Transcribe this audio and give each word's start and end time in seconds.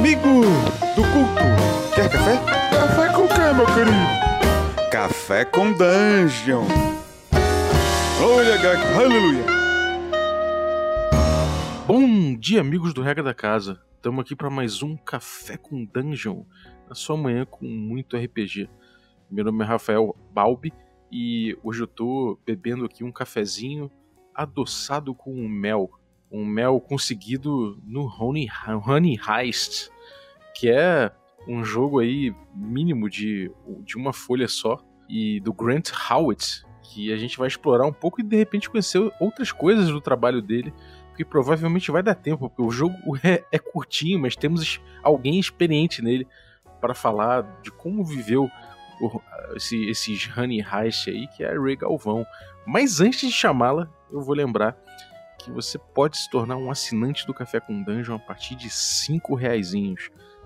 Amigo 0.00 0.40
do 0.96 1.02
culto, 1.02 1.94
quer 1.94 2.08
café? 2.10 2.36
Café 2.70 3.12
com 3.12 3.28
quê, 3.28 3.52
meu 3.54 3.66
querido? 3.66 4.90
Café 4.90 5.44
com 5.44 5.72
Dungeon. 5.74 6.64
Olha, 8.24 8.56
gato, 8.56 8.98
aleluia. 8.98 9.44
Bom 11.86 12.34
dia, 12.34 12.62
amigos 12.62 12.94
do 12.94 13.02
Regra 13.02 13.22
da 13.22 13.34
Casa. 13.34 13.78
Estamos 13.96 14.22
aqui 14.22 14.34
para 14.34 14.48
mais 14.48 14.82
um 14.82 14.96
Café 14.96 15.58
com 15.58 15.84
Dungeon, 15.84 16.44
na 16.88 16.94
sua 16.94 17.18
manhã 17.18 17.44
com 17.44 17.66
muito 17.66 18.16
RPG. 18.16 18.70
Meu 19.30 19.44
nome 19.44 19.62
é 19.62 19.66
Rafael 19.66 20.16
Balbi 20.32 20.72
e 21.12 21.54
hoje 21.62 21.82
eu 21.82 21.86
tô 21.86 22.38
bebendo 22.46 22.86
aqui 22.86 23.04
um 23.04 23.12
cafezinho 23.12 23.90
adoçado 24.34 25.14
com 25.14 25.46
mel. 25.46 25.90
Um 26.30 26.44
mel 26.44 26.80
conseguido 26.80 27.80
no 27.84 28.06
Honey, 28.06 28.48
Honey 28.86 29.18
Heist, 29.18 29.90
que 30.54 30.70
é 30.70 31.10
um 31.48 31.64
jogo 31.64 31.98
aí 31.98 32.34
mínimo 32.54 33.08
de, 33.08 33.50
de 33.84 33.96
uma 33.96 34.12
folha 34.12 34.46
só, 34.46 34.78
e 35.08 35.40
do 35.40 35.52
Grant 35.52 35.90
Howitt, 36.08 36.64
que 36.82 37.12
a 37.12 37.16
gente 37.16 37.36
vai 37.36 37.48
explorar 37.48 37.86
um 37.86 37.92
pouco 37.92 38.20
e 38.20 38.24
de 38.24 38.36
repente 38.36 38.70
conhecer 38.70 39.12
outras 39.18 39.50
coisas 39.50 39.88
do 39.88 40.00
trabalho 40.00 40.40
dele, 40.40 40.72
que 41.16 41.24
provavelmente 41.24 41.90
vai 41.90 42.02
dar 42.02 42.14
tempo, 42.14 42.48
porque 42.48 42.62
o 42.62 42.70
jogo 42.70 42.94
é, 43.24 43.44
é 43.50 43.58
curtinho, 43.58 44.20
mas 44.20 44.36
temos 44.36 44.80
alguém 45.02 45.38
experiente 45.38 46.02
nele 46.02 46.26
para 46.80 46.94
falar 46.94 47.42
de 47.62 47.70
como 47.70 48.04
viveu 48.04 48.50
o, 49.00 49.20
esse, 49.56 49.88
esses 49.88 50.30
Honey 50.36 50.60
Heist 50.60 51.08
aí, 51.08 51.26
que 51.28 51.42
é 51.42 51.50
a 51.50 51.60
Ray 51.60 51.76
Galvão. 51.76 52.24
Mas 52.66 53.00
antes 53.00 53.20
de 53.20 53.32
chamá-la, 53.32 53.88
eu 54.10 54.20
vou 54.20 54.34
lembrar 54.34 54.76
que 55.44 55.50
você 55.50 55.78
pode 55.78 56.18
se 56.18 56.30
tornar 56.30 56.56
um 56.56 56.70
assinante 56.70 57.26
do 57.26 57.34
Café 57.34 57.60
com 57.60 57.82
Dungeon 57.82 58.16
a 58.16 58.18
partir 58.18 58.54
de 58.54 58.70
5 58.70 59.34
reais. 59.34 59.72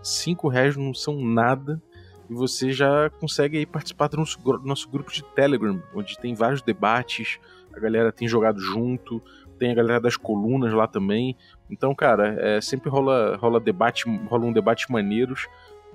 5 0.03 0.49
reais 0.49 0.77
não 0.77 0.95
são 0.95 1.21
nada 1.21 1.83
e 2.29 2.35
você 2.35 2.73
já 2.73 3.11
consegue 3.21 3.59
aí 3.59 3.67
participar 3.67 4.09
do 4.09 4.17
nosso, 4.17 4.39
nosso 4.65 4.89
grupo 4.89 5.13
de 5.13 5.23
Telegram, 5.23 5.83
onde 5.95 6.19
tem 6.19 6.35
vários 6.35 6.63
debates, 6.63 7.39
a 7.73 7.79
galera 7.79 8.13
tem 8.13 8.27
jogado 8.27 8.61
junto, 8.61 9.23
tem 9.59 9.71
a 9.71 9.75
galera 9.75 10.01
das 10.01 10.17
colunas 10.17 10.73
lá 10.73 10.87
também. 10.87 11.37
Então, 11.71 11.95
cara, 11.95 12.37
é, 12.41 12.61
sempre 12.61 12.89
rola, 12.89 13.37
rola 13.37 13.61
debate, 13.61 14.05
rola 14.29 14.47
um 14.47 14.53
debate 14.53 14.91
maneiros 14.91 15.49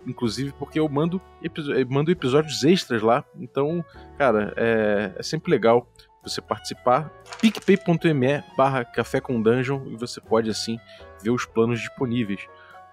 inclusive 0.08 0.54
porque 0.58 0.80
eu 0.80 0.88
mando, 0.88 1.22
mando 1.88 2.12
episódios 2.12 2.64
extras 2.64 3.02
lá. 3.02 3.23
Então, 3.40 3.84
cara, 4.18 4.54
é, 4.56 5.14
é 5.18 5.23
sempre 5.23 5.52
legal 5.52 5.88
você 6.23 6.42
participar. 6.42 7.12
picpay.me 7.42 8.44
barra 8.58 8.86
café 8.86 9.20
com 9.20 9.42
dungeon 9.42 9.81
e 9.88 9.95
você 9.95 10.20
pode 10.20 10.50
assim 10.50 10.80
ver 11.22 11.31
os 11.31 11.45
planos 11.45 11.80
disponíveis. 11.80 12.48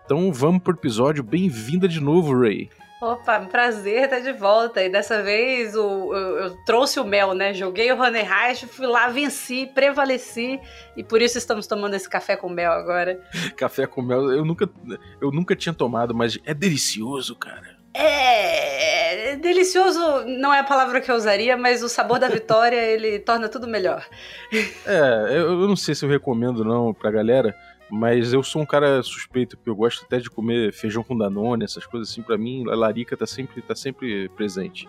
Então 0.04 0.32
vamos 0.32 0.62
pro 0.62 0.74
episódio. 0.74 1.22
Bem-vinda 1.22 1.88
de 1.88 2.00
novo, 2.00 2.38
Ray. 2.38 2.70
Opa, 3.02 3.40
prazer 3.40 4.04
estar 4.04 4.20
de 4.20 4.32
volta. 4.32 4.82
E 4.82 4.88
dessa 4.88 5.22
vez 5.22 5.74
o, 5.76 6.14
eu, 6.14 6.38
eu, 6.38 6.64
trouxe 6.64 6.98
o 6.98 7.04
mel, 7.04 7.34
né? 7.34 7.52
Joguei 7.52 7.92
o 7.92 8.00
Honey 8.00 8.22
Heist, 8.22 8.66
fui 8.68 8.86
lá, 8.86 9.08
venci, 9.08 9.66
prevaleci. 9.74 10.58
E 10.96 11.04
por 11.04 11.20
isso 11.20 11.36
estamos 11.36 11.66
tomando 11.66 11.94
esse 11.94 12.08
café 12.08 12.36
com 12.36 12.48
mel 12.48 12.72
agora. 12.72 13.20
café 13.54 13.86
com 13.86 14.00
mel, 14.00 14.32
eu 14.32 14.44
nunca, 14.44 14.68
eu 15.20 15.30
nunca 15.30 15.54
tinha 15.54 15.74
tomado, 15.74 16.14
mas 16.14 16.38
é 16.44 16.54
delicioso, 16.54 17.36
cara. 17.36 17.75
É, 17.98 19.36
delicioso 19.36 20.24
não 20.26 20.52
é 20.52 20.60
a 20.60 20.64
palavra 20.64 21.00
que 21.00 21.10
eu 21.10 21.14
usaria, 21.14 21.56
mas 21.56 21.82
o 21.82 21.88
sabor 21.88 22.18
da 22.18 22.28
vitória 22.28 22.76
ele 22.92 23.18
torna 23.18 23.48
tudo 23.48 23.66
melhor. 23.66 24.04
É, 24.84 25.38
eu, 25.38 25.66
não 25.66 25.76
sei 25.76 25.94
se 25.94 26.04
eu 26.04 26.08
recomendo 26.08 26.64
não 26.64 26.92
pra 26.92 27.10
galera, 27.10 27.56
mas 27.90 28.32
eu 28.32 28.42
sou 28.42 28.62
um 28.62 28.66
cara 28.66 29.02
suspeito, 29.02 29.56
porque 29.56 29.70
eu 29.70 29.76
gosto 29.76 30.04
até 30.04 30.18
de 30.18 30.28
comer 30.28 30.72
feijão 30.72 31.02
com 31.02 31.16
danone, 31.16 31.64
essas 31.64 31.86
coisas 31.86 32.10
assim. 32.10 32.22
para 32.22 32.36
mim, 32.36 32.64
a 32.68 32.74
larica 32.74 33.16
tá 33.16 33.26
sempre, 33.26 33.62
tá 33.62 33.74
sempre 33.74 34.28
presente. 34.30 34.88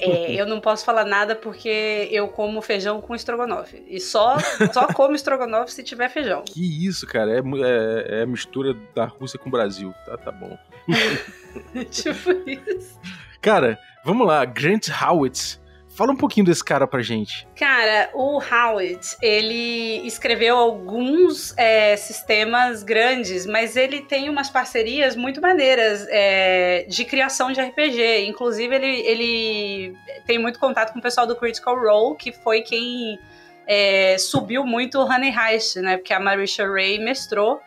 É, 0.00 0.34
eu 0.34 0.46
não 0.46 0.60
posso 0.60 0.84
falar 0.84 1.04
nada 1.04 1.34
porque 1.34 2.08
eu 2.10 2.28
como 2.28 2.60
feijão 2.60 3.00
com 3.00 3.14
estrogonofe. 3.14 3.82
E 3.88 4.00
só, 4.00 4.36
só 4.72 4.86
como 4.88 5.14
estrogonofe 5.14 5.72
se 5.72 5.82
tiver 5.82 6.08
feijão. 6.08 6.42
Que 6.44 6.86
isso, 6.86 7.06
cara. 7.06 7.30
É, 7.32 7.38
é, 7.38 8.20
é 8.20 8.22
a 8.22 8.26
mistura 8.26 8.76
da 8.94 9.04
Rússia 9.04 9.38
com 9.38 9.48
o 9.48 9.52
Brasil. 9.52 9.94
Tá, 10.04 10.16
tá 10.16 10.32
bom. 10.32 10.58
tipo 11.90 12.30
isso. 12.48 12.98
Cara, 13.40 13.78
vamos 14.04 14.26
lá. 14.26 14.44
Grant 14.44 14.88
Howitz 14.88 15.61
Fala 15.94 16.12
um 16.12 16.16
pouquinho 16.16 16.46
desse 16.46 16.64
cara 16.64 16.86
pra 16.86 17.02
gente. 17.02 17.46
Cara, 17.54 18.10
o 18.14 18.38
Howitt, 18.38 19.14
ele 19.20 20.06
escreveu 20.06 20.56
alguns 20.56 21.56
é, 21.58 21.96
sistemas 21.96 22.82
grandes, 22.82 23.44
mas 23.44 23.76
ele 23.76 24.00
tem 24.00 24.30
umas 24.30 24.48
parcerias 24.48 25.14
muito 25.14 25.40
maneiras 25.40 26.06
é, 26.08 26.86
de 26.88 27.04
criação 27.04 27.52
de 27.52 27.60
RPG. 27.60 28.26
Inclusive, 28.26 28.74
ele, 28.74 29.00
ele 29.00 29.96
tem 30.26 30.38
muito 30.38 30.58
contato 30.58 30.94
com 30.94 30.98
o 30.98 31.02
pessoal 31.02 31.26
do 31.26 31.36
Critical 31.36 31.78
Role, 31.78 32.16
que 32.16 32.32
foi 32.32 32.62
quem 32.62 33.18
é, 33.66 34.16
subiu 34.18 34.64
muito 34.64 34.98
o 34.98 35.04
Honey 35.04 35.30
Heist, 35.30 35.76
né? 35.76 35.98
Porque 35.98 36.14
a 36.14 36.20
Marisha 36.20 36.66
Ray 36.66 36.98
mestrou 36.98 37.60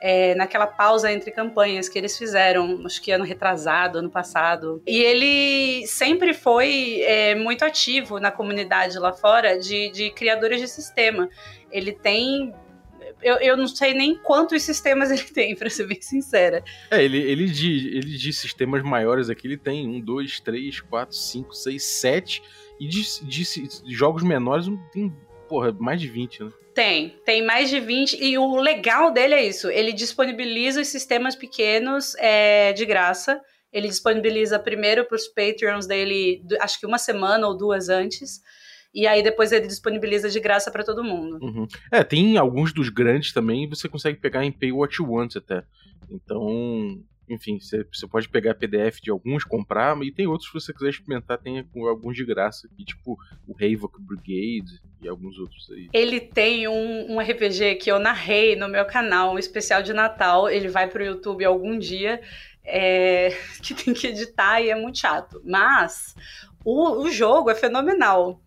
é, 0.00 0.34
naquela 0.34 0.66
pausa 0.66 1.12
entre 1.12 1.30
campanhas 1.30 1.88
que 1.88 1.98
eles 1.98 2.16
fizeram, 2.16 2.82
acho 2.84 3.02
que 3.02 3.10
ano 3.10 3.24
retrasado, 3.24 3.98
ano 3.98 4.10
passado. 4.10 4.82
E 4.86 4.98
ele 5.02 5.86
sempre 5.86 6.32
foi 6.32 7.00
é, 7.02 7.34
muito 7.34 7.64
ativo 7.64 8.20
na 8.20 8.30
comunidade 8.30 8.98
lá 8.98 9.12
fora 9.12 9.58
de, 9.58 9.90
de 9.90 10.10
criadores 10.10 10.60
de 10.60 10.68
sistema. 10.68 11.28
Ele 11.70 11.92
tem 11.92 12.54
eu, 13.22 13.36
eu 13.36 13.56
não 13.56 13.66
sei 13.66 13.94
nem 13.94 14.16
quantos 14.16 14.62
sistemas 14.62 15.10
ele 15.12 15.24
tem, 15.24 15.54
pra 15.56 15.68
ser 15.70 15.86
bem 15.86 16.00
sincera. 16.00 16.62
É, 16.90 17.02
ele, 17.02 17.18
ele, 17.18 17.46
de, 17.46 17.96
ele 17.96 18.16
de 18.16 18.32
sistemas 18.32 18.82
maiores 18.82 19.28
aqui, 19.28 19.46
ele 19.46 19.56
tem 19.56 19.88
um, 19.88 20.00
dois, 20.00 20.40
três, 20.40 20.80
quatro, 20.80 21.16
cinco, 21.16 21.54
seis, 21.54 21.82
sete. 21.82 22.42
E 22.78 22.86
de, 22.86 23.02
de, 23.24 23.82
de 23.82 23.94
jogos 23.94 24.22
menores 24.22 24.66
tem, 24.92 25.12
porra, 25.48 25.72
mais 25.78 26.00
de 26.00 26.08
20, 26.08 26.44
né? 26.44 26.50
Tem, 26.74 27.16
tem 27.24 27.44
mais 27.44 27.70
de 27.70 27.80
20. 27.80 28.22
E 28.22 28.38
o 28.38 28.56
legal 28.56 29.10
dele 29.12 29.34
é 29.34 29.44
isso: 29.44 29.68
ele 29.68 29.92
disponibiliza 29.92 30.80
os 30.80 30.88
sistemas 30.88 31.34
pequenos 31.34 32.14
é, 32.16 32.72
de 32.72 32.84
graça. 32.84 33.40
Ele 33.72 33.88
disponibiliza 33.88 34.58
primeiro 34.58 35.04
para 35.04 35.16
os 35.16 35.28
Patreons 35.28 35.86
dele, 35.86 36.42
acho 36.60 36.80
que 36.80 36.86
uma 36.86 36.98
semana 36.98 37.46
ou 37.46 37.56
duas 37.56 37.88
antes. 37.88 38.40
E 38.94 39.06
aí 39.06 39.22
depois 39.22 39.52
ele 39.52 39.66
disponibiliza 39.66 40.30
de 40.30 40.40
graça 40.40 40.70
para 40.70 40.84
todo 40.84 41.04
mundo. 41.04 41.38
Uhum. 41.42 41.66
É, 41.92 42.02
tem 42.02 42.38
alguns 42.38 42.72
dos 42.72 42.88
grandes 42.88 43.32
também, 43.32 43.68
você 43.68 43.88
consegue 43.88 44.18
pegar 44.18 44.44
em 44.44 44.52
Pay 44.52 44.72
What 44.72 44.96
You 45.00 45.12
Want 45.12 45.36
até. 45.36 45.62
Então, 46.10 46.98
enfim, 47.28 47.58
você, 47.60 47.84
pode 48.06 48.28
pegar 48.28 48.54
PDF 48.54 49.00
de 49.00 49.10
alguns, 49.10 49.44
comprar, 49.44 49.96
e 50.02 50.10
tem 50.10 50.26
outros 50.26 50.48
que 50.48 50.60
você 50.60 50.72
quiser 50.72 50.90
experimentar, 50.90 51.38
tem 51.38 51.66
alguns 51.88 52.16
de 52.16 52.24
graça, 52.24 52.66
aqui, 52.66 52.84
tipo 52.84 53.18
o 53.46 53.54
Havoc 53.54 54.00
Brigade 54.00 54.80
e 55.00 55.08
alguns 55.08 55.38
outros 55.38 55.70
aí. 55.70 55.88
Ele 55.92 56.20
tem 56.20 56.68
um, 56.68 57.14
um 57.14 57.20
RPG 57.20 57.76
que 57.76 57.90
eu 57.90 57.98
narrei 57.98 58.56
no 58.56 58.68
meu 58.68 58.84
canal, 58.84 59.34
um 59.34 59.38
especial 59.38 59.82
de 59.82 59.92
Natal, 59.92 60.48
ele 60.48 60.68
vai 60.68 60.88
pro 60.88 61.04
YouTube 61.04 61.44
algum 61.44 61.78
dia, 61.78 62.20
é, 62.64 63.36
que 63.62 63.74
tem 63.74 63.94
que 63.94 64.06
editar 64.08 64.60
e 64.60 64.70
é 64.70 64.74
muito 64.74 64.98
chato. 64.98 65.40
Mas 65.44 66.14
o, 66.64 67.02
o 67.02 67.10
jogo 67.10 67.50
é 67.50 67.54
fenomenal. 67.54 68.40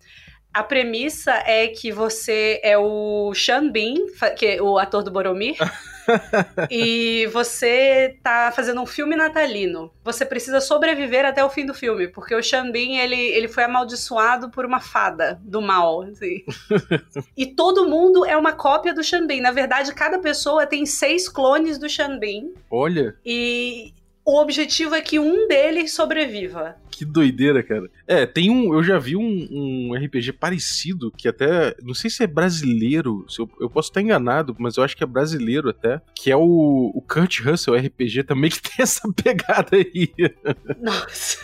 A 0.54 0.64
premissa 0.64 1.32
é 1.46 1.68
que 1.68 1.94
você 1.94 2.60
é 2.62 2.78
o 2.78 3.34
Sean 3.34 3.72
Bean, 3.72 3.96
que 4.38 4.46
é 4.46 4.62
o 4.62 4.78
ator 4.78 5.02
do 5.02 5.10
Boromir. 5.10 5.56
e 6.70 7.28
você 7.28 8.18
tá 8.24 8.52
fazendo 8.56 8.82
um 8.82 8.86
filme 8.86 9.16
natalino. 9.16 9.92
Você 10.04 10.26
precisa 10.26 10.60
sobreviver 10.60 11.26
até 11.26 11.44
o 11.44 11.50
fim 11.50 11.66
do 11.66 11.74
filme, 11.74 12.08
porque 12.08 12.36
o 12.36 12.42
Xambin, 12.42 12.98
ele, 12.98 13.16
ele 13.16 13.48
foi 13.48 13.64
amaldiçoado 13.64 14.50
por 14.50 14.66
uma 14.66 14.80
fada 14.80 15.40
do 15.44 15.62
mal, 15.62 16.02
assim. 16.04 16.44
e 17.36 17.46
todo 17.46 17.88
mundo 17.88 18.26
é 18.26 18.36
uma 18.36 18.54
cópia 18.54 18.94
do 18.94 19.04
Xambin. 19.04 19.42
Na 19.42 19.52
verdade, 19.52 19.94
cada 19.94 20.20
pessoa 20.20 20.66
tem 20.66 20.86
seis 20.86 21.28
clones 21.28 21.78
do 21.78 21.90
Xambin. 21.90 22.54
Olha! 22.70 23.16
E 23.26 23.94
o 24.26 24.40
objetivo 24.40 24.96
é 24.96 25.02
que 25.02 25.20
um 25.20 25.48
deles 25.48 25.94
sobreviva. 25.94 26.76
Que 26.90 27.06
doideira, 27.06 27.64
cara. 27.64 27.90
É, 28.12 28.26
tem 28.26 28.50
um. 28.50 28.74
Eu 28.74 28.84
já 28.84 29.00
vi 29.00 29.16
um, 29.16 29.48
um 29.50 29.94
RPG 29.96 30.34
parecido, 30.34 31.10
que 31.18 31.30
até. 31.30 31.74
Não 31.82 31.94
sei 31.94 32.10
se 32.10 32.22
é 32.22 32.28
brasileiro, 32.28 33.26
se 33.30 33.40
eu, 33.40 33.50
eu, 33.58 33.70
posso 33.70 33.88
estar 33.90 34.02
enganado, 34.02 34.54
mas 34.60 34.76
eu 34.76 34.84
acho 34.84 34.98
que 34.98 35.04
é 35.04 35.08
brasileiro 35.08 35.70
até. 35.70 36.02
Que 36.14 36.30
é 36.30 36.36
o, 36.36 36.92
o 36.94 37.02
Kurt 37.02 37.40
Russell 37.40 37.74
RPG 37.74 38.24
também, 38.24 38.52
que 38.52 38.62
tem 38.62 38.84
essa 38.84 39.10
pegada 39.14 39.78
aí. 39.78 40.12
Nossa, 40.82 41.38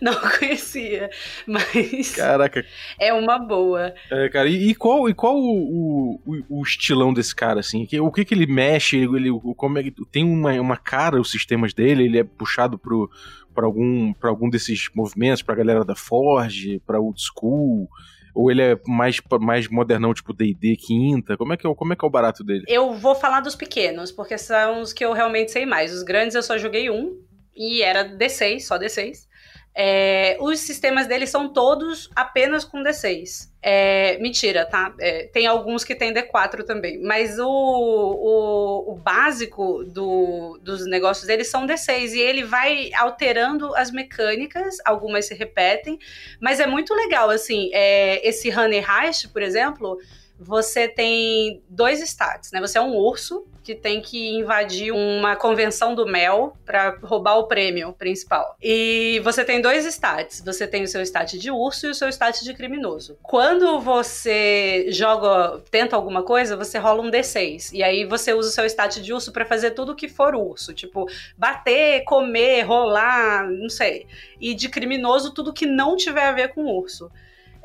não 0.00 0.14
conhecia. 0.38 1.10
Mas. 1.46 2.16
Caraca. 2.16 2.64
É 2.98 3.12
uma 3.12 3.38
boa. 3.38 3.92
É, 4.10 4.26
cara, 4.30 4.48
e, 4.48 4.70
e 4.70 4.74
qual, 4.74 5.06
e 5.10 5.12
qual 5.12 5.36
o, 5.36 6.18
o, 6.24 6.42
o, 6.48 6.62
estilão 6.62 7.12
desse 7.12 7.34
cara, 7.34 7.60
assim? 7.60 7.86
O 8.00 8.10
que, 8.10 8.24
que 8.24 8.32
ele 8.32 8.46
mexe? 8.46 8.96
Ele, 8.96 9.28
como 9.58 9.78
é, 9.78 9.84
tem 10.10 10.24
uma, 10.24 10.58
uma 10.58 10.76
cara 10.78 11.20
os 11.20 11.30
sistemas 11.30 11.74
dele? 11.74 12.04
Ele 12.04 12.18
é 12.18 12.24
puxado 12.24 12.78
pro 12.78 13.10
para 13.54 13.66
algum, 13.66 14.12
algum 14.22 14.50
desses 14.50 14.90
movimentos, 14.94 15.42
para 15.42 15.54
a 15.54 15.58
galera 15.58 15.84
da 15.84 15.94
Forge, 15.94 16.80
para 16.86 17.00
Old 17.00 17.20
School. 17.20 17.88
Ou 18.34 18.50
ele 18.50 18.62
é 18.62 18.80
mais, 18.86 19.20
mais 19.40 19.68
modernão, 19.68 20.12
tipo 20.12 20.32
D&D, 20.32 20.76
quinta? 20.76 21.36
Como 21.36 21.52
é, 21.52 21.56
que 21.56 21.66
é, 21.66 21.74
como 21.74 21.92
é 21.92 21.96
que 21.96 22.04
é 22.04 22.08
o 22.08 22.10
barato 22.10 22.42
dele? 22.42 22.64
Eu 22.66 22.92
vou 22.94 23.14
falar 23.14 23.40
dos 23.40 23.54
pequenos, 23.54 24.10
porque 24.10 24.36
são 24.36 24.80
os 24.80 24.92
que 24.92 25.04
eu 25.04 25.12
realmente 25.12 25.52
sei 25.52 25.64
mais. 25.64 25.92
Os 25.94 26.02
grandes 26.02 26.34
eu 26.34 26.42
só 26.42 26.58
joguei 26.58 26.90
um, 26.90 27.16
e 27.54 27.80
era 27.82 28.04
D6, 28.04 28.60
só 28.60 28.76
D6. 28.76 29.28
É, 29.76 30.36
os 30.40 30.60
sistemas 30.60 31.06
deles 31.06 31.30
são 31.30 31.52
todos 31.52 32.10
apenas 32.14 32.64
com 32.64 32.82
D6. 32.82 33.50
É, 33.66 34.18
mentira, 34.18 34.66
tá? 34.66 34.94
É, 35.00 35.24
tem 35.28 35.46
alguns 35.46 35.84
que 35.84 35.94
tem 35.94 36.12
D4 36.12 36.64
também. 36.66 37.00
Mas 37.00 37.38
o, 37.38 37.48
o, 37.48 38.92
o 38.92 38.94
básico 38.94 39.82
do, 39.84 40.58
dos 40.62 40.86
negócios 40.86 41.26
deles 41.26 41.48
são 41.48 41.66
D6. 41.66 42.12
E 42.12 42.20
ele 42.20 42.44
vai 42.44 42.90
alterando 42.92 43.74
as 43.74 43.90
mecânicas, 43.90 44.76
algumas 44.84 45.24
se 45.24 45.34
repetem. 45.34 45.98
Mas 46.38 46.60
é 46.60 46.66
muito 46.66 46.92
legal, 46.92 47.30
assim. 47.30 47.70
É, 47.72 48.28
esse 48.28 48.50
Honey 48.50 48.84
Heist, 48.84 49.28
por 49.28 49.40
exemplo 49.40 49.98
você 50.38 50.88
tem 50.88 51.62
dois 51.68 52.00
stats, 52.02 52.50
né? 52.52 52.60
Você 52.60 52.76
é 52.76 52.80
um 52.80 52.96
urso 52.96 53.46
que 53.62 53.74
tem 53.74 54.02
que 54.02 54.28
invadir 54.36 54.92
uma 54.92 55.36
convenção 55.36 55.94
do 55.94 56.06
mel 56.06 56.54
para 56.66 56.98
roubar 57.02 57.38
o 57.38 57.44
prêmio 57.44 57.94
principal. 57.94 58.56
E 58.62 59.20
você 59.24 59.42
tem 59.42 59.60
dois 59.60 59.86
stats. 59.86 60.42
Você 60.44 60.66
tem 60.66 60.82
o 60.82 60.88
seu 60.88 61.00
stat 61.00 61.38
de 61.38 61.50
urso 61.50 61.86
e 61.86 61.90
o 61.90 61.94
seu 61.94 62.08
stat 62.10 62.44
de 62.44 62.52
criminoso. 62.52 63.16
Quando 63.22 63.80
você 63.80 64.86
joga, 64.90 65.62
tenta 65.70 65.96
alguma 65.96 66.22
coisa, 66.22 66.56
você 66.56 66.78
rola 66.78 67.00
um 67.02 67.10
D6. 67.10 67.70
E 67.72 67.82
aí 67.82 68.04
você 68.04 68.34
usa 68.34 68.50
o 68.50 68.52
seu 68.52 68.66
stat 68.66 69.00
de 69.00 69.14
urso 69.14 69.32
para 69.32 69.46
fazer 69.46 69.70
tudo 69.70 69.96
que 69.96 70.08
for 70.08 70.34
urso, 70.34 70.74
tipo 70.74 71.06
bater, 71.38 72.04
comer, 72.04 72.62
rolar, 72.62 73.48
não 73.48 73.70
sei. 73.70 74.06
E 74.38 74.54
de 74.54 74.68
criminoso 74.68 75.32
tudo 75.32 75.54
que 75.54 75.64
não 75.64 75.96
tiver 75.96 76.26
a 76.26 76.32
ver 76.32 76.48
com 76.48 76.66
urso. 76.66 77.10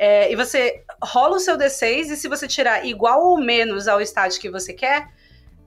É, 0.01 0.31
e 0.31 0.36
você 0.38 0.81
rola 1.04 1.36
o 1.36 1.40
seu 1.42 1.57
D6 1.57 2.12
e 2.12 2.16
se 2.16 2.30
você 2.30 2.48
tirar 2.48 2.86
igual 2.86 3.22
ou 3.22 3.38
menos 3.38 3.86
ao 3.86 4.00
stat 4.00 4.40
que 4.40 4.50
você 4.50 4.72
quer, 4.72 5.10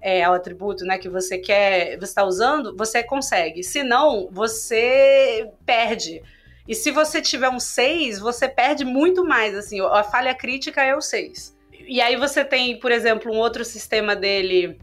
é, 0.00 0.25
ao 0.25 0.32
atributo 0.32 0.87
né, 0.87 0.96
que 0.96 1.06
você 1.06 1.37
quer, 1.37 1.99
você 1.99 2.05
está 2.05 2.25
usando, 2.25 2.75
você 2.75 3.02
consegue. 3.02 3.62
Se 3.62 3.82
não, 3.82 4.31
você 4.32 5.50
perde. 5.67 6.23
E 6.67 6.75
se 6.75 6.90
você 6.90 7.20
tiver 7.20 7.50
um 7.50 7.61
6, 7.61 8.20
você 8.20 8.49
perde 8.49 8.87
muito 8.87 9.23
mais. 9.23 9.55
Assim, 9.55 9.82
a 9.82 10.02
falha 10.02 10.34
crítica 10.34 10.82
é 10.82 10.96
o 10.96 11.02
6. 11.02 11.55
E 11.87 12.00
aí 12.00 12.17
você 12.17 12.43
tem, 12.43 12.81
por 12.81 12.90
exemplo, 12.90 13.31
um 13.31 13.37
outro 13.37 13.67
sistema 13.67 14.17
dele 14.17 14.79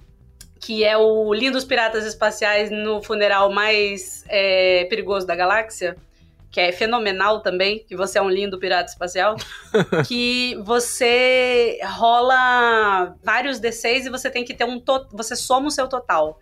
que 0.59 0.83
é 0.83 0.95
o 0.95 1.33
Lindos 1.33 1.63
Piratas 1.63 2.05
Espaciais 2.05 2.69
no 2.69 3.01
funeral 3.01 3.49
mais 3.49 4.23
é, 4.27 4.85
perigoso 4.85 5.25
da 5.25 5.35
galáxia 5.35 5.97
que 6.51 6.59
é 6.59 6.71
fenomenal 6.71 7.41
também, 7.41 7.83
que 7.87 7.95
você 7.95 8.17
é 8.17 8.21
um 8.21 8.29
lindo 8.29 8.59
pirata 8.59 8.89
espacial, 8.89 9.35
que 10.07 10.55
você 10.63 11.79
rola 11.83 13.15
vários 13.23 13.59
D6 13.59 14.05
e 14.05 14.09
você 14.09 14.29
tem 14.29 14.43
que 14.43 14.53
ter 14.53 14.65
um 14.65 14.81
você 15.11 15.35
soma 15.35 15.67
o 15.67 15.71
seu 15.71 15.87
total. 15.87 16.39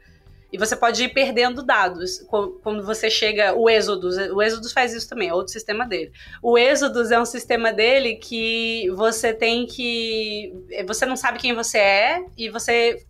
E 0.52 0.58
você 0.58 0.78
pode 0.78 1.04
ir 1.04 1.10
perdendo 1.10 1.62
dados 1.62 2.26
quando 2.62 2.86
você 2.86 3.10
chega. 3.10 3.54
O 3.54 3.70
Exodus, 3.70 4.16
o 4.16 4.42
Exodus 4.42 4.72
faz 4.72 4.94
isso 4.94 5.10
também, 5.10 5.28
é 5.28 5.34
outro 5.34 5.52
sistema 5.52 5.86
dele. 5.86 6.12
O 6.42 6.58
Exodus 6.58 7.12
é 7.12 7.20
um 7.20 7.26
sistema 7.26 7.74
dele 7.74 8.16
que 8.16 8.90
você 8.92 9.34
tem 9.34 9.66
que. 9.66 10.54
Você 10.86 11.06
não 11.06 11.18
sabe 11.18 11.38
quem 11.38 11.54
você 11.54 11.78
é 11.78 12.26
e 12.38 12.50
você 12.50 13.06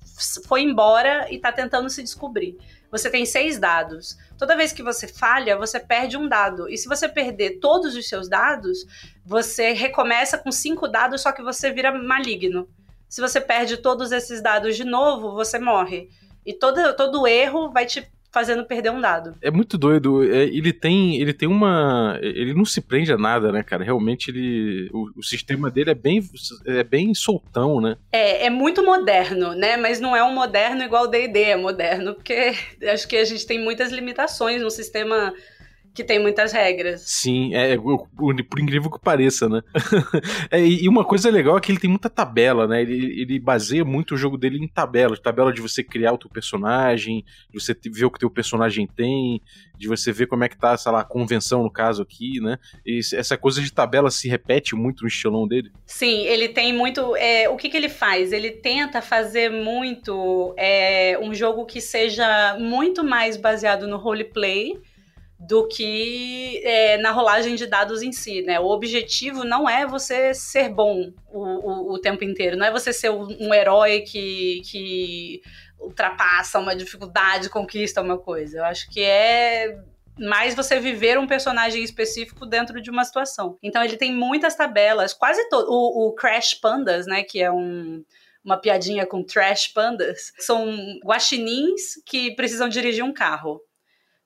foi 0.45 0.61
embora 0.61 1.31
e 1.31 1.39
tá 1.39 1.51
tentando 1.51 1.89
se 1.89 2.01
descobrir. 2.01 2.57
Você 2.89 3.09
tem 3.09 3.25
seis 3.25 3.59
dados. 3.59 4.17
Toda 4.37 4.55
vez 4.55 4.71
que 4.71 4.81
você 4.81 5.07
falha, 5.07 5.57
você 5.57 5.79
perde 5.79 6.17
um 6.17 6.27
dado. 6.27 6.69
E 6.69 6.77
se 6.77 6.87
você 6.87 7.07
perder 7.07 7.59
todos 7.59 7.95
os 7.95 8.07
seus 8.07 8.29
dados, 8.29 8.85
você 9.25 9.73
recomeça 9.73 10.37
com 10.37 10.51
cinco 10.51 10.87
dados, 10.87 11.21
só 11.21 11.31
que 11.31 11.41
você 11.41 11.71
vira 11.71 11.91
maligno. 11.91 12.67
Se 13.09 13.21
você 13.21 13.39
perde 13.39 13.77
todos 13.77 14.11
esses 14.11 14.41
dados 14.41 14.75
de 14.75 14.83
novo, 14.83 15.33
você 15.33 15.59
morre. 15.59 16.09
E 16.45 16.53
todo, 16.53 16.95
todo 16.95 17.27
erro 17.27 17.71
vai 17.71 17.85
te 17.85 18.09
fazendo 18.31 18.65
perder 18.65 18.91
um 18.91 19.01
dado. 19.01 19.35
É 19.41 19.49
muito 19.49 19.77
doido. 19.77 20.23
É, 20.23 20.43
ele 20.43 20.73
tem, 20.73 21.19
ele 21.19 21.33
tem 21.33 21.47
uma, 21.47 22.17
ele 22.21 22.53
não 22.53 22.65
se 22.65 22.81
prende 22.81 23.11
a 23.11 23.17
nada, 23.17 23.51
né, 23.51 23.63
cara? 23.63 23.83
Realmente 23.83 24.29
ele, 24.29 24.89
o, 24.93 25.19
o 25.19 25.23
sistema 25.23 25.71
dele 25.71 25.91
é 25.91 25.95
bem, 25.95 26.21
é 26.65 26.83
bem 26.83 27.13
soltão, 27.13 27.81
né? 27.81 27.97
É, 28.11 28.45
é 28.45 28.49
muito 28.49 28.83
moderno, 28.83 29.53
né? 29.53 29.77
Mas 29.77 29.99
não 29.99 30.15
é 30.15 30.23
um 30.23 30.33
moderno 30.33 30.83
igual 30.83 31.03
o 31.03 31.07
D&D 31.07 31.41
é 31.43 31.55
moderno, 31.55 32.13
porque 32.13 32.53
acho 32.91 33.07
que 33.07 33.17
a 33.17 33.25
gente 33.25 33.45
tem 33.45 33.63
muitas 33.63 33.91
limitações 33.91 34.61
no 34.61 34.69
sistema 34.69 35.33
que 35.97 36.03
tem 36.03 36.19
muitas 36.19 36.51
regras. 36.51 37.01
Sim, 37.07 37.55
é, 37.55 37.73
é 37.73 37.77
por 37.77 38.59
incrível 38.59 38.91
que 38.91 38.99
pareça, 38.99 39.49
né? 39.49 39.63
é, 40.51 40.61
e 40.61 40.87
uma 40.87 41.03
coisa 41.03 41.27
legal 41.31 41.57
é 41.57 41.59
que 41.59 41.71
ele 41.71 41.79
tem 41.79 41.89
muita 41.89 42.07
tabela, 42.07 42.67
né? 42.67 42.83
Ele, 42.83 43.19
ele 43.19 43.39
baseia 43.39 43.83
muito 43.83 44.13
o 44.13 44.17
jogo 44.17 44.37
dele 44.37 44.63
em 44.63 44.67
tabelas. 44.67 45.19
Tabela 45.19 45.51
de 45.51 45.59
você 45.59 45.83
criar 45.83 46.13
o 46.13 46.17
teu 46.19 46.29
personagem, 46.29 47.25
de 47.49 47.59
você 47.59 47.75
ver 47.91 48.05
o 48.05 48.11
que 48.11 48.19
teu 48.19 48.29
personagem 48.29 48.85
tem, 48.85 49.41
de 49.75 49.87
você 49.87 50.11
ver 50.11 50.27
como 50.27 50.43
é 50.43 50.49
que 50.49 50.55
tá, 50.55 50.77
sei 50.77 50.91
lá, 50.91 50.99
a 50.99 51.03
convenção 51.03 51.63
no 51.63 51.71
caso 51.71 52.03
aqui, 52.03 52.39
né? 52.39 52.59
E 52.85 52.99
essa 52.99 53.35
coisa 53.35 53.59
de 53.59 53.73
tabela 53.73 54.11
se 54.11 54.29
repete 54.29 54.75
muito 54.75 55.01
no 55.01 55.07
estilão 55.07 55.47
dele. 55.47 55.71
Sim, 55.87 56.27
ele 56.27 56.49
tem 56.49 56.71
muito. 56.71 57.15
É, 57.15 57.49
o 57.49 57.57
que, 57.57 57.69
que 57.69 57.77
ele 57.77 57.89
faz? 57.89 58.31
Ele 58.31 58.51
tenta 58.51 59.01
fazer 59.01 59.49
muito 59.49 60.53
é, 60.57 61.17
um 61.19 61.33
jogo 61.33 61.65
que 61.65 61.81
seja 61.81 62.55
muito 62.59 63.03
mais 63.03 63.35
baseado 63.35 63.87
no 63.87 63.97
roleplay 63.97 64.79
do 65.39 65.67
que 65.67 66.61
é, 66.63 66.97
na 66.97 67.11
rolagem 67.11 67.55
de 67.55 67.67
dados 67.67 68.01
em 68.01 68.11
si, 68.11 68.41
né? 68.41 68.59
O 68.59 68.65
objetivo 68.65 69.43
não 69.43 69.69
é 69.69 69.85
você 69.85 70.33
ser 70.33 70.69
bom 70.69 71.11
o, 71.31 71.39
o, 71.39 71.93
o 71.93 71.99
tempo 71.99 72.23
inteiro, 72.23 72.57
não 72.57 72.65
é 72.65 72.71
você 72.71 72.91
ser 72.91 73.11
um, 73.11 73.27
um 73.39 73.53
herói 73.53 74.01
que, 74.01 74.61
que 74.65 75.41
ultrapassa 75.79 76.57
uma 76.59 76.75
dificuldade, 76.75 77.49
conquista 77.49 78.01
uma 78.01 78.17
coisa. 78.17 78.57
Eu 78.57 78.65
acho 78.65 78.89
que 78.89 79.01
é 79.01 79.77
mais 80.17 80.55
você 80.55 80.79
viver 80.79 81.19
um 81.19 81.27
personagem 81.27 81.83
específico 81.83 82.43
dentro 82.43 82.81
de 82.81 82.89
uma 82.89 83.05
situação. 83.05 83.59
Então 83.61 83.83
ele 83.83 83.97
tem 83.97 84.11
muitas 84.11 84.55
tabelas, 84.55 85.13
quase 85.13 85.47
todo. 85.49 85.69
O, 85.69 86.07
o 86.07 86.15
Crash 86.15 86.55
Pandas, 86.55 87.05
né? 87.05 87.23
Que 87.23 87.41
é 87.41 87.51
um 87.51 88.03
uma 88.47 88.55
piadinha 88.55 89.05
com 89.05 89.21
trash 89.21 89.67
pandas, 89.67 90.31
são 90.39 90.65
guaxinins 91.03 92.01
que 92.05 92.33
precisam 92.33 92.69
dirigir 92.69 93.03
um 93.03 93.11
carro. 93.11 93.61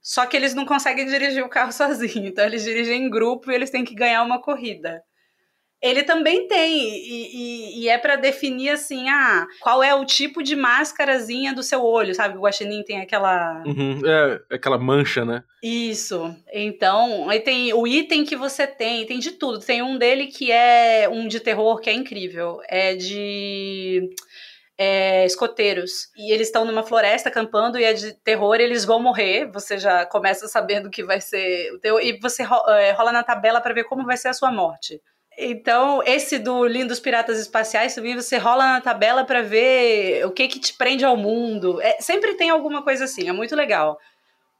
Só 0.01 0.25
que 0.25 0.35
eles 0.35 0.55
não 0.55 0.65
conseguem 0.65 1.05
dirigir 1.05 1.43
o 1.43 1.49
carro 1.49 1.71
sozinho, 1.73 2.27
então 2.27 2.45
eles 2.45 2.63
dirigem 2.63 3.03
em 3.05 3.09
grupo 3.09 3.51
e 3.51 3.55
eles 3.55 3.69
têm 3.69 3.85
que 3.85 3.95
ganhar 3.95 4.23
uma 4.23 4.41
corrida. 4.41 5.01
Ele 5.81 6.03
também 6.03 6.47
tem, 6.47 6.77
e, 6.77 7.31
e, 7.33 7.81
e 7.81 7.89
é 7.89 7.97
para 7.97 8.15
definir 8.15 8.69
assim, 8.69 9.09
ah, 9.09 9.47
qual 9.59 9.81
é 9.81 9.95
o 9.95 10.05
tipo 10.05 10.43
de 10.43 10.55
máscarazinha 10.55 11.55
do 11.55 11.63
seu 11.63 11.83
olho, 11.83 12.13
sabe? 12.13 12.37
O 12.37 12.41
Guaxinim 12.41 12.83
tem 12.83 13.01
aquela. 13.01 13.63
Uhum, 13.65 13.99
é, 14.05 14.55
aquela 14.55 14.77
mancha, 14.77 15.25
né? 15.25 15.43
Isso. 15.63 16.35
Então, 16.53 17.27
aí 17.27 17.39
tem 17.39 17.73
o 17.73 17.87
item 17.87 18.23
que 18.23 18.35
você 18.35 18.67
tem, 18.67 19.07
tem 19.07 19.17
de 19.17 19.31
tudo. 19.31 19.57
Tem 19.57 19.81
um 19.81 19.97
dele 19.97 20.27
que 20.27 20.51
é 20.51 21.09
um 21.11 21.27
de 21.27 21.39
terror 21.39 21.79
que 21.79 21.89
é 21.89 21.93
incrível. 21.93 22.59
É 22.69 22.95
de 22.95 24.07
é, 24.77 25.25
escoteiros. 25.25 26.09
E 26.15 26.33
eles 26.33 26.47
estão 26.47 26.65
numa 26.65 26.83
floresta 26.83 27.29
acampando 27.29 27.77
e 27.77 27.83
é 27.83 27.93
de 27.93 28.13
terror, 28.13 28.55
eles 28.55 28.85
vão 28.85 28.99
morrer. 28.99 29.49
Você 29.51 29.77
já 29.77 30.05
começa 30.05 30.47
sabendo 30.47 30.89
que 30.89 31.03
vai 31.03 31.21
ser 31.21 31.71
o 31.73 31.79
teu. 31.79 31.99
E 31.99 32.19
você 32.19 32.43
é, 32.43 32.91
rola 32.91 33.11
na 33.11 33.23
tabela 33.23 33.61
para 33.61 33.73
ver 33.73 33.85
como 33.85 34.05
vai 34.05 34.17
ser 34.17 34.29
a 34.29 34.33
sua 34.33 34.51
morte. 34.51 35.01
Então, 35.37 36.03
esse 36.03 36.37
do 36.37 36.65
Lindos 36.65 36.99
Piratas 36.99 37.39
Espaciais 37.39 37.95
também 37.95 38.15
você 38.15 38.37
rola 38.37 38.73
na 38.73 38.81
tabela 38.81 39.23
para 39.23 39.41
ver 39.41 40.25
o 40.25 40.31
que 40.31 40.47
que 40.47 40.59
te 40.59 40.73
prende 40.77 41.05
ao 41.05 41.15
mundo. 41.15 41.81
É, 41.81 41.97
sempre 41.99 42.35
tem 42.35 42.49
alguma 42.49 42.83
coisa 42.83 43.05
assim, 43.05 43.29
é 43.29 43.31
muito 43.31 43.55
legal. 43.55 43.97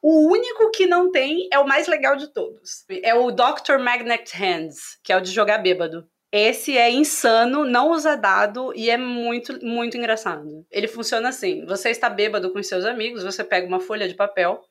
O 0.02 0.32
único 0.32 0.72
que 0.72 0.88
não 0.88 1.12
tem 1.12 1.48
é 1.52 1.60
o 1.60 1.68
mais 1.68 1.88
legal 1.88 2.16
de 2.16 2.28
todos. 2.34 2.84
É 3.04 3.14
o 3.14 3.30
Dr. 3.30 3.78
Magnet 3.80 4.36
Hands, 4.36 4.98
que 5.04 5.14
é 5.14 5.18
o 5.18 5.22
de 5.22 5.32
jogar 5.32 5.60
bêbado. 5.60 6.08
Esse 6.32 6.78
é 6.78 6.90
insano, 6.90 7.66
não 7.66 7.92
usa 7.92 8.16
dado 8.16 8.72
e 8.74 8.90
é 8.90 8.98
muito, 8.98 9.64
muito 9.66 9.98
engraçado. 9.98 10.66
Ele 10.72 10.88
funciona 10.88 11.28
assim: 11.30 11.66
você 11.66 11.90
está 11.90 12.10
bêbado 12.10 12.52
com 12.54 12.64
seus 12.64 12.86
amigos, 12.86 13.24
você 13.24 13.44
pega 13.44 13.68
uma 13.68 13.82
folha 13.82 14.08
de 14.08 14.16
papel, 14.16 14.62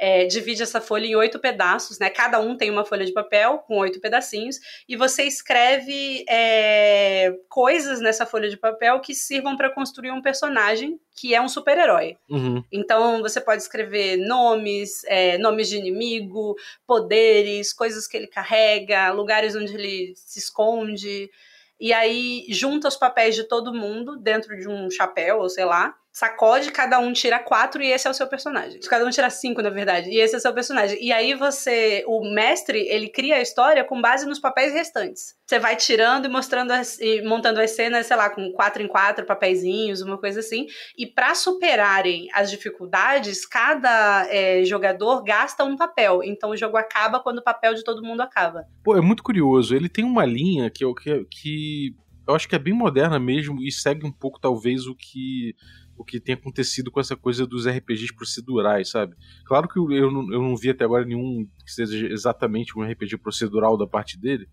é, 0.00 0.24
divide 0.24 0.62
essa 0.62 0.80
folha 0.80 1.04
em 1.04 1.14
oito 1.14 1.38
pedaços, 1.38 1.98
né? 1.98 2.08
Cada 2.08 2.40
um 2.40 2.56
tem 2.56 2.70
uma 2.70 2.86
folha 2.86 3.04
de 3.04 3.12
papel 3.12 3.58
com 3.58 3.76
oito 3.76 4.00
pedacinhos, 4.00 4.58
e 4.88 4.96
você 4.96 5.24
escreve 5.24 6.24
é, 6.26 7.34
coisas 7.50 8.00
nessa 8.00 8.24
folha 8.24 8.48
de 8.48 8.56
papel 8.56 8.98
que 9.00 9.14
sirvam 9.14 9.58
para 9.58 9.68
construir 9.68 10.10
um 10.10 10.22
personagem 10.22 10.98
que 11.14 11.34
é 11.34 11.40
um 11.42 11.48
super-herói. 11.50 12.16
Uhum. 12.30 12.64
Então 12.72 13.20
você 13.20 13.42
pode 13.42 13.60
escrever 13.60 14.16
nomes, 14.16 15.04
é, 15.04 15.36
nomes 15.36 15.68
de 15.68 15.76
inimigo, 15.76 16.56
poderes, 16.86 17.74
coisas 17.74 18.06
que 18.06 18.16
ele 18.16 18.26
carrega, 18.26 19.12
lugares 19.12 19.54
onde 19.54 19.74
ele 19.74 20.14
se 20.16 20.38
esconde. 20.38 21.30
E 21.78 21.92
aí 21.92 22.46
junta 22.48 22.88
os 22.88 22.96
papéis 22.96 23.34
de 23.34 23.44
todo 23.44 23.74
mundo 23.74 24.16
dentro 24.16 24.56
de 24.56 24.66
um 24.66 24.90
chapéu, 24.90 25.40
ou 25.40 25.50
sei 25.50 25.66
lá, 25.66 25.94
sacode, 26.12 26.72
cada 26.72 26.98
um 26.98 27.12
tira 27.12 27.38
quatro 27.38 27.82
e 27.82 27.90
esse 27.90 28.06
é 28.06 28.10
o 28.10 28.14
seu 28.14 28.26
personagem. 28.26 28.80
Cada 28.80 29.06
um 29.06 29.10
tira 29.10 29.30
cinco, 29.30 29.62
na 29.62 29.70
verdade, 29.70 30.10
e 30.10 30.18
esse 30.18 30.34
é 30.34 30.38
o 30.38 30.40
seu 30.40 30.52
personagem. 30.52 30.98
E 31.00 31.12
aí 31.12 31.34
você, 31.34 32.04
o 32.06 32.22
mestre, 32.32 32.80
ele 32.88 33.08
cria 33.08 33.36
a 33.36 33.40
história 33.40 33.84
com 33.84 34.00
base 34.00 34.26
nos 34.26 34.40
papéis 34.40 34.72
restantes. 34.72 35.36
Você 35.46 35.58
vai 35.58 35.76
tirando 35.76 36.26
e 36.26 36.28
mostrando 36.28 36.72
as, 36.72 36.98
e 37.00 37.22
montando 37.22 37.60
as 37.60 37.70
cenas, 37.72 38.06
sei 38.06 38.16
lá, 38.16 38.28
com 38.28 38.50
quatro 38.52 38.82
em 38.82 38.88
quatro 38.88 39.24
papeizinhos, 39.24 40.02
uma 40.02 40.18
coisa 40.18 40.40
assim. 40.40 40.66
E 40.96 41.06
para 41.06 41.34
superarem 41.34 42.28
as 42.34 42.50
dificuldades, 42.50 43.46
cada 43.46 44.26
é, 44.30 44.64
jogador 44.64 45.22
gasta 45.22 45.64
um 45.64 45.76
papel. 45.76 46.22
Então 46.24 46.50
o 46.50 46.56
jogo 46.56 46.76
acaba 46.76 47.20
quando 47.20 47.38
o 47.38 47.44
papel 47.44 47.74
de 47.74 47.84
todo 47.84 48.02
mundo 48.02 48.20
acaba. 48.20 48.64
Pô, 48.82 48.96
é 48.96 49.00
muito 49.00 49.22
curioso. 49.22 49.74
Ele 49.74 49.88
tem 49.88 50.04
uma 50.04 50.24
linha 50.24 50.70
que, 50.70 50.84
que, 50.94 51.24
que 51.30 51.94
eu 52.28 52.34
acho 52.34 52.48
que 52.48 52.54
é 52.54 52.58
bem 52.58 52.74
moderna 52.74 53.18
mesmo 53.18 53.60
e 53.60 53.72
segue 53.72 54.06
um 54.06 54.12
pouco, 54.12 54.40
talvez, 54.40 54.86
o 54.86 54.94
que 54.94 55.54
o 56.00 56.04
que 56.04 56.18
tem 56.18 56.34
acontecido 56.34 56.90
com 56.90 56.98
essa 56.98 57.14
coisa 57.14 57.46
dos 57.46 57.68
RPGs 57.68 58.14
procedurais, 58.14 58.88
sabe? 58.88 59.14
Claro 59.44 59.68
que 59.68 59.78
eu, 59.78 60.10
não, 60.10 60.32
eu 60.32 60.40
não 60.40 60.56
vi 60.56 60.70
até 60.70 60.82
agora 60.82 61.04
nenhum 61.04 61.46
que 61.62 61.70
seja 61.70 62.06
exatamente 62.06 62.76
um 62.76 62.82
RPG 62.82 63.18
procedural 63.18 63.76
da 63.76 63.86
parte 63.86 64.18
dele, 64.18 64.48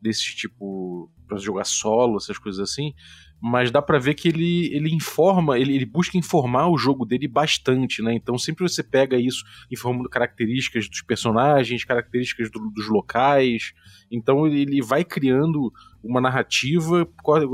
desse 0.00 0.36
tipo, 0.36 1.10
para 1.26 1.36
jogar 1.38 1.64
solo, 1.64 2.16
essas 2.16 2.38
coisas 2.38 2.60
assim, 2.60 2.94
mas 3.42 3.72
dá 3.72 3.82
para 3.82 3.98
ver 3.98 4.14
que 4.14 4.28
ele, 4.28 4.72
ele 4.72 4.94
informa, 4.94 5.58
ele, 5.58 5.74
ele, 5.74 5.84
busca 5.84 6.16
informar 6.16 6.68
o 6.68 6.78
jogo 6.78 7.04
dele 7.04 7.26
bastante, 7.26 8.00
né? 8.00 8.14
Então 8.14 8.38
sempre 8.38 8.62
você 8.62 8.82
pega 8.82 9.18
isso 9.18 9.44
informando 9.72 10.08
características 10.08 10.88
dos 10.88 11.02
personagens, 11.02 11.84
características 11.84 12.52
do, 12.52 12.70
dos 12.70 12.88
locais. 12.88 13.72
Então 14.12 14.46
ele 14.46 14.80
vai 14.80 15.04
criando 15.04 15.72
uma 16.04 16.20
narrativa 16.20 17.08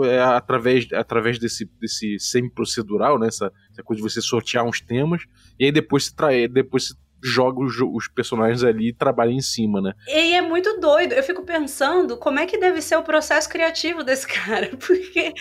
é, 0.04 0.20
através, 0.20 0.86
através 0.92 1.38
desse, 1.38 1.70
desse 1.80 2.18
semi-procedural, 2.18 3.18
né? 3.18 3.28
Essa, 3.28 3.52
essa, 3.70 3.82
coisa 3.82 4.02
de 4.02 4.08
você 4.08 4.20
sortear 4.20 4.64
uns 4.64 4.80
temas, 4.80 5.22
e 5.58 5.66
aí 5.66 5.72
depois 5.72 6.06
se, 6.06 6.14
trai, 6.14 6.48
depois 6.48 6.88
se 6.88 6.94
joga 7.22 7.60
os, 7.60 7.74
os, 7.80 8.08
personagens 8.08 8.62
ali 8.62 8.88
e 8.88 8.92
trabalha 8.92 9.30
em 9.30 9.40
cima, 9.40 9.80
né? 9.80 9.94
E 10.06 10.34
é 10.34 10.40
muito 10.40 10.78
doido. 10.80 11.12
Eu 11.12 11.22
fico 11.22 11.42
pensando 11.42 12.16
como 12.16 12.38
é 12.38 12.46
que 12.46 12.58
deve 12.58 12.80
ser 12.80 12.96
o 12.96 13.02
processo 13.02 13.48
criativo 13.48 14.02
desse 14.02 14.26
cara. 14.28 14.70
Porque 14.76 15.34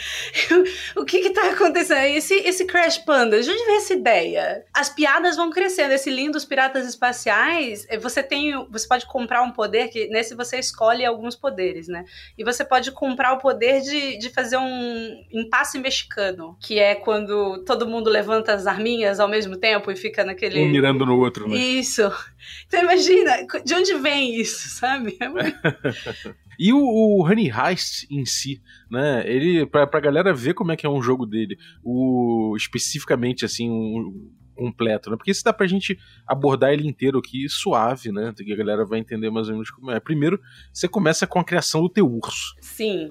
o 0.96 1.06
que 1.06 1.22
que 1.22 1.30
tá 1.32 1.52
acontecendo? 1.52 2.00
Esse, 2.00 2.36
esse 2.36 2.66
Crash 2.66 2.98
Panda, 3.00 3.42
de 3.42 3.50
onde 3.50 3.66
veio 3.66 3.78
essa 3.78 3.94
ideia? 3.94 4.66
As 4.74 4.90
piadas 4.90 5.36
vão 5.36 5.50
crescendo. 5.50 5.94
Esse 5.94 6.10
lindo 6.10 6.30
dos 6.34 6.46
piratas 6.46 6.88
espaciais, 6.88 7.86
eh, 7.90 7.98
você 7.98 8.24
tem. 8.24 8.54
Você 8.70 8.88
pode 8.88 9.06
comprar 9.06 9.42
um 9.42 9.52
poder 9.52 9.90
que 9.90 10.08
nesse 10.08 10.36
você 10.36 10.58
escolhe 10.60 11.06
alguns 11.06 11.36
poderes, 11.36 11.88
né? 11.88 12.06
E 12.38 12.44
você 12.44 12.64
pode 12.64 12.92
comprar 12.92 13.34
o 13.34 13.38
poder 13.38 13.82
de, 13.82 14.18
de 14.18 14.30
fazer 14.30 14.58
um 14.58 15.26
impasse 15.32 15.78
mexicano, 15.80 16.56
que 16.60 16.80
é 16.80 16.96
quando 16.96 17.64
todo 17.66 17.88
mundo 17.88 18.10
levanta 18.10 18.54
as 18.54 18.68
arminhas 18.68 19.20
ao 19.20 19.28
mesmo 19.28 19.58
tempo 19.58 19.92
e 19.92 19.96
fica 19.96 20.24
naquele. 20.24 20.62
Um 20.62 20.70
mirando 20.70 21.06
no 21.06 21.20
outro, 21.20 21.48
né? 21.48 21.58
Isso. 21.78 22.02
Então 22.68 22.82
imagina, 22.82 23.46
de 23.64 23.74
onde 23.74 23.94
vem 23.96 24.40
isso, 24.40 24.70
sabe? 24.70 25.18
É 25.20 25.28
e 26.60 26.74
o, 26.74 26.80
o, 26.80 27.24
Honey 27.24 27.52
Heist 27.52 28.08
em 28.10 28.26
si, 28.26 28.62
né? 28.90 29.24
Ele, 29.26 29.66
pra, 29.66 29.86
pra 29.86 30.00
galera 30.00 30.34
ver 30.34 30.54
como 30.54 30.72
é 30.72 30.76
que 30.76 30.86
é 30.86 30.90
um 30.90 31.02
jogo 31.02 31.26
dele, 31.26 31.58
o 31.84 32.56
especificamente 32.58 33.46
assim, 33.46 33.70
um, 33.70 34.32
completo, 34.60 35.10
né? 35.10 35.16
Porque 35.16 35.32
isso 35.32 35.44
dá 35.44 35.54
pra 35.54 35.66
gente 35.66 35.98
abordar 36.28 36.74
ele 36.74 36.86
inteiro 36.86 37.18
aqui 37.18 37.48
suave, 37.48 38.12
né? 38.12 38.34
Que 38.36 38.52
a 38.52 38.58
galera 38.58 38.86
vai 38.86 39.00
entender 39.00 39.30
mais 39.30 39.48
ou 39.48 39.54
menos 39.54 39.72
como 39.72 39.90
é. 39.90 40.00
Primeiro, 40.00 40.40
você 40.74 40.88
começa 40.88 41.26
com 41.26 41.40
a 41.40 41.44
criação 41.44 41.82
do 41.82 41.90
teu 41.90 42.06
urso. 42.06 42.56
Sim. 42.60 43.10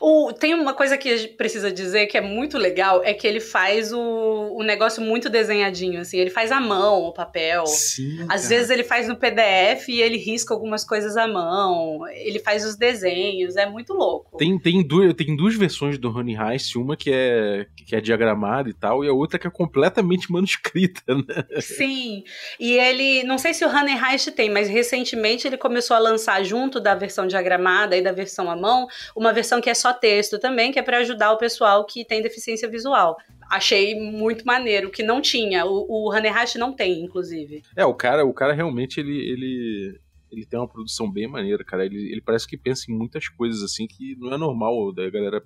O, 0.00 0.32
tem 0.32 0.54
uma 0.54 0.74
coisa 0.74 0.96
que 0.96 1.08
a 1.08 1.16
gente 1.16 1.34
precisa 1.34 1.70
dizer 1.72 2.06
que 2.06 2.16
é 2.16 2.20
muito 2.20 2.58
legal, 2.58 3.02
é 3.04 3.12
que 3.14 3.26
ele 3.26 3.40
faz 3.40 3.92
o, 3.92 4.00
o 4.00 4.62
negócio 4.62 5.02
muito 5.02 5.28
desenhadinho, 5.28 6.00
assim, 6.00 6.18
ele 6.18 6.30
faz 6.30 6.52
à 6.52 6.60
mão 6.60 7.02
o 7.04 7.12
papel. 7.12 7.66
Sim, 7.66 8.26
Às 8.28 8.48
vezes 8.48 8.70
ele 8.70 8.84
faz 8.84 9.08
no 9.08 9.16
PDF 9.16 9.88
e 9.88 10.00
ele 10.00 10.16
risca 10.16 10.54
algumas 10.54 10.84
coisas 10.84 11.16
à 11.16 11.26
mão, 11.26 12.00
ele 12.08 12.38
faz 12.38 12.64
os 12.64 12.76
desenhos, 12.76 13.56
é 13.56 13.66
muito 13.66 13.92
louco. 13.92 14.36
Tem, 14.36 14.58
tem, 14.58 14.86
duas, 14.86 15.14
tem 15.14 15.36
duas 15.36 15.54
versões 15.54 15.98
do 15.98 16.10
Honey 16.10 16.36
Heist, 16.36 16.76
uma 16.76 16.96
que 16.96 17.10
é, 17.12 17.66
que 17.86 17.94
é 17.94 18.00
diagramada 18.00 18.68
e 18.68 18.74
tal, 18.74 19.04
e 19.04 19.08
a 19.08 19.12
outra 19.12 19.38
que 19.38 19.46
é 19.46 19.50
completamente 19.50 20.30
manuscrita, 20.30 21.02
né? 21.06 21.44
Sim, 21.60 22.24
e 22.58 22.72
ele, 22.78 23.24
não 23.24 23.38
sei 23.38 23.54
se 23.54 23.64
o 23.64 23.68
Honey 23.68 23.96
Heist 23.96 24.30
tem, 24.32 24.50
mas 24.50 24.68
recentemente 24.68 25.46
ele 25.46 25.56
começou 25.56 25.96
a 25.96 26.00
lançar 26.00 26.42
junto 26.44 26.80
da 26.80 26.94
versão 26.94 27.26
diagramada 27.26 27.96
e 27.96 28.02
da 28.02 28.12
versão 28.12 28.50
à 28.50 28.56
mão, 28.56 28.86
uma 29.14 29.32
versão 29.32 29.60
que 29.64 29.70
é 29.70 29.74
só 29.74 29.94
texto 29.94 30.38
também, 30.38 30.70
que 30.70 30.78
é 30.78 30.82
para 30.82 30.98
ajudar 30.98 31.32
o 31.32 31.38
pessoal 31.38 31.86
que 31.86 32.04
tem 32.04 32.20
deficiência 32.20 32.68
visual. 32.68 33.16
Achei 33.50 33.98
muito 33.98 34.44
maneiro, 34.44 34.90
que 34.90 35.02
não 35.02 35.22
tinha. 35.22 35.64
O, 35.64 35.86
o 36.06 36.12
Hanehashi 36.12 36.58
não 36.58 36.70
tem, 36.70 37.02
inclusive. 37.02 37.62
É, 37.74 37.82
o 37.86 37.94
cara, 37.94 38.26
o 38.26 38.34
cara 38.34 38.52
realmente 38.52 39.00
ele, 39.00 39.16
ele, 39.16 39.98
ele 40.30 40.44
tem 40.44 40.60
uma 40.60 40.68
produção 40.68 41.10
bem 41.10 41.26
maneira, 41.26 41.64
cara. 41.64 41.86
Ele, 41.86 42.12
ele 42.12 42.20
parece 42.20 42.46
que 42.46 42.58
pensa 42.58 42.90
em 42.90 42.94
muitas 42.94 43.26
coisas 43.26 43.62
assim 43.62 43.86
que 43.86 44.14
não 44.18 44.34
é 44.34 44.36
normal 44.36 44.92
da 44.92 45.08
galera 45.08 45.42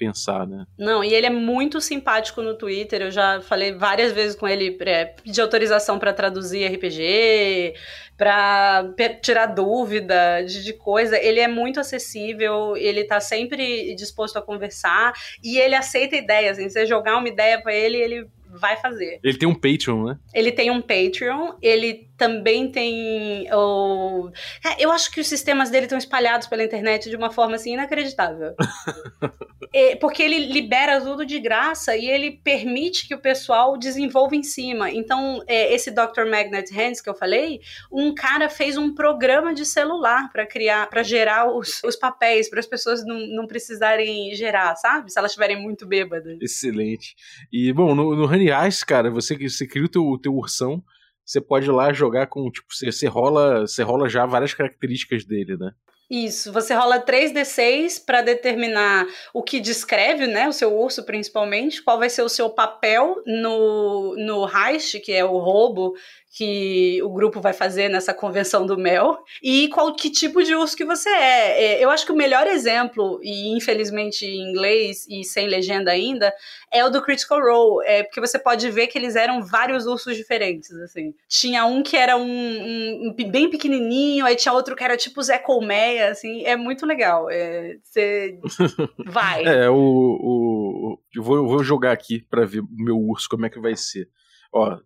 pensar, 0.00 0.46
né? 0.46 0.64
Não, 0.78 1.04
e 1.04 1.12
ele 1.12 1.26
é 1.26 1.30
muito 1.30 1.78
simpático 1.78 2.40
no 2.40 2.54
Twitter. 2.54 3.02
Eu 3.02 3.10
já 3.10 3.42
falei 3.42 3.72
várias 3.72 4.12
vezes 4.12 4.34
com 4.34 4.48
ele, 4.48 4.74
é, 4.80 5.04
pedir 5.04 5.42
autorização 5.42 5.98
para 5.98 6.14
traduzir 6.14 6.66
RPG, 6.66 7.74
para 8.16 8.94
tirar 9.20 9.46
dúvida 9.46 10.42
de, 10.42 10.64
de, 10.64 10.72
coisa. 10.72 11.18
Ele 11.18 11.38
é 11.38 11.46
muito 11.46 11.78
acessível, 11.78 12.74
ele 12.76 13.04
tá 13.04 13.20
sempre 13.20 13.94
disposto 13.94 14.38
a 14.38 14.42
conversar 14.42 15.12
e 15.44 15.58
ele 15.58 15.74
aceita 15.74 16.16
ideias. 16.16 16.58
Assim, 16.58 16.70
você 16.70 16.86
jogar 16.86 17.18
uma 17.18 17.28
ideia 17.28 17.60
para 17.60 17.74
ele, 17.74 17.98
ele 17.98 18.26
vai 18.50 18.76
fazer. 18.76 19.20
Ele 19.22 19.38
tem 19.38 19.48
um 19.48 19.54
Patreon, 19.54 20.04
né? 20.04 20.18
Ele 20.34 20.50
tem 20.50 20.70
um 20.70 20.80
Patreon, 20.80 21.52
ele 21.62 22.08
também 22.16 22.70
tem 22.70 23.48
o. 23.52 24.30
É, 24.64 24.84
eu 24.84 24.90
acho 24.90 25.10
que 25.10 25.20
os 25.20 25.28
sistemas 25.28 25.70
dele 25.70 25.86
estão 25.86 25.98
espalhados 25.98 26.48
pela 26.48 26.64
internet 26.64 27.08
de 27.08 27.16
uma 27.16 27.30
forma 27.30 27.54
assim 27.54 27.74
inacreditável. 27.74 28.54
é, 29.72 29.96
porque 29.96 30.22
ele 30.22 30.52
libera 30.52 31.00
tudo 31.00 31.24
de 31.24 31.38
graça 31.38 31.96
e 31.96 32.06
ele 32.06 32.32
permite 32.32 33.06
que 33.06 33.14
o 33.14 33.20
pessoal 33.20 33.78
desenvolva 33.78 34.34
em 34.34 34.42
cima. 34.42 34.90
Então, 34.90 35.42
é, 35.46 35.72
esse 35.74 35.90
Dr. 35.90 36.26
Magnet 36.28 36.72
Hands 36.72 37.00
que 37.00 37.08
eu 37.08 37.14
falei, 37.14 37.60
um 37.92 38.14
cara 38.14 38.48
fez 38.48 38.76
um 38.76 38.94
programa 38.94 39.54
de 39.54 39.64
celular 39.64 40.30
para 40.32 40.46
criar, 40.46 40.88
para 40.88 41.02
gerar 41.02 41.50
os, 41.50 41.82
os 41.84 41.96
papéis, 41.96 42.50
para 42.50 42.60
as 42.60 42.66
pessoas 42.66 43.04
não, 43.04 43.18
não 43.28 43.46
precisarem 43.46 44.34
gerar, 44.34 44.74
sabe? 44.76 45.12
Se 45.12 45.18
elas 45.18 45.30
estiverem 45.30 45.60
muito 45.60 45.86
bêbadas. 45.86 46.38
Excelente. 46.40 47.14
E, 47.52 47.72
bom, 47.72 47.94
no, 47.94 48.16
no 48.16 48.26
Honey 48.26 48.50
Ice, 48.68 48.84
cara, 48.84 49.10
você, 49.10 49.36
você 49.36 49.66
cria 49.66 49.84
o 49.84 49.88
teu, 49.88 50.18
teu 50.20 50.34
ursão 50.34 50.82
você 51.30 51.40
pode 51.40 51.66
ir 51.66 51.70
lá 51.70 51.92
jogar 51.92 52.26
com, 52.26 52.50
tipo, 52.50 52.66
você, 52.68 52.90
você, 52.90 53.06
rola, 53.06 53.60
você 53.60 53.84
rola 53.84 54.08
já 54.08 54.26
várias 54.26 54.52
características 54.52 55.24
dele, 55.24 55.56
né? 55.56 55.70
Isso, 56.10 56.52
você 56.52 56.74
rola 56.74 56.98
3d6 56.98 58.04
para 58.04 58.20
determinar 58.20 59.06
o 59.32 59.44
que 59.44 59.60
descreve, 59.60 60.26
né, 60.26 60.48
o 60.48 60.52
seu 60.52 60.76
urso 60.76 61.04
principalmente, 61.04 61.80
qual 61.80 62.00
vai 62.00 62.10
ser 62.10 62.22
o 62.22 62.28
seu 62.28 62.50
papel 62.50 63.22
no, 63.24 64.16
no 64.16 64.44
heist, 64.44 64.98
que 64.98 65.12
é 65.12 65.24
o 65.24 65.38
roubo 65.38 65.94
que 66.32 67.02
o 67.02 67.10
grupo 67.10 67.40
vai 67.40 67.52
fazer 67.52 67.88
nessa 67.88 68.14
convenção 68.14 68.64
do 68.64 68.78
mel 68.78 69.18
e 69.42 69.68
qual 69.68 69.92
que 69.94 70.08
tipo 70.08 70.42
de 70.42 70.54
urso 70.54 70.76
que 70.76 70.84
você 70.84 71.08
é. 71.08 71.64
é. 71.64 71.84
Eu 71.84 71.90
acho 71.90 72.06
que 72.06 72.12
o 72.12 72.16
melhor 72.16 72.46
exemplo, 72.46 73.18
e 73.20 73.48
infelizmente 73.48 74.24
em 74.24 74.48
inglês 74.48 75.06
e 75.08 75.24
sem 75.24 75.48
legenda 75.48 75.90
ainda, 75.90 76.32
é 76.70 76.84
o 76.84 76.88
do 76.88 77.02
Critical 77.02 77.40
Role, 77.40 77.84
é 77.84 78.04
porque 78.04 78.20
você 78.20 78.38
pode 78.38 78.70
ver 78.70 78.86
que 78.86 78.96
eles 78.96 79.16
eram 79.16 79.42
vários 79.42 79.86
ursos 79.86 80.16
diferentes, 80.16 80.70
assim. 80.76 81.12
Tinha 81.28 81.66
um 81.66 81.82
que 81.82 81.96
era 81.96 82.16
um, 82.16 82.22
um, 82.22 83.08
um 83.08 83.30
bem 83.30 83.50
pequenininho, 83.50 84.24
aí 84.24 84.36
tinha 84.36 84.52
outro 84.52 84.76
que 84.76 84.84
era 84.84 84.96
tipo 84.96 85.20
Zé 85.20 85.38
Colmeia, 85.38 86.10
assim, 86.10 86.44
é 86.44 86.54
muito 86.54 86.86
legal. 86.86 87.28
É, 87.28 87.76
você 87.82 88.38
vai. 89.04 89.44
é, 89.44 89.68
o, 89.68 89.74
o, 89.74 90.98
eu 91.12 91.22
vou, 91.24 91.36
eu 91.36 91.46
vou 91.48 91.64
jogar 91.64 91.90
aqui 91.90 92.24
para 92.30 92.46
ver 92.46 92.60
o 92.60 92.68
meu 92.70 92.96
urso 92.96 93.28
como 93.28 93.46
é 93.46 93.50
que 93.50 93.58
vai 93.58 93.74
ser. 93.74 94.08
Ó, 94.52 94.78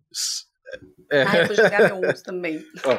é. 1.11 1.23
Ah, 1.23 1.37
eu 1.37 1.47
vou 1.47 1.55
jogar 1.55 1.93
meu 1.93 2.09
urso 2.09 2.23
também. 2.23 2.63
Ó, 2.83 2.97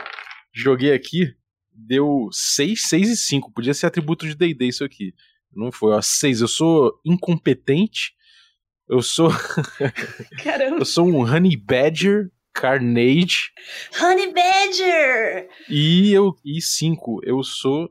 joguei 0.53 0.93
aqui, 0.93 1.35
deu 1.73 2.29
6, 2.33 2.89
6 2.89 3.09
e 3.11 3.17
5. 3.17 3.53
Podia 3.53 3.75
ser 3.75 3.87
atributo 3.87 4.27
de 4.27 4.35
D&D 4.35 4.67
isso 4.67 4.85
aqui. 4.85 5.15
Não 5.53 5.73
foi, 5.73 5.93
ó, 5.93 6.03
6. 6.03 6.41
Eu 6.41 6.49
sou 6.49 7.01
incompetente. 7.05 8.13
Eu 8.89 9.03
sou... 9.03 9.31
Caramba. 10.43 10.79
eu 10.79 10.85
sou 10.85 11.09
um 11.09 11.21
Honey 11.23 11.57
Badger 11.57 12.31
Carnage. 12.57 13.51
Honey 14.01 14.33
Badger! 14.33 15.49
E 15.69 16.13
eu 16.13 16.35
e 16.43 16.63
5, 16.63 17.21
eu 17.25 17.43
sou 17.43 17.91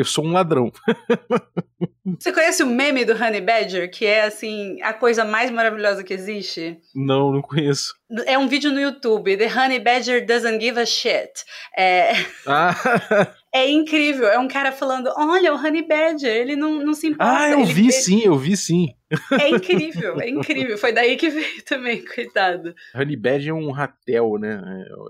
eu 0.00 0.04
sou 0.04 0.24
um 0.24 0.32
ladrão. 0.32 0.72
Você 2.18 2.32
conhece 2.32 2.62
o 2.62 2.66
meme 2.66 3.04
do 3.04 3.12
Honey 3.12 3.40
Badger, 3.40 3.90
que 3.90 4.06
é 4.06 4.22
assim, 4.24 4.80
a 4.82 4.92
coisa 4.92 5.24
mais 5.24 5.50
maravilhosa 5.50 6.02
que 6.02 6.14
existe? 6.14 6.78
Não, 6.94 7.32
não 7.32 7.42
conheço. 7.42 7.94
É 8.26 8.36
um 8.38 8.48
vídeo 8.48 8.72
no 8.72 8.80
YouTube, 8.80 9.36
The 9.36 9.46
Honey 9.46 9.78
Badger 9.78 10.26
Doesn't 10.26 10.60
Give 10.60 10.80
a 10.80 10.86
Shit. 10.86 11.44
É... 11.76 12.12
Ah. 12.46 12.74
É 13.52 13.68
incrível. 13.68 14.28
É 14.28 14.38
um 14.38 14.46
cara 14.46 14.70
falando: 14.70 15.12
olha, 15.16 15.52
o 15.52 15.56
Honey 15.56 15.86
Badger, 15.86 16.34
ele 16.34 16.54
não, 16.54 16.84
não 16.84 16.94
se 16.94 17.08
importa. 17.08 17.38
Ah, 17.38 17.50
eu 17.50 17.60
ele, 17.60 17.72
vi 17.72 17.92
sim, 17.92 18.22
eu 18.24 18.36
vi 18.36 18.56
sim. 18.56 18.94
É 19.32 19.48
incrível, 19.48 20.20
é 20.20 20.28
incrível. 20.28 20.78
Foi 20.78 20.92
daí 20.92 21.16
que 21.16 21.28
veio 21.28 21.62
também, 21.66 22.04
coitado. 22.04 22.72
Honey 22.94 23.16
Badger 23.16 23.50
é 23.50 23.54
um 23.54 23.72
ratel, 23.72 24.38
né? 24.38 24.62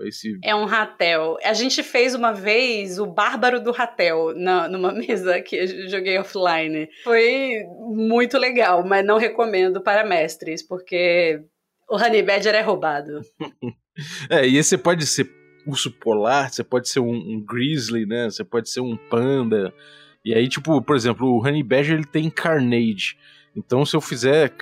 Esse... 0.03 0.39
É 0.43 0.55
um 0.55 0.65
ratel. 0.65 1.37
A 1.43 1.53
gente 1.53 1.83
fez 1.83 2.15
uma 2.15 2.31
vez 2.31 2.97
o 2.97 3.05
Bárbaro 3.05 3.61
do 3.61 3.71
Ratel 3.71 4.33
na, 4.35 4.67
numa 4.67 4.91
mesa 4.93 5.39
que 5.41 5.55
eu 5.55 5.87
joguei 5.87 6.17
offline. 6.17 6.89
Foi 7.03 7.63
muito 7.95 8.39
legal, 8.39 8.83
mas 8.83 9.05
não 9.05 9.17
recomendo 9.17 9.81
para 9.81 10.03
mestres, 10.03 10.65
porque 10.65 11.39
o 11.87 11.95
Honey 11.95 12.23
Badger 12.23 12.55
é 12.55 12.61
roubado. 12.61 13.21
é, 14.31 14.47
e 14.47 14.57
esse 14.57 14.79
pode 14.79 15.05
ser 15.05 15.40
urso 15.65 15.91
polar, 15.91 16.51
você 16.51 16.63
pode 16.63 16.89
ser 16.89 16.99
um, 16.99 17.13
um, 17.13 17.39
grizzly, 17.39 18.05
né? 18.05 18.25
Você 18.25 18.43
pode 18.43 18.69
ser 18.69 18.81
um 18.81 18.95
panda. 18.95 19.73
E 20.23 20.33
aí, 20.33 20.47
tipo, 20.47 20.81
por 20.81 20.95
exemplo, 20.95 21.27
o 21.27 21.39
Honey 21.39 21.63
Badger 21.63 21.95
ele 21.95 22.05
tem 22.05 22.29
carnage. 22.29 23.17
Então, 23.55 23.85
se 23.85 23.95
eu 23.95 24.01
fizer. 24.01 24.53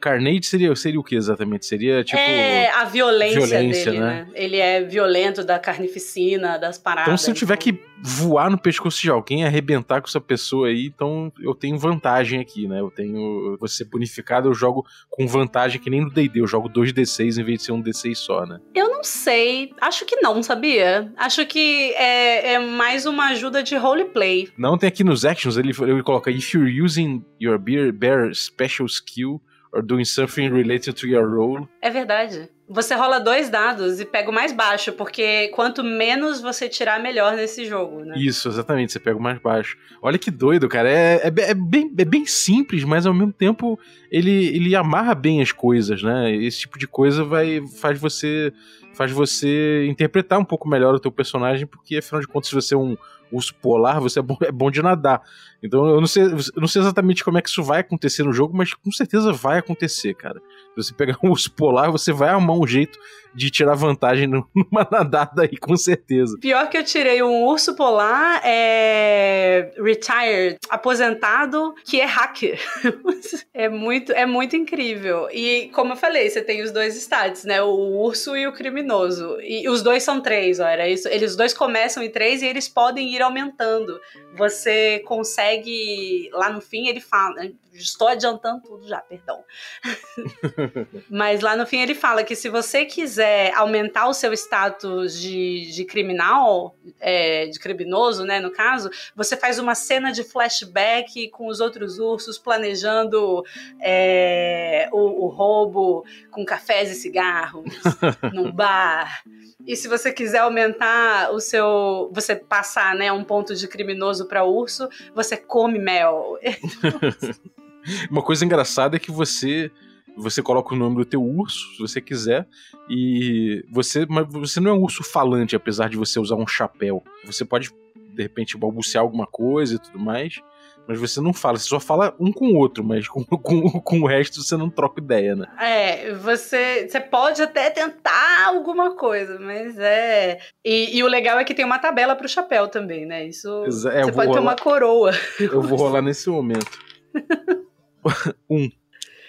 Carnage 0.00 0.44
seria, 0.44 0.74
seria 0.74 0.98
o 0.98 1.04
que 1.04 1.14
exatamente? 1.14 1.66
Seria 1.66 2.02
tipo. 2.02 2.18
É 2.18 2.68
a 2.70 2.84
violência, 2.84 3.40
violência 3.40 3.92
dele, 3.92 4.04
né? 4.04 4.06
né? 4.06 4.28
Ele 4.34 4.56
é 4.56 4.82
violento 4.82 5.44
da 5.44 5.58
carnificina, 5.58 6.58
das 6.58 6.76
paradas. 6.76 7.08
Então, 7.08 7.16
se 7.16 7.30
eu 7.30 7.34
tiver 7.34 7.56
que 7.56 7.78
voar 8.02 8.50
no 8.50 8.58
pescoço 8.58 9.00
de 9.00 9.10
alguém, 9.10 9.44
arrebentar 9.44 10.00
com 10.00 10.08
essa 10.08 10.20
pessoa 10.20 10.68
aí, 10.68 10.86
então 10.86 11.32
eu 11.40 11.54
tenho 11.54 11.78
vantagem 11.78 12.40
aqui, 12.40 12.66
né? 12.66 12.80
Eu 12.80 12.90
tenho. 12.90 13.56
Vou 13.58 13.68
ser 13.68 13.84
bonificado, 13.84 14.48
eu 14.48 14.54
jogo 14.54 14.84
com 15.08 15.26
vantagem 15.26 15.80
que 15.80 15.88
nem 15.88 16.00
no 16.00 16.10
DD, 16.10 16.40
eu 16.40 16.46
jogo 16.46 16.68
2D6 16.68 17.38
em 17.38 17.44
vez 17.44 17.60
de 17.60 17.64
ser 17.64 17.72
um 17.72 17.82
D6 17.82 18.14
só, 18.16 18.44
né? 18.44 18.58
Eu 18.74 18.90
não 18.90 19.04
sei. 19.04 19.72
Acho 19.80 20.04
que 20.04 20.16
não, 20.16 20.42
sabia? 20.42 21.12
Acho 21.16 21.46
que 21.46 21.92
é, 21.94 22.54
é 22.54 22.58
mais 22.58 23.06
uma 23.06 23.28
ajuda 23.28 23.62
de 23.62 23.76
roleplay. 23.76 24.48
Não, 24.58 24.76
tem 24.76 24.88
aqui 24.88 25.04
nos 25.04 25.24
actions, 25.24 25.56
ele, 25.56 25.72
ele 25.80 26.02
coloca: 26.02 26.30
If 26.30 26.52
you're 26.52 26.82
using 26.82 27.24
your 27.40 27.58
beer, 27.58 27.92
special 28.32 28.86
skill 28.86 29.40
or 29.74 29.82
doing 29.82 30.04
something 30.04 30.48
related 30.50 30.94
to 30.94 31.06
your 31.06 31.28
role. 31.28 31.68
É 31.82 31.90
verdade. 31.90 32.48
Você 32.66 32.94
rola 32.94 33.18
dois 33.18 33.50
dados 33.50 34.00
e 34.00 34.06
pega 34.06 34.30
o 34.30 34.32
mais 34.32 34.50
baixo, 34.50 34.92
porque 34.92 35.48
quanto 35.48 35.84
menos 35.84 36.40
você 36.40 36.66
tirar, 36.66 36.98
melhor 36.98 37.36
nesse 37.36 37.66
jogo, 37.66 38.00
né? 38.04 38.14
Isso, 38.16 38.48
exatamente, 38.48 38.92
você 38.92 38.98
pega 38.98 39.18
o 39.18 39.22
mais 39.22 39.38
baixo. 39.38 39.76
Olha 40.00 40.16
que 40.16 40.30
doido, 40.30 40.66
cara. 40.66 40.88
É, 40.88 41.16
é, 41.24 41.50
é, 41.50 41.54
bem, 41.54 41.92
é 41.98 42.04
bem 42.06 42.24
simples, 42.24 42.82
mas 42.84 43.04
ao 43.04 43.12
mesmo 43.12 43.32
tempo 43.32 43.78
ele, 44.10 44.46
ele 44.46 44.74
amarra 44.74 45.14
bem 45.14 45.42
as 45.42 45.52
coisas, 45.52 46.02
né? 46.02 46.34
Esse 46.34 46.60
tipo 46.60 46.78
de 46.78 46.86
coisa 46.86 47.22
vai 47.22 47.60
faz 47.66 48.00
você 48.00 48.50
faz 48.94 49.10
você 49.10 49.86
interpretar 49.88 50.38
um 50.38 50.44
pouco 50.44 50.68
melhor 50.68 50.94
o 50.94 51.00
teu 51.00 51.10
personagem, 51.10 51.66
porque 51.66 51.98
afinal 51.98 52.20
de 52.20 52.28
contas, 52.28 52.48
se 52.48 52.54
você 52.54 52.74
é 52.74 52.78
um 52.78 52.96
urso 53.32 53.54
polar, 53.54 54.00
você 54.00 54.18
é 54.18 54.22
bom, 54.22 54.36
é 54.42 54.52
bom 54.52 54.70
de 54.70 54.82
nadar. 54.82 55.22
Então 55.62 55.86
eu 55.86 56.00
não 56.00 56.06
sei, 56.06 56.24
não 56.56 56.68
sei 56.68 56.82
exatamente 56.82 57.24
como 57.24 57.38
é 57.38 57.42
que 57.42 57.48
isso 57.48 57.62
vai 57.62 57.80
acontecer 57.80 58.22
no 58.22 58.32
jogo, 58.32 58.56
mas 58.56 58.74
com 58.74 58.92
certeza 58.92 59.32
vai 59.32 59.58
acontecer, 59.58 60.14
cara. 60.14 60.40
Se 60.74 60.82
você 60.82 60.94
pegar 60.94 61.16
um 61.22 61.30
urso 61.30 61.50
polar, 61.52 61.90
você 61.90 62.12
vai 62.12 62.28
arrumar 62.28 62.54
um 62.54 62.66
jeito 62.66 62.98
de 63.34 63.50
tirar 63.50 63.74
vantagem 63.74 64.28
numa 64.54 64.86
nadada 64.90 65.42
aí, 65.42 65.56
com 65.56 65.76
certeza. 65.76 66.38
Pior 66.38 66.68
que 66.68 66.76
eu 66.76 66.84
tirei 66.84 67.22
um 67.22 67.44
urso 67.44 67.74
polar 67.74 68.40
é 68.44 69.72
retired, 69.82 70.58
aposentado, 70.68 71.74
que 71.84 72.00
é 72.00 72.04
hacker. 72.04 72.60
é 73.52 73.68
muito, 73.68 74.12
é 74.12 74.26
muito 74.26 74.56
incrível. 74.56 75.28
E 75.32 75.70
como 75.74 75.92
eu 75.92 75.96
falei, 75.96 76.28
você 76.28 76.42
tem 76.42 76.62
os 76.62 76.70
dois 76.70 76.94
stats, 76.96 77.44
né? 77.44 77.62
O 77.62 78.02
urso 78.02 78.36
e 78.36 78.46
o 78.46 78.52
criminoso. 78.52 79.38
E 79.40 79.68
os 79.68 79.82
dois 79.82 80.02
são 80.02 80.20
três, 80.20 80.60
ó, 80.60 80.66
era 80.66 80.88
isso. 80.88 81.08
Eles 81.08 81.34
dois 81.34 81.52
começam 81.52 82.02
em 82.02 82.10
três 82.10 82.42
e 82.42 82.46
eles 82.46 82.68
podem 82.68 83.13
ir 83.14 83.22
aumentando. 83.22 84.00
Você 84.36 85.00
consegue 85.00 86.28
lá 86.32 86.50
no 86.50 86.60
fim 86.60 86.88
ele 86.88 87.00
fala, 87.00 87.50
estou 87.74 88.08
adiantando 88.08 88.62
tudo 88.62 88.86
já, 88.86 88.98
perdão. 89.00 89.44
Mas 91.10 91.40
lá 91.40 91.56
no 91.56 91.66
fim 91.66 91.80
ele 91.80 91.94
fala 91.94 92.24
que 92.24 92.36
se 92.36 92.48
você 92.48 92.84
quiser 92.84 93.52
aumentar 93.54 94.08
o 94.08 94.14
seu 94.14 94.32
status 94.32 95.20
de, 95.20 95.70
de 95.72 95.84
criminal, 95.84 96.76
é, 97.00 97.46
de 97.46 97.58
criminoso, 97.58 98.24
né, 98.24 98.40
no 98.40 98.50
caso, 98.50 98.90
você 99.14 99.36
faz 99.36 99.58
uma 99.58 99.74
cena 99.74 100.12
de 100.12 100.24
flashback 100.24 101.28
com 101.30 101.46
os 101.46 101.60
outros 101.60 101.98
ursos 101.98 102.38
planejando 102.38 103.44
é, 103.80 104.88
o, 104.92 105.24
o 105.24 105.28
roubo 105.28 106.04
com 106.30 106.44
cafés 106.44 106.90
e 106.90 106.94
cigarros 106.94 107.64
num 108.32 108.50
bar. 108.50 109.22
E 109.66 109.76
se 109.76 109.88
você 109.88 110.12
quiser 110.12 110.38
aumentar 110.38 111.32
o 111.32 111.40
seu. 111.40 112.10
Você 112.12 112.36
passar 112.36 112.94
né, 112.94 113.10
um 113.10 113.24
ponto 113.24 113.54
de 113.54 113.66
criminoso 113.66 114.26
para 114.26 114.44
urso, 114.44 114.88
você 115.14 115.36
come 115.36 115.78
mel. 115.78 116.38
Uma 118.10 118.22
coisa 118.22 118.44
engraçada 118.44 118.96
é 118.96 118.98
que 118.98 119.10
você 119.10 119.70
você 120.16 120.42
coloca 120.42 120.74
o 120.74 120.78
nome 120.78 120.96
do 120.96 121.04
teu 121.04 121.22
urso, 121.22 121.74
se 121.74 121.78
você 121.80 122.00
quiser, 122.00 122.46
e 122.88 123.64
você, 123.70 124.06
mas 124.08 124.26
você 124.30 124.60
não 124.60 124.70
é 124.70 124.74
um 124.74 124.82
urso 124.82 125.02
falante, 125.02 125.56
apesar 125.56 125.88
de 125.88 125.96
você 125.96 126.20
usar 126.20 126.36
um 126.36 126.46
chapéu. 126.46 127.02
Você 127.24 127.44
pode 127.44 127.70
de 127.96 128.22
repente 128.22 128.56
balbuciar 128.56 129.02
alguma 129.02 129.26
coisa 129.26 129.74
e 129.74 129.78
tudo 129.78 129.98
mais, 129.98 130.40
mas 130.86 131.00
você 131.00 131.20
não 131.20 131.32
fala, 131.32 131.58
você 131.58 131.68
só 131.68 131.80
fala 131.80 132.14
um 132.20 132.30
com 132.30 132.52
o 132.52 132.56
outro, 132.56 132.84
mas 132.84 133.08
com, 133.08 133.24
com, 133.26 133.80
com 133.80 134.00
o 134.00 134.06
resto 134.06 134.42
você 134.42 134.56
não 134.56 134.70
troca 134.70 135.00
ideia, 135.00 135.34
né? 135.34 135.46
É, 135.58 136.12
você, 136.14 136.86
você 136.88 137.00
pode 137.00 137.42
até 137.42 137.70
tentar 137.70 138.46
alguma 138.46 138.94
coisa, 138.94 139.38
mas 139.40 139.76
é. 139.78 140.38
E, 140.64 140.96
e 140.96 141.02
o 141.02 141.08
legal 141.08 141.38
é 141.38 141.44
que 141.44 141.54
tem 141.54 141.64
uma 141.64 141.78
tabela 141.78 142.14
pro 142.14 142.28
chapéu 142.28 142.68
também, 142.68 143.04
né? 143.04 143.26
Isso. 143.26 143.48
É, 143.88 144.04
você 144.04 144.12
pode 144.12 144.28
rolar, 144.28 144.32
ter 144.32 144.40
uma 144.40 144.56
coroa. 144.56 145.12
Eu 145.40 145.62
vou 145.62 145.76
rolar 145.76 146.02
nesse 146.02 146.28
momento. 146.30 146.78
um 148.48 148.70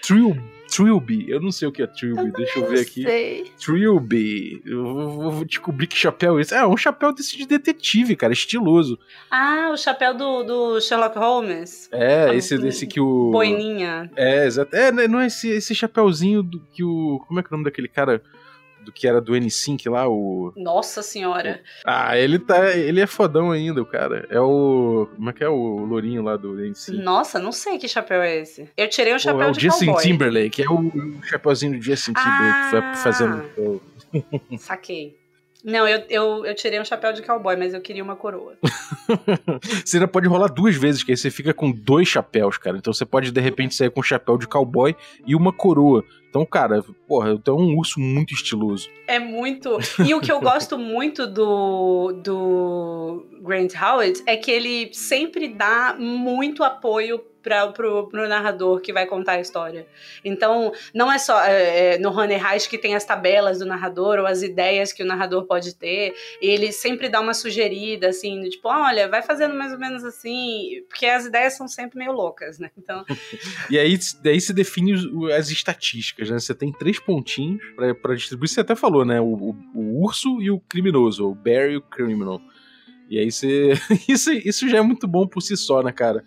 Trilby. 0.01 0.55
Trilby, 0.67 1.29
eu 1.29 1.39
não 1.39 1.51
sei 1.51 1.67
o 1.67 1.71
que 1.71 1.81
é 1.81 1.87
Trilby, 1.87 2.31
deixa 2.31 2.59
eu 2.59 2.67
ver 2.67 2.81
aqui. 2.81 3.03
Sei. 3.03 3.51
Trilby, 3.57 4.61
eu 4.65 4.83
vou, 4.83 5.31
vou, 5.31 5.45
descobrir 5.45 5.87
que 5.87 5.95
chapéu 5.95 6.37
é 6.37 6.41
esse. 6.41 6.53
É 6.53 6.65
um 6.65 6.75
chapéu 6.75 7.13
desse 7.13 7.37
de 7.37 7.45
detetive, 7.45 8.15
cara, 8.15 8.33
estiloso. 8.33 8.99
Ah, 9.31 9.69
o 9.71 9.77
chapéu 9.77 10.13
do, 10.13 10.43
do 10.43 10.81
Sherlock 10.81 11.17
Holmes. 11.17 11.87
É, 11.91 12.29
ah, 12.29 12.35
esse, 12.35 12.55
esse 12.67 12.87
que 12.87 12.99
o. 12.99 13.31
Boininha. 13.31 14.11
É, 14.15 14.45
exato. 14.45 14.75
É, 14.75 14.91
né, 14.91 15.07
não 15.07 15.19
é 15.19 15.27
esse, 15.27 15.49
esse 15.49 15.73
chapéuzinho 15.73 16.43
do 16.43 16.59
que 16.73 16.83
o. 16.83 17.23
Como 17.27 17.39
é 17.39 17.43
que 17.43 17.47
é 17.47 17.51
o 17.51 17.57
nome 17.57 17.63
daquele 17.63 17.87
cara? 17.87 18.21
Do 18.85 18.91
que 18.91 19.07
era 19.07 19.19
do 19.19 19.33
N5 19.33 19.89
lá, 19.89 20.07
o. 20.07 20.53
Nossa 20.55 21.01
senhora! 21.01 21.61
Ah, 21.83 22.17
ele 22.17 22.39
tá. 22.39 22.71
Ele 22.71 23.01
é 23.01 23.07
fodão 23.07 23.51
ainda, 23.51 23.81
o 23.81 23.85
cara. 23.85 24.25
É 24.29 24.39
o. 24.39 25.07
Como 25.15 25.29
é 25.29 25.33
que 25.33 25.43
é 25.43 25.49
o 25.49 25.85
lourinho 25.85 26.21
lá 26.21 26.37
do 26.37 26.53
N5? 26.55 26.93
Nossa, 27.01 27.39
não 27.39 27.51
sei 27.51 27.77
que 27.77 27.87
chapéu 27.87 28.21
é 28.21 28.37
esse. 28.37 28.69
Eu 28.77 28.89
tirei 28.89 29.13
um 29.13 29.19
chapéu 29.19 29.39
Pô, 29.39 29.45
é 29.45 29.49
o 29.49 29.51
de 29.51 29.61
Justin 29.61 29.85
cowboy. 29.87 30.03
Timberlake, 30.03 30.61
é 30.61 30.69
o, 30.69 30.79
o 30.79 31.23
chapéuzinho 31.23 31.77
do 31.77 31.83
Justin 31.83 32.13
Timberlake 32.13 32.53
ah, 32.53 32.69
que 32.69 32.79
vai 32.79 32.95
fazendo. 32.95 33.81
Saquei. 34.57 35.24
Não, 35.65 35.87
eu, 35.87 36.03
eu, 36.09 36.45
eu 36.45 36.53
tirei 36.53 36.79
um 36.79 36.85
chapéu 36.85 37.11
de 37.11 37.23
cowboy, 37.23 37.55
mas 37.55 37.73
eu 37.73 37.81
queria 37.81 38.03
uma 38.03 38.15
coroa. 38.15 38.55
você 39.83 39.97
ainda 39.97 40.07
pode 40.07 40.27
rolar 40.27 40.47
duas 40.47 40.75
vezes, 40.75 41.01
que 41.01 41.11
aí 41.11 41.17
você 41.17 41.31
fica 41.31 41.55
com 41.55 41.71
dois 41.71 42.07
chapéus, 42.07 42.55
cara. 42.59 42.77
Então 42.77 42.93
você 42.93 43.03
pode, 43.03 43.31
de 43.31 43.41
repente, 43.41 43.73
sair 43.73 43.89
com 43.89 43.99
um 43.99 44.03
chapéu 44.03 44.37
de 44.37 44.47
cowboy 44.47 44.95
e 45.25 45.35
uma 45.35 45.51
coroa. 45.51 46.05
Então, 46.29 46.45
cara, 46.45 46.83
porra, 47.07 47.29
eu 47.29 47.39
tenho 47.39 47.57
um 47.57 47.75
urso 47.77 47.99
muito 47.99 48.31
estiloso. 48.31 48.87
É 49.07 49.17
muito. 49.17 49.75
E 50.05 50.13
o 50.13 50.21
que 50.21 50.31
eu 50.31 50.39
gosto 50.39 50.77
muito 50.77 51.25
do, 51.25 52.11
do 52.11 53.25
Grant 53.41 53.73
Howard 53.73 54.21
é 54.27 54.37
que 54.37 54.51
ele 54.51 54.93
sempre 54.93 55.47
dá 55.47 55.95
muito 55.97 56.63
apoio 56.63 57.23
para 57.45 57.67
pro, 57.67 58.09
narrador 58.27 58.81
que 58.81 58.91
vai 58.91 59.05
contar 59.05 59.33
a 59.33 59.39
história. 59.39 59.85
Então, 60.23 60.73
não 60.93 61.11
é 61.11 61.19
só 61.19 61.39
é, 61.43 61.93
é, 61.93 61.97
no 61.99 62.09
Honey 62.09 62.41
Heist 62.41 62.67
que 62.67 62.77
tem 62.79 62.95
as 62.95 63.05
tabelas 63.05 63.59
do 63.59 63.65
narrador 63.67 64.17
ou 64.17 64.25
as 64.25 64.41
ideias 64.41 64.91
que 64.91 65.03
o 65.03 65.05
narrador 65.05 65.45
pode 65.45 65.75
ter. 65.75 66.15
ele 66.41 66.71
sempre 66.71 67.07
dá 67.07 67.21
uma 67.21 67.35
sugerida, 67.35 68.09
assim, 68.09 68.49
tipo, 68.49 68.67
olha, 68.67 69.07
vai 69.07 69.21
fazendo 69.21 69.53
mais 69.53 69.71
ou 69.71 69.77
menos 69.77 70.03
assim, 70.03 70.83
porque 70.89 71.05
as 71.05 71.27
ideias 71.27 71.55
são 71.55 71.67
sempre 71.67 71.99
meio 71.99 72.11
loucas, 72.11 72.57
né? 72.57 72.71
Então. 72.75 73.05
e 73.69 73.77
aí, 73.77 73.97
daí 74.23 74.41
se 74.41 74.51
define 74.51 74.93
as 75.37 75.51
estatísticas, 75.51 76.31
né? 76.31 76.39
Você 76.39 76.55
tem 76.55 76.71
três 76.71 76.99
pontinhos 76.99 77.61
para 78.01 78.15
distribuir. 78.15 78.49
Você 78.49 78.61
até 78.61 78.75
falou, 78.75 79.05
né? 79.05 79.21
O, 79.21 79.25
o, 79.25 79.55
o 79.75 80.03
urso 80.03 80.41
e 80.41 80.49
o 80.49 80.59
criminoso, 80.59 81.29
o 81.29 81.35
bear 81.35 81.69
e 81.69 81.77
o 81.77 81.81
criminal. 81.81 82.41
E 83.07 83.19
aí 83.19 83.31
você. 83.31 83.73
Isso, 84.09 84.31
isso 84.31 84.67
já 84.67 84.77
é 84.79 84.81
muito 84.81 85.07
bom 85.07 85.27
por 85.27 85.41
si 85.41 85.55
só, 85.55 85.83
né, 85.83 85.91
cara? 85.91 86.23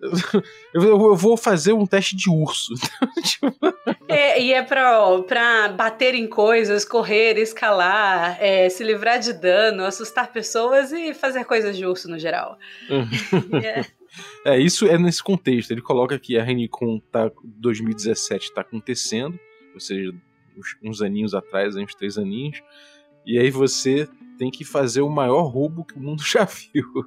Eu, 0.72 0.82
eu, 0.82 1.16
vou 1.16 1.36
fazer 1.36 1.72
um 1.72 1.86
teste 1.86 2.14
de 2.14 2.30
urso. 2.30 2.72
Tipo, 3.24 3.56
é, 4.06 4.40
e 4.40 4.52
é 4.52 4.62
pra, 4.62 5.20
pra 5.22 5.68
bater 5.70 6.14
em 6.14 6.28
coisas, 6.28 6.84
correr, 6.84 7.36
escalar, 7.38 8.36
é, 8.40 8.68
se 8.68 8.84
livrar 8.84 9.18
de 9.18 9.32
dano, 9.32 9.84
assustar 9.84 10.32
pessoas 10.32 10.92
e 10.92 11.12
fazer 11.14 11.44
coisas 11.44 11.76
de 11.76 11.84
urso 11.84 12.08
no 12.08 12.18
geral. 12.18 12.56
Uhum. 12.88 13.58
é. 13.58 13.84
É, 14.44 14.58
isso 14.58 14.86
é 14.86 14.98
nesse 14.98 15.22
contexto. 15.22 15.70
Ele 15.70 15.82
coloca 15.82 16.18
que 16.18 16.38
a 16.38 16.42
Renicon 16.42 16.98
tá 17.12 17.30
2017 17.44 18.46
está 18.46 18.62
acontecendo, 18.62 19.38
ou 19.74 19.80
seja, 19.80 20.12
uns 20.82 21.02
aninhos 21.02 21.34
atrás, 21.34 21.76
uns 21.76 21.94
três 21.94 22.16
aninhos, 22.16 22.60
e 23.26 23.38
aí 23.38 23.50
você 23.50 24.08
tem 24.38 24.50
que 24.50 24.64
fazer 24.64 25.02
o 25.02 25.10
maior 25.10 25.42
roubo 25.42 25.84
que 25.84 25.94
o 25.94 26.00
mundo 26.00 26.22
já 26.24 26.44
viu. 26.44 27.04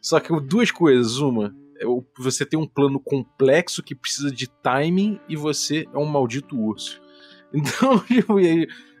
Só 0.00 0.20
que 0.20 0.32
duas 0.40 0.70
coisas. 0.70 1.18
Uma, 1.18 1.54
você 2.18 2.44
tem 2.44 2.58
um 2.58 2.66
plano 2.66 3.00
complexo 3.00 3.82
que 3.82 3.94
precisa 3.94 4.30
de 4.30 4.48
timing 4.48 5.20
e 5.28 5.36
você 5.36 5.86
é 5.92 5.98
um 5.98 6.06
maldito 6.06 6.58
urso. 6.58 7.00
Então, 7.50 7.98
tipo, 8.00 8.38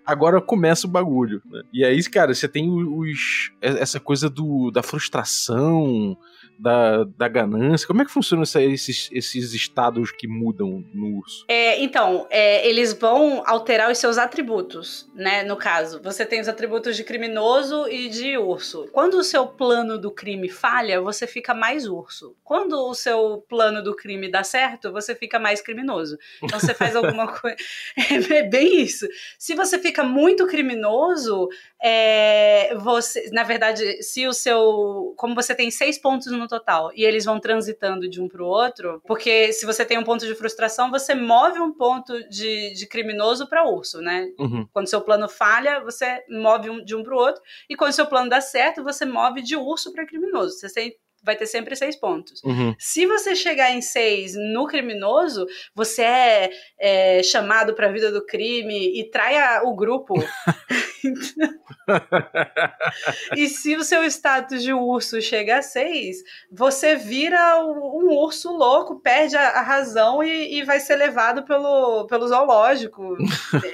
agora 0.08 0.40
começa 0.40 0.86
o 0.86 0.90
bagulho. 0.90 1.42
Né? 1.44 1.62
E 1.70 1.84
aí, 1.84 2.02
cara, 2.04 2.34
você 2.34 2.48
tem 2.48 2.70
os, 2.70 3.52
essa 3.60 4.00
coisa 4.00 4.30
do, 4.30 4.70
da 4.70 4.82
frustração, 4.82 6.16
da, 6.58 7.04
da 7.04 7.28
ganância? 7.28 7.86
Como 7.86 8.02
é 8.02 8.04
que 8.04 8.10
funciona 8.10 8.42
essa, 8.42 8.62
esses, 8.62 9.08
esses 9.12 9.52
estados 9.52 10.10
que 10.10 10.26
mudam 10.26 10.84
no 10.92 11.18
urso? 11.18 11.44
É, 11.48 11.80
então, 11.82 12.26
é, 12.30 12.66
eles 12.66 12.92
vão 12.92 13.42
alterar 13.46 13.90
os 13.90 13.98
seus 13.98 14.18
atributos, 14.18 15.08
né? 15.14 15.44
No 15.44 15.56
caso, 15.56 16.00
você 16.02 16.26
tem 16.26 16.40
os 16.40 16.48
atributos 16.48 16.96
de 16.96 17.04
criminoso 17.04 17.86
e 17.88 18.08
de 18.08 18.36
urso. 18.36 18.88
Quando 18.92 19.14
o 19.14 19.24
seu 19.24 19.46
plano 19.46 19.98
do 19.98 20.10
crime 20.10 20.48
falha, 20.48 21.00
você 21.00 21.26
fica 21.26 21.54
mais 21.54 21.86
urso. 21.86 22.34
Quando 22.42 22.74
o 22.74 22.94
seu 22.94 23.44
plano 23.48 23.82
do 23.82 23.94
crime 23.94 24.30
dá 24.30 24.42
certo, 24.42 24.90
você 24.90 25.14
fica 25.14 25.38
mais 25.38 25.60
criminoso. 25.60 26.18
Então 26.42 26.58
você 26.58 26.74
faz 26.74 26.96
alguma 26.96 27.28
coisa. 27.38 27.56
É 28.38 28.42
bem 28.42 28.82
isso. 28.82 29.06
Se 29.38 29.54
você 29.54 29.78
fica 29.78 29.97
muito 30.02 30.46
criminoso, 30.46 31.48
é, 31.82 32.74
você, 32.76 33.30
na 33.32 33.42
verdade, 33.42 34.02
se 34.02 34.26
o 34.26 34.32
seu. 34.32 35.14
Como 35.16 35.34
você 35.34 35.54
tem 35.54 35.70
seis 35.70 35.98
pontos 35.98 36.30
no 36.32 36.48
total 36.48 36.90
e 36.94 37.04
eles 37.04 37.24
vão 37.24 37.40
transitando 37.40 38.08
de 38.08 38.20
um 38.20 38.28
para 38.28 38.42
o 38.42 38.46
outro, 38.46 39.02
porque 39.06 39.52
se 39.52 39.64
você 39.66 39.84
tem 39.84 39.98
um 39.98 40.04
ponto 40.04 40.26
de 40.26 40.34
frustração, 40.34 40.90
você 40.90 41.14
move 41.14 41.60
um 41.60 41.72
ponto 41.72 42.28
de, 42.28 42.72
de 42.74 42.86
criminoso 42.86 43.48
para 43.48 43.68
urso, 43.68 44.00
né? 44.00 44.30
Uhum. 44.38 44.66
Quando 44.72 44.88
seu 44.88 45.00
plano 45.00 45.28
falha, 45.28 45.80
você 45.80 46.24
move 46.28 46.70
um, 46.70 46.84
de 46.84 46.94
um 46.94 47.02
para 47.02 47.14
o 47.14 47.18
outro, 47.18 47.42
e 47.68 47.76
quando 47.76 47.92
seu 47.92 48.06
plano 48.06 48.28
dá 48.28 48.40
certo, 48.40 48.82
você 48.82 49.04
move 49.04 49.42
de 49.42 49.56
urso 49.56 49.92
para 49.92 50.06
criminoso. 50.06 50.58
Você 50.58 50.72
tem 50.72 50.96
vai 51.22 51.36
ter 51.36 51.46
sempre 51.46 51.76
seis 51.76 51.96
pontos. 51.96 52.42
Uhum. 52.44 52.74
Se 52.78 53.06
você 53.06 53.34
chegar 53.34 53.70
em 53.70 53.80
seis 53.80 54.34
no 54.34 54.66
criminoso, 54.66 55.46
você 55.74 56.02
é, 56.02 56.50
é 56.78 57.22
chamado 57.22 57.74
para 57.74 57.88
a 57.88 57.92
vida 57.92 58.10
do 58.10 58.24
crime 58.24 58.98
e 58.98 59.10
trai 59.10 59.62
o 59.64 59.74
grupo. 59.74 60.14
e 63.36 63.48
se 63.48 63.76
o 63.76 63.84
seu 63.84 64.04
status 64.04 64.62
de 64.62 64.72
urso 64.72 65.20
chega 65.20 65.58
a 65.58 65.62
seis, 65.62 66.18
você 66.50 66.96
vira 66.96 67.60
um 67.60 68.08
urso 68.10 68.50
louco, 68.50 69.00
perde 69.00 69.36
a, 69.36 69.50
a 69.50 69.62
razão 69.62 70.22
e, 70.22 70.58
e, 70.58 70.64
vai 70.64 70.80
ser 70.80 70.96
levado 70.96 71.44
pelo, 71.44 72.06
pelo 72.06 72.28
zoológico. 72.28 73.16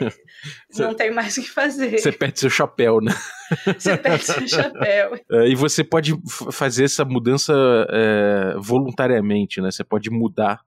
Não 0.77 0.95
tem 0.95 1.11
mais 1.11 1.37
o 1.37 1.43
que 1.43 1.51
fazer. 1.51 1.99
Você 1.99 2.13
perde 2.13 2.41
seu 2.41 2.51
chapéu, 2.51 3.01
né? 3.01 3.13
Você 3.79 3.97
perde 3.97 4.25
seu 4.25 4.49
chapéu. 4.49 5.19
É, 5.31 5.49
e 5.49 5.55
você 5.55 5.83
pode 5.83 6.15
fazer 6.53 6.85
essa 6.85 7.05
mudança 7.05 7.34
é, 7.91 8.55
voluntariamente, 8.59 9.61
né? 9.61 9.71
Você 9.71 9.85
pode 9.85 10.11
mudar 10.11 10.61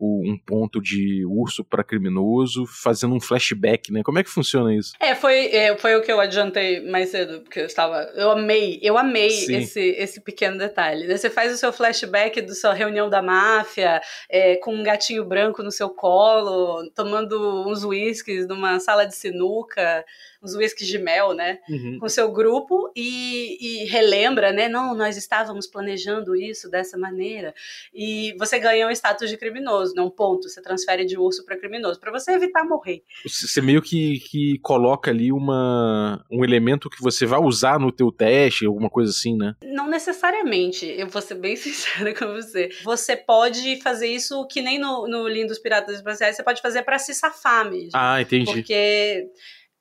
um 0.00 0.36
ponto 0.36 0.80
de 0.80 1.24
urso 1.26 1.64
para 1.64 1.84
criminoso, 1.84 2.66
fazendo 2.66 3.14
um 3.14 3.20
flashback, 3.20 3.92
né? 3.92 4.02
Como 4.02 4.18
é 4.18 4.24
que 4.24 4.30
funciona 4.30 4.74
isso? 4.74 4.92
É, 4.98 5.14
foi, 5.14 5.46
é, 5.46 5.76
foi 5.76 5.94
o 5.94 6.02
que 6.02 6.10
eu 6.10 6.20
adiantei 6.20 6.80
mais 6.80 7.10
cedo, 7.10 7.40
porque 7.42 7.60
eu 7.60 7.66
estava. 7.66 8.02
Eu 8.14 8.30
amei, 8.30 8.80
eu 8.82 8.98
amei 8.98 9.28
esse, 9.28 9.80
esse 9.80 10.20
pequeno 10.20 10.58
detalhe. 10.58 11.06
Você 11.06 11.30
faz 11.30 11.52
o 11.52 11.56
seu 11.56 11.72
flashback 11.72 12.40
da 12.42 12.54
sua 12.54 12.72
reunião 12.72 13.08
da 13.08 13.22
máfia, 13.22 14.00
é, 14.28 14.56
com 14.56 14.74
um 14.74 14.82
gatinho 14.82 15.24
branco 15.24 15.62
no 15.62 15.70
seu 15.70 15.88
colo, 15.88 16.90
tomando 16.94 17.68
uns 17.68 17.84
whiskies 17.84 18.46
numa 18.48 18.80
sala 18.80 19.04
de 19.04 19.14
sinuca 19.14 20.04
uns 20.42 20.56
whiskies 20.56 20.88
de 20.88 20.98
mel, 20.98 21.32
né? 21.32 21.60
Uhum. 21.68 21.98
Com 22.00 22.08
seu 22.08 22.30
grupo 22.32 22.90
e, 22.96 23.84
e, 23.84 23.84
relembra, 23.84 24.52
né? 24.52 24.68
Não, 24.68 24.94
nós 24.94 25.16
estávamos 25.16 25.66
planejando 25.68 26.34
isso 26.34 26.68
dessa 26.68 26.98
maneira. 26.98 27.54
E 27.94 28.34
você 28.38 28.58
ganha 28.58 28.88
um 28.88 28.90
status 28.90 29.30
de 29.30 29.36
criminoso, 29.36 29.81
não 29.94 30.10
ponto. 30.10 30.48
Você 30.48 30.62
transfere 30.62 31.04
de 31.04 31.18
urso 31.18 31.44
para 31.44 31.58
criminoso, 31.58 31.98
para 31.98 32.12
você 32.12 32.32
evitar 32.32 32.64
morrer. 32.64 33.02
Você 33.26 33.60
meio 33.60 33.82
que, 33.82 34.20
que 34.20 34.58
coloca 34.60 35.10
ali 35.10 35.32
uma, 35.32 36.24
um 36.30 36.44
elemento 36.44 36.88
que 36.88 37.02
você 37.02 37.26
vai 37.26 37.40
usar 37.40 37.78
no 37.78 37.90
teu 37.90 38.12
teste, 38.12 38.66
alguma 38.66 38.88
coisa 38.88 39.10
assim, 39.10 39.36
né? 39.36 39.54
Não 39.64 39.88
necessariamente. 39.88 40.86
Eu 40.86 41.08
vou 41.08 41.22
ser 41.22 41.34
bem 41.34 41.56
sincera 41.56 42.14
com 42.14 42.26
você. 42.26 42.70
Você 42.84 43.16
pode 43.16 43.80
fazer 43.82 44.08
isso 44.08 44.46
que 44.46 44.60
nem 44.60 44.78
no, 44.78 45.06
no 45.08 45.26
Lindos 45.26 45.58
Piratas 45.58 45.96
Espaciais, 45.96 46.36
você 46.36 46.42
pode 46.42 46.62
fazer 46.62 46.82
para 46.82 46.98
se 46.98 47.14
safar 47.14 47.70
mesmo. 47.70 47.90
Ah, 47.94 48.20
entendi. 48.20 48.52
Porque 48.52 49.26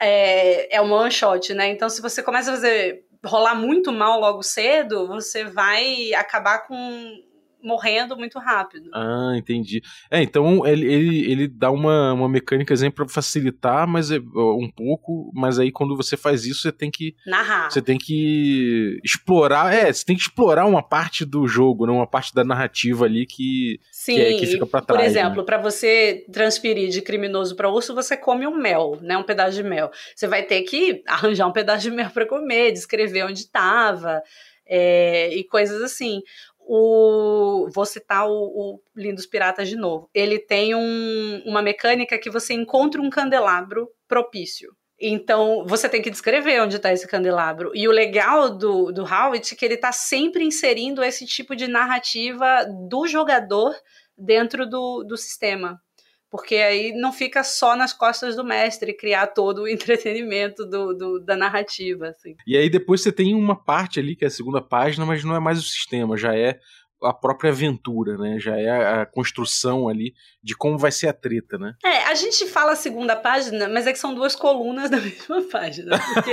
é, 0.02 0.76
é 0.76 0.82
uma 0.82 0.96
one 0.98 1.12
shot, 1.12 1.54
né? 1.54 1.70
Então, 1.70 1.90
se 1.90 2.02
você 2.02 2.24
começa 2.24 2.52
a 2.52 2.56
fazer 2.56 3.06
rolar 3.24 3.56
muito 3.56 3.92
mal 3.92 4.20
logo 4.20 4.42
cedo, 4.42 5.08
você 5.08 5.44
vai 5.44 6.14
acabar 6.14 6.66
com 6.68 7.22
morrendo 7.64 8.16
muito 8.18 8.40
rápido. 8.40 8.90
Ah, 8.94 9.34
entendi. 9.36 9.82
É, 10.10 10.22
então 10.22 10.66
ele, 10.66 10.92
ele, 10.92 11.32
ele 11.32 11.48
dá 11.48 11.72
uma, 11.72 12.14
uma 12.14 12.30
mecânica 12.30 12.74
para 12.92 13.08
facilitar, 13.08 13.88
mas 13.88 14.12
é 14.12 14.18
um 14.18 14.70
pouco, 14.76 15.32
mas 15.34 15.60
aí 15.60 15.72
quando 15.72 15.96
você 15.96 16.18
faz 16.18 16.46
isso, 16.46 16.62
você 16.62 16.72
tem 16.72 16.90
que 16.90 17.16
narrar. 17.26 17.70
Você 17.70 17.82
tem 17.82 17.98
que 17.98 19.00
explorar, 19.04 19.74
é, 19.74 19.92
você 19.92 20.06
tem 20.06 20.16
que 20.16 20.22
explorar 20.22 20.66
uma 20.66 20.82
parte 20.82 21.26
do 21.26 21.48
jogo, 21.48 21.86
né, 21.86 21.92
uma 21.92 22.08
parte 22.08 22.34
da 22.34 22.44
narrativa 22.44 23.06
ali 23.06 23.26
que 23.26 23.80
Sim, 23.92 24.16
que, 24.16 24.22
é, 24.22 24.34
que 24.38 24.46
fica 24.48 24.66
para 24.66 24.82
trás. 24.82 25.02
Por 25.02 25.08
exemplo, 25.08 25.40
né? 25.40 25.44
para 25.44 25.58
você 25.58 26.26
transferir 26.32 26.90
de 26.90 27.02
criminoso 27.02 27.56
para 27.56 27.70
urso, 27.70 27.94
você 27.94 28.18
come 28.18 28.48
um 28.48 28.56
mel, 28.56 28.98
né, 29.02 29.18
um 29.18 29.24
pedaço 29.24 29.56
de 29.56 29.64
mel. 29.64 29.92
Você 30.16 30.28
vai 30.28 30.44
ter 30.44 30.62
que 30.64 31.04
arranjar 31.08 31.48
um 31.48 31.52
pedaço 31.52 31.84
de 31.84 31.92
mel 31.92 32.10
para 32.10 32.26
comer, 32.26 32.72
descrever 32.72 33.24
onde 33.24 33.40
estava. 33.40 34.22
É, 34.74 35.36
e 35.36 35.44
coisas 35.44 35.82
assim 35.82 36.22
o, 36.68 37.70
vou 37.74 37.86
citar 37.86 38.28
o, 38.28 38.32
o 38.32 38.82
Lindos 38.96 39.26
Piratas 39.26 39.68
de 39.68 39.76
novo. 39.76 40.10
Ele 40.14 40.40
tem 40.40 40.76
um, 40.76 41.44
uma 41.46 41.62
mecânica 41.62 42.18
que 42.18 42.30
você 42.30 42.54
encontra 42.54 43.02
um 43.02 43.10
candelabro 43.10 43.90
propício. 44.08 44.76
Então, 45.00 45.66
você 45.66 45.90
tem 45.90 46.02
que 46.02 46.12
descrever 46.12 46.62
onde 46.62 46.76
está 46.76 46.94
esse 46.94 47.08
candelabro. 47.08 47.72
E 47.74 47.88
o 47.88 47.92
legal 47.92 48.56
do, 48.56 48.92
do 48.92 49.04
Howitt 49.04 49.54
é 49.54 49.58
que 49.58 49.66
ele 49.66 49.74
está 49.74 49.92
sempre 49.92 50.44
inserindo 50.44 51.04
esse 51.04 51.26
tipo 51.26 51.56
de 51.56 51.68
narrativa 51.68 52.66
do 52.88 53.08
jogador 53.08 53.74
dentro 54.16 54.70
do, 54.70 55.04
do 55.04 55.18
sistema 55.18 55.82
porque 56.32 56.56
aí 56.56 56.94
não 56.94 57.12
fica 57.12 57.44
só 57.44 57.76
nas 57.76 57.92
costas 57.92 58.38
do 58.38 58.44
mestre 58.44 58.94
criar 58.94 59.28
todo 59.28 59.64
o 59.64 59.68
entretenimento 59.70 60.66
do, 60.66 60.94
do, 60.94 61.20
da 61.20 61.36
narrativa. 61.36 62.08
Assim. 62.08 62.36
E 62.48 62.56
aí 62.58 62.70
depois 62.70 63.02
você 63.02 63.12
tem 63.12 63.36
uma 63.36 63.56
parte 63.56 64.00
ali, 64.00 64.16
que 64.16 64.24
é 64.24 64.28
a 64.28 64.32
segunda 64.32 64.62
página, 64.62 65.06
mas 65.06 65.26
não 65.26 65.36
é 65.36 65.40
mais 65.40 65.60
o 65.60 65.64
sistema, 65.64 66.18
já 66.18 66.34
é 66.34 66.58
a 67.04 67.14
própria 67.14 67.52
aventura, 67.52 68.18
né? 68.18 68.38
Já 68.40 68.58
é 68.58 68.70
a 69.02 69.06
construção 69.06 69.88
ali 69.88 70.14
de 70.44 70.56
como 70.56 70.78
vai 70.78 70.92
ser 70.92 71.08
a 71.08 71.14
treta, 71.14 71.58
né? 71.58 71.74
É, 71.84 72.04
a 72.04 72.16
gente 72.16 72.48
fala 72.48 72.74
a 72.74 72.76
segunda 72.76 73.16
página, 73.16 73.68
mas 73.68 73.88
é 73.88 73.94
que 73.94 74.00
são 74.00 74.14
duas 74.14 74.36
colunas 74.36 74.90
da 74.92 74.98
mesma 74.98 75.42
página. 75.44 76.00
Porque 76.14 76.32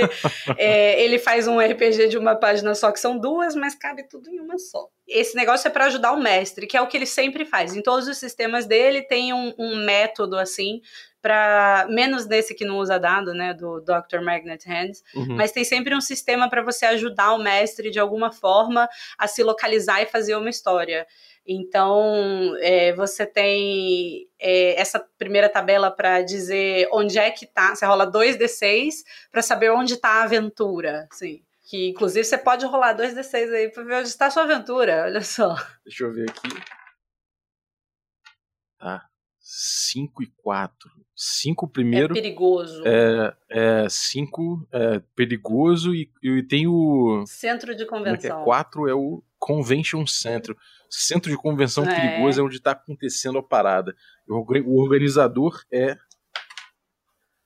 é, 0.57 1.03
ele 1.03 1.19
faz 1.19 1.47
um 1.47 1.59
RPG 1.59 2.09
de 2.09 2.17
uma 2.17 2.35
página 2.35 2.75
só, 2.75 2.91
que 2.91 2.99
são 2.99 3.17
duas, 3.17 3.55
mas 3.55 3.75
cabe 3.75 4.07
tudo 4.07 4.29
em 4.29 4.39
uma 4.39 4.57
só. 4.57 4.87
Esse 5.07 5.35
negócio 5.35 5.67
é 5.67 5.71
para 5.71 5.85
ajudar 5.85 6.11
o 6.11 6.21
mestre, 6.21 6.67
que 6.67 6.77
é 6.77 6.81
o 6.81 6.87
que 6.87 6.95
ele 6.95 7.05
sempre 7.05 7.45
faz. 7.45 7.75
Em 7.75 7.81
todos 7.81 8.07
os 8.07 8.17
sistemas 8.17 8.65
dele 8.65 9.01
tem 9.01 9.33
um, 9.33 9.53
um 9.57 9.83
método 9.83 10.37
assim 10.37 10.81
para 11.21 11.85
menos 11.89 12.25
desse 12.25 12.55
que 12.55 12.65
não 12.65 12.77
usa 12.77 12.99
dado, 12.99 13.33
né, 13.33 13.53
do 13.53 13.81
Dr. 13.81 14.21
Magnet 14.21 14.67
Hands, 14.67 15.03
uhum. 15.15 15.35
mas 15.35 15.51
tem 15.51 15.63
sempre 15.63 15.95
um 15.95 16.01
sistema 16.01 16.49
para 16.49 16.61
você 16.61 16.85
ajudar 16.85 17.33
o 17.33 17.43
mestre 17.43 17.91
de 17.91 17.99
alguma 17.99 18.31
forma 18.31 18.87
a 19.17 19.27
se 19.27 19.43
localizar 19.43 20.01
e 20.01 20.05
fazer 20.05 20.35
uma 20.35 20.49
história. 20.49 21.05
Então, 21.51 22.55
é, 22.59 22.93
você 22.93 23.25
tem 23.25 24.27
é, 24.39 24.79
essa 24.79 24.99
primeira 25.17 25.49
tabela 25.49 25.89
para 25.89 26.21
dizer 26.21 26.87
onde 26.91 27.17
é 27.17 27.31
que 27.31 27.47
tá. 27.47 27.73
Você 27.73 27.85
rola 27.85 28.09
2d6 28.09 29.03
para 29.31 29.41
saber 29.41 29.71
onde 29.71 29.95
está 29.95 30.09
a 30.09 30.23
aventura. 30.23 31.07
Assim. 31.11 31.43
Que, 31.67 31.89
inclusive, 31.89 32.23
você 32.23 32.37
pode 32.37 32.65
rolar 32.65 32.95
2d6 32.95 33.53
aí 33.53 33.69
para 33.69 33.83
ver 33.83 33.95
onde 33.95 34.09
está 34.09 34.27
a 34.27 34.31
sua 34.31 34.43
aventura. 34.43 35.05
Olha 35.05 35.21
só. 35.21 35.55
Deixa 35.83 36.03
eu 36.03 36.13
ver 36.13 36.29
aqui. 36.29 36.49
Tá. 38.77 39.09
5 39.51 40.21
e 40.21 40.27
4. 40.43 40.91
5 41.15 41.67
primeiro. 41.69 42.15
É 42.15 42.21
perigoso. 42.21 42.83
É 42.85 43.89
5 43.89 44.67
é, 44.71 44.95
é, 44.95 45.03
perigoso 45.15 45.95
e, 45.95 46.07
e 46.21 46.43
tem 46.43 46.67
o. 46.67 47.23
Centro 47.25 47.75
de 47.75 47.83
convenção. 47.87 48.43
4 48.43 48.87
é, 48.87 48.91
é 48.91 48.93
o 48.93 49.23
Convention 49.39 50.05
Center. 50.05 50.55
Centro 50.87 51.31
de 51.31 51.37
convenção 51.37 51.83
é. 51.83 51.95
perigoso 51.95 52.39
é 52.39 52.43
onde 52.43 52.57
está 52.57 52.71
acontecendo 52.71 53.39
a 53.39 53.43
parada. 53.43 53.95
O, 54.27 54.35
o 54.35 54.81
organizador 54.83 55.59
é. 55.73 55.97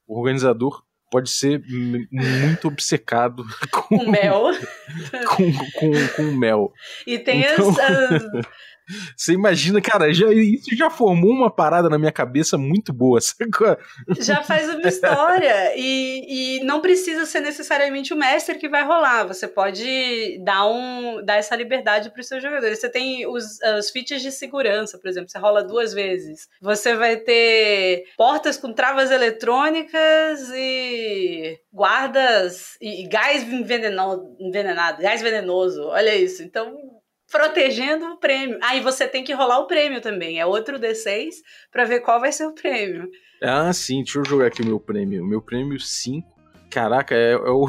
O 0.06 0.20
organizador 0.20 0.84
pode 1.10 1.30
ser 1.30 1.64
muito 2.12 2.68
obcecado 2.68 3.46
com, 3.72 3.98
com 3.98 4.12
mel. 4.12 4.52
com, 5.30 5.54
com, 5.80 6.08
com 6.16 6.24
mel. 6.38 6.74
E 7.08 7.18
tem 7.18 7.44
então... 7.44 7.70
as, 7.70 7.80
as 7.80 8.24
você 9.16 9.34
imagina, 9.34 9.82
cara, 9.82 10.14
já, 10.14 10.32
isso 10.34 10.76
já 10.76 10.90
formou 10.90 11.32
uma 11.32 11.54
parada 11.54 11.90
na 11.90 11.98
minha 11.98 12.12
cabeça 12.12 12.58
muito 12.58 12.92
boa. 12.94 13.20
Sacou? 13.22 13.78
Já 14.20 14.44
faz 14.44 14.70
uma 14.70 14.88
história. 14.88 15.74
e, 15.76 16.60
e 16.60 16.64
não 16.64 16.82
precisa 16.82 17.26
ser 17.26 17.42
necessariamente 17.42 18.14
o 18.14 18.18
mestre 18.18 18.56
que 18.56 18.70
vai 18.70 18.84
rolar. 18.84 19.26
Você 19.26 19.48
pode 19.48 20.40
dar, 20.44 20.68
um, 20.68 21.24
dar 21.24 21.36
essa 21.36 21.56
liberdade 21.56 22.10
para 22.10 22.22
os 22.22 22.28
seus 22.28 22.42
jogadores. 22.42 22.80
Você 22.80 22.90
tem 22.90 23.28
os, 23.28 23.60
os 23.80 23.92
de 23.94 24.32
segurança, 24.32 24.98
por 24.98 25.08
exemplo. 25.08 25.30
Você 25.30 25.38
rola 25.38 25.64
duas 25.64 25.94
vezes. 25.94 26.48
Você 26.62 26.96
vai 26.96 27.18
ter 27.18 28.06
portas 28.18 28.58
com 28.58 28.74
travas 28.74 29.12
eletrônicas 29.12 30.50
e 30.54 31.60
guardas 31.72 32.78
e, 32.82 33.04
e 33.04 33.08
gás 33.08 33.44
envenenado, 33.44 34.36
envenenado, 34.40 35.02
gás 35.02 35.22
venenoso. 35.22 35.84
Olha 35.88 36.16
isso. 36.16 36.44
Então 36.44 37.03
protegendo 37.34 38.06
o 38.06 38.18
prêmio. 38.18 38.60
Aí 38.62 38.80
ah, 38.80 38.84
você 38.84 39.08
tem 39.08 39.24
que 39.24 39.34
rolar 39.34 39.58
o 39.58 39.66
prêmio 39.66 40.00
também. 40.00 40.40
É 40.40 40.46
outro 40.46 40.80
D6 40.80 41.38
para 41.72 41.84
ver 41.84 42.02
qual 42.02 42.20
vai 42.20 42.32
ser 42.32 42.46
o 42.46 42.54
prêmio. 42.54 43.10
Ah, 43.42 43.74
sim. 43.74 44.04
Deixa 44.04 44.20
eu 44.20 44.26
jogar 44.26 44.48
aqui 44.48 44.62
o 44.62 44.66
meu 44.68 44.80
prêmio. 44.80 45.24
O 45.24 45.28
meu 45.28 45.42
prêmio 45.42 45.80
5. 45.80 46.32
Caraca, 46.70 47.16
é, 47.16 47.32
é 47.32 47.38
o. 47.38 47.68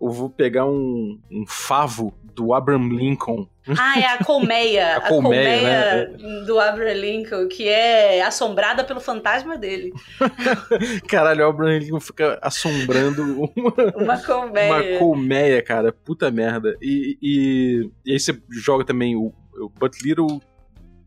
eu 0.00 0.10
vou 0.10 0.30
pegar 0.30 0.66
um, 0.66 1.18
um 1.30 1.44
favo 1.46 2.14
do 2.36 2.52
Abraham 2.52 2.88
Lincoln. 2.90 3.48
Ah, 3.78 3.98
é 3.98 4.06
a 4.06 4.22
colmeia. 4.22 4.98
a, 4.98 5.00
colmeia, 5.00 5.06
a 5.06 5.08
colmeia 5.08 6.08
né? 6.08 6.44
do 6.44 6.60
Abraham 6.60 6.92
Lincoln, 6.92 7.48
que 7.48 7.66
é 7.66 8.22
assombrada 8.22 8.84
pelo 8.84 9.00
fantasma 9.00 9.56
dele. 9.56 9.92
Caralho, 11.08 11.46
o 11.46 11.48
Abraham 11.48 11.78
Lincoln 11.78 12.00
fica 12.00 12.38
assombrando 12.42 13.50
uma, 13.56 13.74
uma 13.96 14.18
colmeia. 14.18 14.72
Uma 14.92 14.98
colmeia, 14.98 15.62
cara. 15.62 15.90
Puta 15.90 16.30
merda. 16.30 16.76
E, 16.80 17.18
e, 17.22 17.90
e 18.04 18.12
aí 18.12 18.20
você 18.20 18.38
joga 18.50 18.84
também 18.84 19.16
o, 19.16 19.32
o 19.54 19.70
But 19.70 19.96
Little, 20.02 20.40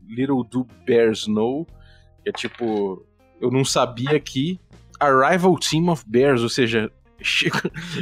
Little 0.08 0.44
Do 0.44 0.66
Bears 0.86 1.28
Know, 1.28 1.66
que 2.24 2.30
é 2.30 2.32
tipo... 2.32 3.06
Eu 3.40 3.50
não 3.50 3.64
sabia 3.64 4.20
que 4.20 4.60
Arrival 5.00 5.58
Team 5.58 5.88
of 5.88 6.04
Bears, 6.06 6.42
ou 6.42 6.50
seja, 6.50 6.92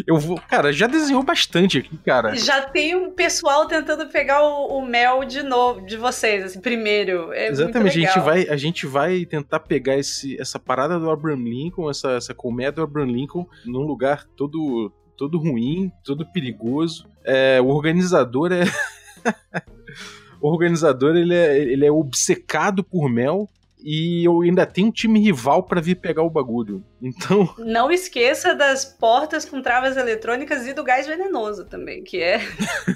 Eu 0.05 0.17
vou. 0.17 0.39
Cara, 0.47 0.71
já 0.71 0.87
desenhou 0.87 1.23
bastante 1.23 1.79
aqui, 1.79 1.97
cara. 1.97 2.35
Já 2.35 2.61
tem 2.61 2.95
um 2.95 3.11
pessoal 3.11 3.67
tentando 3.67 4.07
pegar 4.07 4.41
o, 4.43 4.77
o 4.77 4.85
mel 4.85 5.23
de 5.23 5.43
novo, 5.43 5.85
de 5.85 5.97
vocês, 5.97 6.43
assim, 6.43 6.61
primeiro. 6.61 7.31
É 7.33 7.47
Exatamente, 7.47 8.03
a 8.03 8.07
gente, 8.07 8.19
vai, 8.19 8.47
a 8.47 8.57
gente 8.57 8.85
vai 8.85 9.25
tentar 9.25 9.59
pegar 9.61 9.97
esse, 9.97 10.39
essa 10.39 10.59
parada 10.59 10.99
do 10.99 11.09
Abraham 11.09 11.43
Lincoln, 11.43 11.89
essa, 11.89 12.11
essa 12.11 12.33
colmeia 12.33 12.71
do 12.71 12.81
Abraham 12.81 13.11
Lincoln, 13.11 13.47
num 13.65 13.81
lugar 13.81 14.25
todo, 14.35 14.91
todo 15.17 15.37
ruim, 15.37 15.91
todo 16.03 16.25
perigoso. 16.25 17.07
É, 17.23 17.59
o 17.61 17.67
organizador 17.67 18.51
é. 18.51 18.63
o 20.41 20.47
organizador 20.47 21.15
ele 21.15 21.33
é, 21.33 21.57
ele 21.57 21.85
é 21.85 21.91
obcecado 21.91 22.83
por 22.83 23.09
mel 23.09 23.49
e 23.79 24.25
eu 24.25 24.41
ainda 24.41 24.65
tenho 24.65 24.87
um 24.87 24.91
time 24.91 25.19
rival 25.19 25.63
para 25.63 25.81
vir 25.81 25.95
pegar 25.95 26.23
o 26.23 26.29
bagulho. 26.29 26.83
Então. 27.01 27.53
Não 27.59 27.91
esqueça 27.91 28.55
das 28.55 28.83
portas 28.85 29.45
com 29.45 29.61
travas 29.61 29.97
eletrônicas 29.97 30.65
e 30.67 30.73
do 30.73 30.83
gás 30.83 31.05
venenoso 31.05 31.65
também, 31.65 32.03
que 32.03 32.21
é. 32.21 32.39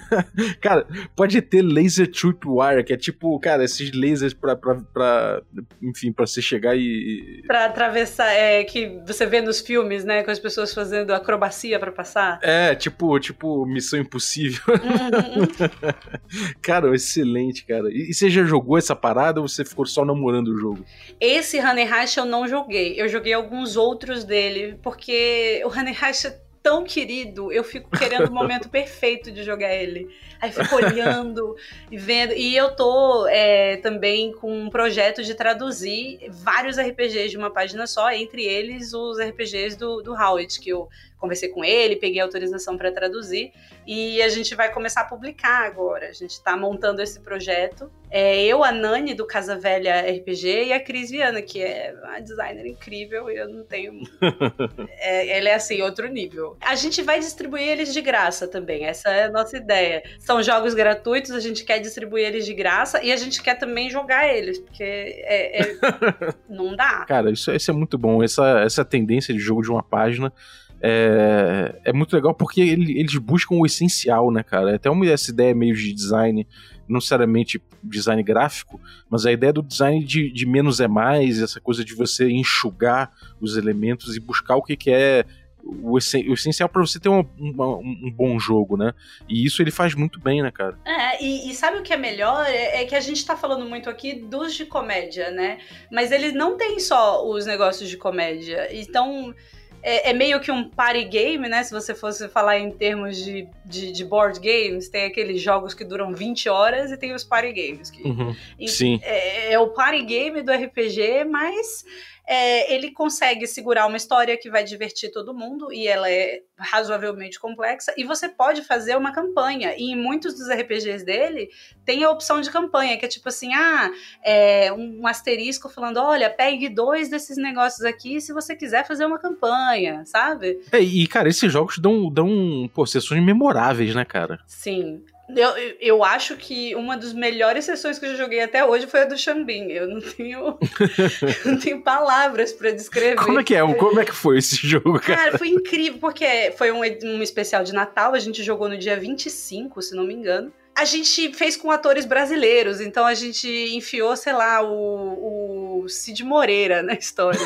cara, 0.60 0.88
pode 1.16 1.42
ter 1.42 1.62
laser 1.62 2.12
tripwire, 2.12 2.84
que 2.84 2.94
é 2.94 2.98
tipo, 2.98 3.40
cara, 3.40 3.64
esses 3.64 3.92
lasers 3.94 4.34
pra. 4.34 4.56
pra, 4.56 4.76
pra 4.94 5.42
enfim, 5.82 6.12
pra 6.12 6.26
você 6.26 6.42
chegar 6.42 6.76
e. 6.76 7.44
Pra 7.46 7.66
atravessar, 7.66 8.32
é, 8.32 8.64
que 8.64 9.00
você 9.06 9.26
vê 9.26 9.42
nos 9.42 9.62
filmes, 9.62 10.04
né, 10.04 10.24
com 10.24 10.32
as 10.32 10.40
pessoas 10.40 10.74
fazendo 10.74 11.14
acrobacia 11.14 11.80
para 11.80 11.92
passar. 11.92 12.40
É, 12.42 12.74
tipo, 12.76 13.20
tipo, 13.20 13.66
Missão 13.66 14.00
Impossível. 14.00 14.62
Uhum. 14.68 15.82
cara, 16.62 16.94
excelente, 16.96 17.66
cara. 17.66 17.90
E, 17.92 18.10
e 18.10 18.14
você 18.14 18.30
já 18.30 18.44
jogou 18.44 18.78
essa 18.78 18.96
parada 18.96 19.40
ou 19.40 19.48
você 19.48 19.64
ficou 19.64 19.86
só 19.86 20.04
namorando 20.04 20.50
o 20.50 20.58
jogo? 20.58 20.84
Esse 21.20 21.60
Honey 21.60 21.86
Rush 21.86 22.18
eu 22.18 22.26
não 22.26 22.48
joguei. 22.48 23.00
Eu 23.00 23.08
joguei 23.08 23.34
alguns 23.34 23.78
outros 23.78 23.91
dele, 24.24 24.78
porque 24.82 25.62
o 25.66 25.70
Honey 25.70 25.96
é 26.28 26.40
tão 26.62 26.84
querido, 26.84 27.52
eu 27.52 27.64
fico 27.64 27.90
querendo 27.90 28.30
o 28.30 28.34
momento 28.34 28.70
perfeito 28.70 29.32
de 29.32 29.44
jogar 29.44 29.74
ele. 29.74 30.08
Aí 30.40 30.52
fico 30.52 30.76
olhando 30.76 31.56
e 31.90 31.98
vendo. 31.98 32.34
E 32.34 32.56
eu 32.56 32.76
tô 32.76 33.28
é, 33.28 33.78
também 33.78 34.32
com 34.34 34.66
um 34.66 34.70
projeto 34.70 35.24
de 35.24 35.34
traduzir 35.34 36.20
vários 36.30 36.78
RPGs 36.78 37.30
de 37.30 37.38
uma 37.38 37.52
página 37.52 37.86
só, 37.88 38.12
entre 38.12 38.44
eles 38.44 38.94
os 38.94 39.20
RPGs 39.20 39.78
do, 39.78 40.02
do 40.02 40.14
Howard, 40.14 40.60
que 40.60 40.70
eu 40.70 40.90
conversei 41.22 41.50
com 41.50 41.64
ele, 41.64 41.96
peguei 41.96 42.20
autorização 42.20 42.76
para 42.76 42.92
traduzir 42.92 43.54
e 43.86 44.20
a 44.24 44.30
gente 44.30 44.56
vai 44.56 44.74
começar 44.74 45.02
a 45.02 45.06
publicar 45.06 45.66
agora. 45.66 46.08
A 46.08 46.12
gente 46.12 46.32
está 46.32 46.58
montando 46.58 47.00
esse 47.00 47.20
projeto. 47.20 47.92
É 48.10 48.44
eu, 48.44 48.64
a 48.64 48.72
Nani 48.72 49.14
do 49.14 49.26
Casa 49.26 49.56
Velha 49.56 50.02
RPG 50.02 50.66
e 50.66 50.74
a 50.74 50.84
Cris 50.84 51.12
Viana, 51.12 51.42
que 51.42 51.62
é 51.62 51.96
uma 52.04 52.20
designer 52.20 52.66
incrível 52.66 53.30
e 53.30 53.38
eu 53.38 53.48
não 53.48 53.64
tenho. 53.64 54.02
é, 55.00 55.38
ela 55.38 55.50
é 55.50 55.54
assim, 55.54 55.82
outro 55.82 56.08
nível. 56.08 56.58
A 56.60 56.76
gente 56.76 57.04
vai 57.04 57.20
distribuir 57.20 57.68
eles 57.68 57.94
de 57.94 58.02
graça 58.02 58.48
também, 58.48 58.86
essa 58.86 59.10
é 59.10 59.26
a 59.26 59.32
nossa 59.32 59.56
ideia. 59.56 60.04
São 60.20 60.42
jogos 60.42 60.74
gratuitos, 60.74 61.32
a 61.32 61.40
gente 61.40 61.64
quer 61.64 61.80
distribuir 61.80 62.26
eles 62.26 62.46
de 62.46 62.54
graça 62.54 63.02
e 63.04 63.12
a 63.12 63.16
gente 63.16 63.42
quer 63.44 63.56
também 63.56 63.90
jogar 63.90 64.28
eles, 64.28 64.58
porque 64.58 64.84
é, 64.84 65.62
é... 65.62 65.78
não 66.50 66.76
dá. 66.76 67.06
Cara, 67.06 67.32
isso, 67.32 67.52
isso 67.52 67.70
é 67.70 67.74
muito 67.74 67.98
bom. 67.98 68.24
Essa, 68.24 68.62
essa 68.62 68.84
tendência 68.84 69.34
de 69.34 69.40
jogo 69.40 69.62
de 69.62 69.70
uma 69.70 69.84
página 69.84 70.34
é, 70.82 71.80
é 71.86 71.94
muito 71.94 72.16
legal 72.16 72.34
porque 72.34 72.60
ele, 72.60 73.00
eles 73.00 73.16
buscam 73.18 73.56
o 73.56 73.66
essencial, 73.66 74.32
né, 74.32 74.42
cara? 74.42 74.72
É 74.72 74.76
até 74.76 74.90
uma 74.90 75.08
essa 75.08 75.30
ideia 75.30 75.54
meio 75.54 75.76
de 75.76 75.94
design, 75.94 76.48
não 76.88 76.96
necessariamente 76.96 77.62
design 77.84 78.22
gráfico, 78.24 78.82
mas 79.10 79.26
a 79.26 79.32
ideia 79.32 79.54
do 79.54 79.62
design 79.62 80.04
de, 80.04 80.32
de 80.32 80.46
menos 80.46 80.80
é 80.80 80.88
mais, 80.88 81.40
essa 81.42 81.62
coisa 81.62 81.86
de 81.86 81.94
você 81.94 82.30
enxugar 82.30 83.12
os 83.40 83.58
elementos 83.58 84.16
e 84.16 84.20
buscar 84.20 84.56
o 84.56 84.64
que, 84.64 84.76
que 84.76 84.92
é 84.92 85.26
o, 85.64 85.98
essencial 85.98 86.68
para 86.68 86.82
você 86.82 87.00
ter 87.00 87.10
um, 87.10 87.20
um, 87.20 88.12
bom 88.12 88.40
jogo, 88.40 88.76
né? 88.76 88.94
E 89.30 89.46
isso 89.46 89.62
ele 89.62 89.70
faz 89.70 89.94
muito 89.94 90.20
bem, 90.20 90.42
né, 90.42 90.52
cara? 90.52 90.78
É, 90.84 91.24
e, 91.24 91.52
e 91.52 91.54
sabe 91.54 91.78
o 91.78 91.84
que 91.84 91.94
é 91.94 91.98
melhor? 91.98 92.46
É, 92.48 92.82
é, 92.82 92.86
que 92.86 92.96
a 92.96 93.00
gente 93.00 93.24
tá 93.24 93.38
falando 93.38 93.66
muito 93.66 93.88
aqui 93.88 94.14
dos 94.14 94.56
de 94.56 94.66
comédia, 94.66 95.30
né? 95.30 95.60
Mas 95.92 96.12
eles 96.12 96.34
não 96.34 96.58
têm 96.58 96.80
só 96.80 97.28
os 97.28 97.46
negócios 97.46 97.88
de 97.90 97.98
comédia. 97.98 98.68
Então 98.72 99.36
é, 99.84 100.10
é, 100.10 100.14
meio 100.14 100.40
que 100.40 100.52
um 100.52 100.70
party 100.70 101.04
game, 101.06 101.50
né? 101.50 101.64
Se 101.64 101.72
você 101.72 101.96
fosse 101.96 102.28
falar 102.30 102.60
em 102.60 102.72
termos 102.72 103.18
de, 103.18 103.48
de, 103.66 103.92
de, 103.92 104.06
board 104.06 104.40
games, 104.40 104.90
tem 104.90 105.06
aqueles 105.06 105.42
jogos 105.42 105.74
que 105.74 105.84
duram 105.84 106.14
20 106.14 106.50
horas 106.50 106.92
e 106.92 106.98
tem 106.98 107.14
os 107.14 107.24
party 107.24 107.52
games. 107.52 107.90
Que, 107.90 108.04
uhum, 108.04 108.36
sim. 108.68 109.00
É, 109.04 109.54
é, 109.54 109.60
o 109.60 109.70
party 109.70 110.04
game 110.04 110.42
do 110.42 110.52
RPG, 110.52 111.26
mas 111.26 111.84
é, 112.32 112.74
ele 112.74 112.92
consegue 112.92 113.46
segurar 113.46 113.86
uma 113.88 113.98
história 113.98 114.38
que 114.38 114.50
vai 114.50 114.64
divertir 114.64 115.12
todo 115.12 115.34
mundo 115.34 115.70
e 115.74 115.86
ela 115.86 116.10
é 116.10 116.40
razoavelmente 116.58 117.38
complexa. 117.38 117.94
E 117.98 118.06
você 118.06 118.30
pode 118.30 118.62
fazer 118.62 118.96
uma 118.96 119.12
campanha. 119.12 119.76
E 119.78 119.92
em 119.92 119.98
muitos 119.98 120.36
dos 120.36 120.50
RPGs 120.50 121.04
dele 121.04 121.50
tem 121.84 122.06
a 122.06 122.10
opção 122.10 122.40
de 122.40 122.50
campanha, 122.50 122.98
que 122.98 123.04
é 123.04 123.10
tipo 123.10 123.28
assim: 123.28 123.54
ah, 123.54 123.92
é 124.24 124.72
um 124.72 125.06
asterisco 125.06 125.68
falando: 125.68 125.98
olha, 125.98 126.30
pegue 126.30 126.70
dois 126.70 127.10
desses 127.10 127.36
negócios 127.36 127.84
aqui 127.84 128.22
se 128.22 128.32
você 128.32 128.56
quiser 128.56 128.88
fazer 128.88 129.04
uma 129.04 129.20
campanha, 129.20 130.06
sabe? 130.06 130.62
É, 130.72 130.80
e, 130.80 131.06
cara, 131.08 131.28
esses 131.28 131.52
jogos 131.52 131.80
dão, 131.80 132.10
dão 132.10 132.70
pô, 132.74 132.86
sessões 132.86 133.22
memoráveis, 133.22 133.94
né, 133.94 134.06
cara? 134.06 134.40
Sim. 134.48 135.04
Eu, 135.36 135.76
eu 135.80 136.04
acho 136.04 136.36
que 136.36 136.76
uma 136.76 136.98
das 136.98 137.14
melhores 137.14 137.66
sessões 137.66 138.00
que 138.00 138.06
eu 138.06 138.12
já 138.12 138.16
joguei 138.16 138.42
até 138.42 138.66
hoje 138.66 138.88
foi 138.88 139.02
a 139.02 139.06
do 139.06 139.18
Xambin. 139.18 139.72
Eu 139.72 139.88
não 139.88 140.02
tenho, 140.02 140.58
não 141.46 141.58
tenho 141.60 141.82
palavras 141.82 142.52
para 142.54 142.72
descrever. 142.72 143.16
Como 143.16 143.40
é 143.40 143.44
que 143.44 143.56
é? 143.56 143.74
Como 143.76 144.00
é 144.00 144.06
que 144.06 144.14
foi 144.14 144.38
esse 144.38 144.56
jogo, 144.56 145.00
cara? 145.00 145.18
Cara, 145.18 145.38
foi 145.38 145.50
incrível, 145.50 146.00
porque 146.00 146.54
foi 146.58 146.72
um, 146.72 146.82
um 146.82 147.22
especial 147.22 147.64
de 147.64 147.74
Natal, 147.74 148.14
a 148.14 148.20
gente 148.20 148.44
jogou 148.44 148.68
no 148.68 148.78
dia 148.78 148.98
25, 148.98 149.82
se 149.82 149.96
não 149.96 150.04
me 150.04 150.14
engano 150.14 150.52
a 150.76 150.86
gente 150.86 151.34
fez 151.34 151.58
com 151.58 151.70
atores 151.70 152.06
brasileiros, 152.06 152.80
então 152.80 153.06
a 153.06 153.14
gente 153.14 153.48
enfiou, 153.76 154.16
sei 154.16 154.34
lá, 154.34 154.64
o, 154.64 155.84
o 155.84 155.90
Cid 155.90 156.24
Moreira 156.24 156.82
na 156.82 156.94
história. 156.94 157.40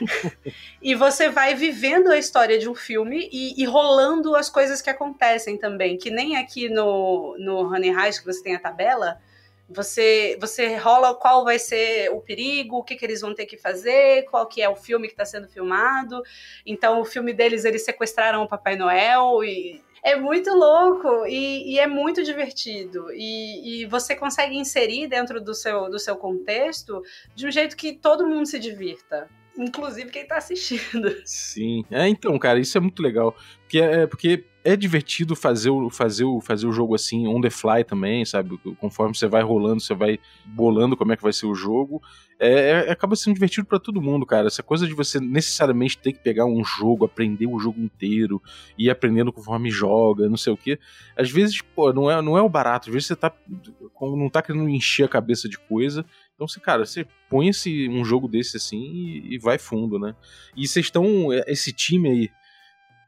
e 0.80 0.94
você 0.94 1.28
vai 1.28 1.54
vivendo 1.54 2.08
a 2.08 2.18
história 2.18 2.58
de 2.58 2.68
um 2.68 2.74
filme 2.74 3.28
e, 3.32 3.62
e, 3.62 3.64
rolando 3.64 4.34
as 4.34 4.48
coisas 4.48 4.80
que 4.80 4.90
acontecem 4.90 5.58
também, 5.58 5.96
que 5.96 6.10
nem 6.10 6.36
aqui 6.36 6.68
no, 6.68 7.36
no 7.38 7.60
Honey 7.72 7.90
Heist, 7.90 8.20
que 8.20 8.26
você 8.26 8.42
tem 8.42 8.54
a 8.54 8.60
tabela, 8.60 9.20
você, 9.68 10.36
você 10.40 10.76
rola 10.76 11.14
qual 11.14 11.44
vai 11.44 11.58
ser 11.58 12.10
o 12.10 12.20
perigo, 12.20 12.78
o 12.78 12.82
que, 12.82 12.96
que 12.96 13.04
eles 13.04 13.20
vão 13.20 13.34
ter 13.34 13.46
que 13.46 13.56
fazer, 13.56 14.24
qual 14.24 14.46
que 14.46 14.60
é 14.60 14.68
o 14.68 14.76
filme 14.76 15.08
que 15.08 15.14
está 15.14 15.24
sendo 15.24 15.48
filmado. 15.48 16.22
Então, 16.64 17.00
o 17.00 17.04
filme 17.04 17.32
deles, 17.32 17.64
eles 17.64 17.84
sequestraram 17.84 18.42
o 18.42 18.48
Papai 18.48 18.76
Noel 18.76 19.42
e 19.44 19.82
é 20.02 20.16
muito 20.16 20.50
louco 20.50 21.26
e, 21.26 21.74
e 21.74 21.78
é 21.78 21.86
muito 21.86 22.24
divertido. 22.24 23.06
E, 23.12 23.82
e, 23.82 23.86
você 23.86 24.16
consegue 24.16 24.56
inserir 24.56 25.06
dentro 25.06 25.40
do 25.40 25.54
seu, 25.54 25.88
do 25.88 25.98
seu 25.98 26.16
contexto 26.16 27.02
de 27.34 27.46
um 27.46 27.50
jeito 27.50 27.76
que 27.76 27.92
todo 27.92 28.26
mundo 28.26 28.46
se 28.46 28.58
divirta. 28.58 29.28
inclusive 29.56 30.10
quem 30.10 30.26
tá 30.26 30.38
assistindo. 30.38 31.14
Sim. 31.24 31.84
É, 31.90 32.08
então, 32.08 32.36
cara, 32.38 32.58
isso 32.58 32.76
é 32.76 32.80
muito 32.80 33.00
legal. 33.00 33.36
Porque 33.60 33.78
é, 33.78 34.06
porque 34.06 34.44
é 34.64 34.76
divertido 34.76 35.34
fazer 35.34 35.70
o, 35.70 35.90
fazer, 35.90 36.24
o, 36.24 36.40
fazer 36.40 36.66
o 36.66 36.72
jogo 36.72 36.94
assim, 36.94 37.26
on 37.26 37.40
the 37.40 37.50
fly 37.50 37.82
também, 37.84 38.24
sabe? 38.24 38.58
Conforme 38.78 39.14
você 39.14 39.26
vai 39.26 39.42
rolando, 39.42 39.80
você 39.80 39.94
vai 39.94 40.18
bolando 40.44 40.96
como 40.96 41.12
é 41.12 41.16
que 41.16 41.22
vai 41.22 41.32
ser 41.32 41.46
o 41.46 41.54
jogo. 41.54 42.00
É, 42.38 42.86
é 42.86 42.90
acaba 42.92 43.16
sendo 43.16 43.34
divertido 43.34 43.66
para 43.66 43.80
todo 43.80 44.00
mundo, 44.00 44.24
cara. 44.24 44.46
Essa 44.46 44.62
coisa 44.62 44.86
de 44.86 44.94
você 44.94 45.18
necessariamente 45.18 45.98
ter 45.98 46.12
que 46.12 46.20
pegar 46.20 46.44
um 46.44 46.64
jogo, 46.64 47.04
aprender 47.04 47.46
o 47.46 47.58
jogo 47.58 47.80
inteiro, 47.80 48.40
ir 48.78 48.88
aprendendo 48.88 49.32
conforme 49.32 49.70
joga, 49.70 50.28
não 50.28 50.36
sei 50.36 50.52
o 50.52 50.56
que. 50.56 50.78
Às 51.16 51.30
vezes, 51.30 51.60
pô, 51.60 51.92
não 51.92 52.10
é, 52.10 52.22
não 52.22 52.38
é 52.38 52.42
o 52.42 52.48
barato. 52.48 52.88
Às 52.88 52.92
vezes 52.92 53.08
você 53.08 53.16
tá, 53.16 53.32
não 54.00 54.30
tá 54.30 54.42
querendo 54.42 54.68
encher 54.68 55.04
a 55.04 55.08
cabeça 55.08 55.48
de 55.48 55.58
coisa. 55.58 56.04
Então, 56.34 56.46
você, 56.46 56.60
cara, 56.60 56.86
você 56.86 57.06
põe 57.28 57.48
esse, 57.48 57.88
um 57.88 58.04
jogo 58.04 58.28
desse 58.28 58.56
assim 58.56 58.80
e, 58.80 59.34
e 59.34 59.38
vai 59.38 59.58
fundo, 59.58 59.98
né? 59.98 60.14
E 60.56 60.68
vocês 60.68 60.86
estão. 60.86 61.32
Esse 61.46 61.72
time 61.72 62.08
aí 62.08 62.30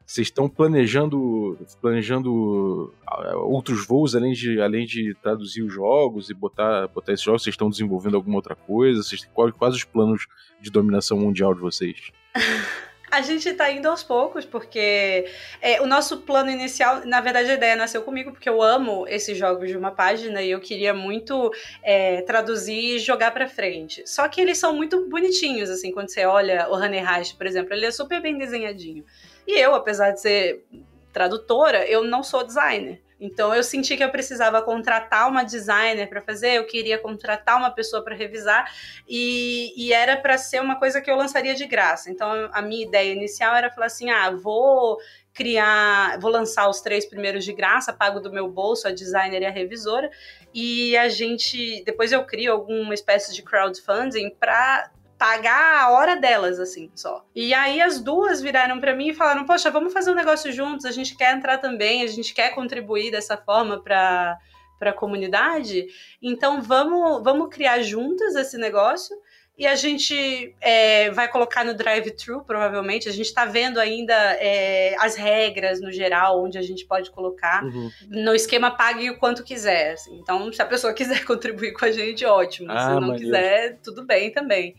vocês 0.07 0.27
estão 0.29 0.49
planejando 0.49 1.59
planejando 1.81 2.93
ah, 3.07 3.37
outros 3.37 3.87
voos 3.87 4.15
além 4.15 4.33
de, 4.33 4.61
além 4.61 4.87
de 4.87 5.15
traduzir 5.23 5.63
os 5.63 5.73
jogos 5.73 6.31
e 6.31 6.35
botar, 6.35 6.89
botar 6.89 7.13
esses 7.13 7.25
jogos? 7.25 7.43
Vocês 7.43 7.55
estão 7.55 7.71
desenvolvendo 7.71 8.17
alguma 8.17 8.37
outra 8.37 8.55
coisa? 8.55 9.03
Vocês, 9.03 9.25
quais, 9.33 9.55
quais 9.55 9.75
os 9.75 9.85
planos 9.85 10.27
de 10.61 10.71
dominação 10.71 11.19
mundial 11.19 11.55
de 11.55 11.61
vocês? 11.61 12.11
A 13.11 13.21
gente 13.21 13.49
está 13.49 13.71
indo 13.71 13.89
aos 13.89 14.03
poucos, 14.03 14.45
porque 14.45 15.27
é, 15.63 15.81
o 15.81 15.87
nosso 15.87 16.23
plano 16.23 16.51
inicial, 16.51 17.07
na 17.07 17.21
verdade, 17.21 17.49
a 17.49 17.55
ideia 17.55 17.77
nasceu 17.77 18.03
comigo, 18.03 18.33
porque 18.33 18.49
eu 18.49 18.61
amo 18.61 19.07
esses 19.07 19.39
jogos 19.39 19.69
de 19.69 19.77
uma 19.77 19.93
página 19.93 20.43
e 20.43 20.51
eu 20.51 20.59
queria 20.59 20.93
muito 20.93 21.53
é, 21.81 22.23
traduzir 22.23 22.97
e 22.97 22.99
jogar 22.99 23.31
para 23.31 23.47
frente. 23.47 24.03
Só 24.05 24.27
que 24.27 24.41
eles 24.41 24.59
são 24.59 24.75
muito 24.75 25.09
bonitinhos, 25.09 25.71
assim, 25.71 25.93
quando 25.93 26.09
você 26.09 26.25
olha 26.25 26.69
o 26.69 26.75
Honey 26.75 26.99
Hash, 26.99 27.33
por 27.33 27.47
exemplo, 27.47 27.73
ele 27.73 27.87
é 27.87 27.93
super 27.93 28.21
bem 28.21 28.37
desenhadinho. 28.37 29.05
E 29.47 29.59
eu, 29.59 29.75
apesar 29.75 30.13
de 30.13 30.21
ser 30.21 30.65
tradutora, 31.13 31.87
eu 31.87 32.05
não 32.05 32.23
sou 32.23 32.45
designer. 32.45 33.01
Então 33.21 33.55
eu 33.55 33.63
senti 33.63 33.97
que 33.97 34.05
eu 34.05 34.11
precisava 34.11 34.61
contratar 34.61 35.29
uma 35.29 35.45
designer 35.45 36.09
para 36.09 36.21
fazer, 36.21 36.55
eu 36.55 36.67
queria 36.67 36.99
contratar 36.99 37.57
uma 37.57 37.71
pessoa 37.71 38.03
para 38.03 38.15
revisar 38.15 38.71
e, 39.09 39.73
e 39.77 39.93
era 39.93 40.17
para 40.17 40.37
ser 40.37 40.61
uma 40.61 40.79
coisa 40.79 41.01
que 41.01 41.11
eu 41.11 41.17
lançaria 41.17 41.55
de 41.55 41.65
graça. 41.65 42.11
Então 42.11 42.51
a 42.53 42.61
minha 42.61 42.85
ideia 42.85 43.13
inicial 43.13 43.55
era 43.55 43.71
falar 43.71 43.87
assim: 43.87 44.11
ah, 44.11 44.31
vou 44.31 44.99
criar, 45.33 46.19
vou 46.21 46.31
lançar 46.31 46.69
os 46.69 46.81
três 46.81 47.07
primeiros 47.07 47.45
de 47.45 47.53
graça, 47.53 47.93
pago 47.93 48.21
do 48.21 48.33
meu 48.33 48.49
bolso 48.49 48.87
a 48.87 48.93
designer 48.93 49.43
e 49.43 49.47
a 49.47 49.51
revisora 49.51 50.11
e 50.53 50.97
a 50.97 51.09
gente 51.09 51.83
depois 51.85 52.13
eu 52.13 52.25
crio 52.25 52.53
alguma 52.53 52.95
espécie 52.95 53.35
de 53.35 53.43
crowdfunding 53.43 54.31
para 54.39 54.91
pagar 55.25 55.81
a 55.81 55.91
hora 55.91 56.17
delas, 56.17 56.61
assim, 56.61 56.91
só. 56.95 57.25
E 57.35 57.55
aí 57.55 57.81
as 57.81 57.99
duas 57.99 58.43
viraram 58.43 58.79
para 58.79 58.95
mim 58.95 59.09
e 59.09 59.15
falaram: 59.15 59.47
Poxa, 59.47 59.71
vamos 59.71 59.91
fazer 59.91 60.11
um 60.11 60.15
negócio 60.15 60.53
juntos, 60.53 60.85
a 60.85 60.91
gente 60.91 61.17
quer 61.17 61.35
entrar 61.35 61.57
também, 61.57 62.03
a 62.03 62.07
gente 62.07 62.35
quer 62.35 62.55
contribuir 62.55 63.11
dessa 63.11 63.35
forma 63.39 63.83
para 63.83 64.39
para 64.79 64.91
a 64.91 64.95
comunidade. 64.95 65.87
Então 66.21 66.61
vamos 66.61 67.23
vamos 67.25 67.49
criar 67.49 67.81
juntas 67.81 68.35
esse 68.35 68.59
negócio 68.59 69.17
e 69.57 69.67
a 69.67 69.77
gente 69.77 70.55
é, 70.61 71.11
vai 71.13 71.29
colocar 71.29 71.65
no 71.65 71.75
drive-thru, 71.75 72.45
provavelmente. 72.45 73.09
A 73.09 73.13
gente 73.13 73.27
está 73.27 73.45
vendo 73.47 73.79
ainda 73.79 74.13
é, 74.41 74.97
as 74.99 75.15
regras 75.15 75.81
no 75.81 75.93
geral, 75.93 76.45
onde 76.45 76.59
a 76.59 76.63
gente 76.63 76.85
pode 76.85 77.11
colocar. 77.13 77.65
Uhum. 77.65 77.91
No 78.09 78.35
esquema 78.35 78.73
pague 78.73 79.09
o 79.11 79.17
quanto 79.17 79.45
quiser. 79.45 79.93
Assim. 79.93 80.19
Então, 80.19 80.53
se 80.53 80.61
a 80.61 80.67
pessoa 80.67 80.93
quiser 80.93 81.25
contribuir 81.25 81.73
com 81.73 81.85
a 81.85 81.93
gente, 81.93 82.27
ótimo. 82.27 82.71
Ah, 82.71 82.95
se 82.95 83.01
não 83.01 83.17
quiser, 83.17 83.79
tudo 83.83 84.05
bem 84.05 84.33
também. 84.33 84.75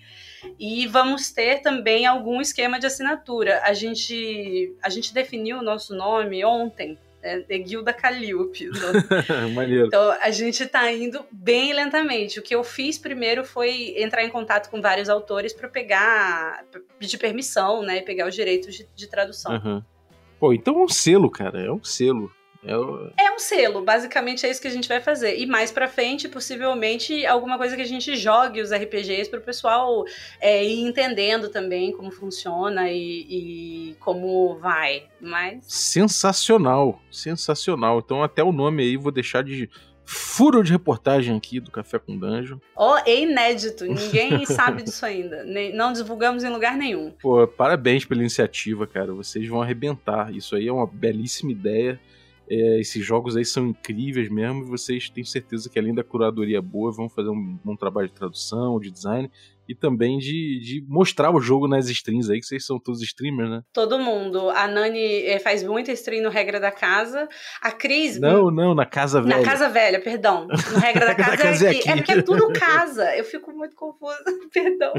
E 0.60 0.88
vamos 0.88 1.32
ter 1.32 1.62
também 1.62 2.06
algum 2.06 2.42
esquema 2.42 2.80
de 2.80 2.86
assinatura. 2.86 3.62
A 3.64 3.74
gente, 3.74 4.74
a 4.82 4.90
gente 4.90 5.14
definiu 5.14 5.60
o 5.60 5.64
nosso 5.64 5.96
nome 5.96 6.44
ontem, 6.46 6.98
é, 7.26 7.44
é 7.50 7.58
Guilda 7.58 7.92
Calliope. 7.92 8.70
então 9.88 10.12
a 10.22 10.30
gente 10.30 10.64
está 10.64 10.92
indo 10.92 11.26
bem 11.32 11.74
lentamente. 11.74 12.40
O 12.40 12.44
que 12.44 12.54
eu 12.54 12.64
fiz 12.64 12.98
primeiro 12.98 13.44
foi 13.44 13.96
entrar 13.98 14.24
em 14.24 14.30
contato 14.30 14.70
com 14.70 14.80
vários 14.80 15.10
autores 15.10 15.52
para 15.52 15.68
pegar, 15.68 16.64
pedir 17.00 17.18
permissão, 17.18 17.82
né, 17.82 18.02
pegar 18.02 18.28
os 18.28 18.36
direitos 18.36 18.76
de, 18.76 18.88
de 18.96 19.08
tradução. 19.08 19.54
Uhum. 19.54 19.84
Pô, 20.40 20.54
então 20.54 20.80
é 20.80 20.84
um 20.84 20.88
selo, 20.88 21.30
cara, 21.30 21.66
é 21.66 21.72
um 21.72 21.84
selo. 21.84 22.32
É, 22.66 22.78
o... 22.78 23.12
é, 23.18 23.32
um 23.32 23.40
selo, 23.40 23.82
basicamente 23.82 24.46
é 24.46 24.50
isso 24.50 24.62
que 24.62 24.68
a 24.68 24.72
gente 24.72 24.88
vai 24.88 25.00
fazer. 25.00 25.38
E 25.38 25.46
mais 25.46 25.72
pra 25.72 25.88
frente, 25.88 26.28
possivelmente, 26.28 27.26
alguma 27.26 27.58
coisa 27.58 27.76
que 27.76 27.82
a 27.82 27.88
gente 27.88 28.16
jogue 28.16 28.62
os 28.62 28.72
RPGs 28.72 29.30
pro 29.30 29.42
pessoal 29.42 30.04
é, 30.40 30.64
ir 30.64 30.82
entendendo 30.82 31.50
também 31.50 31.92
como 31.92 32.12
funciona 32.12 32.90
e, 32.92 33.26
e, 33.30 33.96
como 34.00 34.58
vai. 34.58 35.04
Mas. 35.22 35.66
Sensacional, 35.68 37.02
sensacional. 37.12 38.00
Então, 38.00 38.24
até 38.24 38.44
o 38.44 38.52
nome 38.52 38.84
aí, 38.84 38.98
vou 38.98 39.12
deixar 39.12 39.44
de 39.44 39.70
furo 40.06 40.64
de 40.64 40.72
reportagem 40.72 41.36
aqui 41.36 41.60
do 41.60 41.72
Café 41.72 41.98
com 41.98 42.18
Danjo. 42.18 42.62
Oh, 42.76 42.96
é 43.06 43.22
inédito, 43.22 43.86
ninguém 43.86 44.46
sabe 44.46 44.84
disso 44.84 45.06
ainda. 45.06 45.44
Não 45.74 45.92
divulgamos 45.92 46.44
em 46.44 46.50
lugar 46.50 46.78
nenhum. 46.78 47.12
Pô, 47.20 47.48
parabéns 47.48 48.06
pela 48.06 48.22
iniciativa, 48.22 48.86
cara. 48.86 49.12
Vocês 49.14 49.48
vão 49.48 49.62
arrebentar. 49.62 50.34
Isso 50.34 50.56
aí 50.56 50.68
é 50.68 50.72
uma 50.72 50.88
belíssima 50.88 51.52
ideia. 51.52 52.00
É, 52.50 52.80
esses 52.80 53.04
jogos 53.04 53.36
aí 53.36 53.46
são 53.46 53.68
incríveis 53.68 54.30
mesmo 54.30 54.64
e 54.64 54.68
vocês 54.68 55.10
têm 55.10 55.24
certeza 55.24 55.70
que 55.70 55.80
além 55.80 55.94
da 55.94 56.04
curadoria 56.04 56.62
boa, 56.62 56.92
vão 56.92 57.10
fazer 57.10 57.30
um 57.30 57.58
bom 57.64 57.76
trabalho 57.76 58.08
de 58.08 58.14
tradução, 58.14 58.80
de 58.80 58.92
design 58.92 59.32
e 59.68 59.76
também 59.76 60.18
de, 60.18 60.60
de 60.60 60.86
mostrar 60.88 61.32
o 61.32 61.40
jogo 61.40 61.68
nas 61.68 61.90
streams 61.90 62.32
aí, 62.32 62.40
que 62.40 62.46
vocês 62.46 62.66
são 62.66 62.80
todos 62.80 63.02
streamers, 63.02 63.50
né? 63.50 63.62
Todo 63.74 64.00
mundo. 64.00 64.50
A 64.50 64.68
Nani 64.68 65.24
é, 65.26 65.40
faz 65.40 65.64
muita 65.64 65.92
stream 65.92 66.24
no 66.24 66.30
Regra 66.30 66.60
da 66.60 66.72
Casa. 66.72 67.28
A 67.62 67.72
Cris. 67.72 68.20
Não, 68.20 68.52
não, 68.52 68.76
na 68.76 68.86
Casa 68.86 69.22
Velha. 69.22 69.38
Na 69.38 69.44
Casa 69.44 69.70
Velha, 69.70 70.00
perdão. 70.00 70.48
No 70.48 70.80
Regra 70.80 71.06
da 71.08 71.16
Casa, 71.16 71.38
casa 71.38 71.68
é, 71.68 71.72
aqui. 71.72 71.90
é 71.90 71.96
porque 71.96 72.12
é 72.12 72.22
tudo 72.22 72.52
casa. 72.54 73.16
Eu 73.16 73.24
fico 73.24 73.52
muito 73.52 73.76
confusa, 73.76 74.24
perdão. 74.54 74.94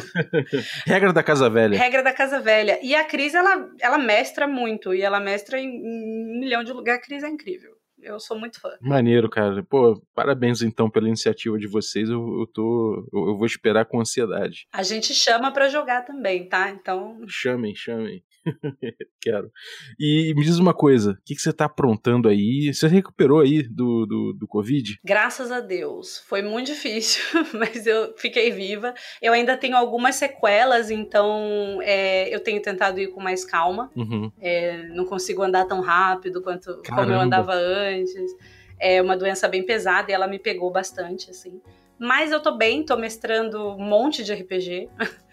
Regra 0.85 1.12
da 1.12 1.22
Casa 1.22 1.48
Velha. 1.48 1.79
Regra 1.79 2.02
da 2.02 2.12
Casa 2.12 2.40
Velha. 2.40 2.79
E 2.83 2.94
a 2.94 3.05
Cris, 3.05 3.35
ela, 3.35 3.68
ela 3.81 3.98
mestra 3.98 4.46
muito. 4.46 4.94
E 4.94 5.02
ela 5.02 5.20
mestra 5.20 5.59
em 5.59 5.68
um 5.68 6.40
milhão 6.40 6.64
de 6.64 6.72
lugares. 6.72 7.02
A 7.02 7.07
Cris 7.07 7.22
é 7.22 7.29
incrível 7.29 7.75
eu 8.06 8.20
sou 8.20 8.38
muito 8.38 8.60
fã. 8.60 8.70
Maneiro, 8.80 9.28
cara. 9.28 9.62
Pô, 9.62 10.00
parabéns 10.14 10.62
então 10.62 10.88
pela 10.88 11.08
iniciativa 11.08 11.58
de 11.58 11.66
vocês. 11.66 12.08
Eu, 12.08 12.40
eu 12.40 12.46
tô. 12.46 13.08
Eu, 13.12 13.28
eu 13.28 13.36
vou 13.36 13.46
esperar 13.46 13.84
com 13.84 14.00
ansiedade. 14.00 14.66
A 14.72 14.82
gente 14.82 15.12
chama 15.14 15.50
para 15.52 15.68
jogar 15.68 16.02
também, 16.02 16.48
tá? 16.48 16.70
Então. 16.70 17.20
Chamem, 17.26 17.74
chamem. 17.74 18.22
Quero. 19.20 19.50
E 19.98 20.32
me 20.37 20.44
diz 20.44 20.59
uma 20.59 20.74
coisa: 20.74 21.12
o 21.12 21.16
que, 21.24 21.35
que 21.35 21.40
você 21.40 21.52
tá 21.52 21.66
aprontando 21.66 22.28
aí? 22.28 22.72
Você 22.72 22.87
recuperou 22.87 23.40
aí 23.40 23.62
do, 23.62 24.06
do, 24.06 24.32
do 24.32 24.46
Covid? 24.46 24.98
Graças 25.04 25.50
a 25.50 25.61
Deus. 25.61 26.18
Foi 26.26 26.42
muito 26.42 26.66
difícil, 26.68 27.22
mas 27.54 27.87
eu 27.87 28.14
fiquei 28.16 28.50
viva. 28.50 28.94
Eu 29.20 29.32
ainda 29.32 29.56
tenho 29.56 29.76
algumas 29.76 30.16
sequelas, 30.16 30.90
então 30.90 31.80
é, 31.82 32.35
eu 32.35 32.40
tenho 32.40 32.61
tentado 32.62 33.00
ir 33.00 33.09
com 33.09 33.20
mais 33.20 33.44
calma. 33.44 33.90
Uhum. 33.96 34.30
É, 34.40 34.88
não 34.88 35.04
consigo 35.04 35.42
andar 35.42 35.66
tão 35.66 35.80
rápido 35.80 36.42
quanto 36.42 36.82
como 36.88 37.11
eu 37.11 37.20
andava 37.20 37.52
antes. 37.54 38.32
É 38.78 39.00
uma 39.00 39.16
doença 39.16 39.48
bem 39.48 39.64
pesada 39.64 40.11
e 40.11 40.14
ela 40.14 40.26
me 40.26 40.38
pegou 40.38 40.70
bastante, 40.70 41.30
assim. 41.30 41.61
Mas 41.98 42.30
eu 42.30 42.40
tô 42.40 42.56
bem, 42.56 42.85
tô 42.85 42.96
mestrando 42.96 43.70
um 43.70 43.82
monte 43.82 44.22
de 44.22 44.35
RPG. 44.35 44.88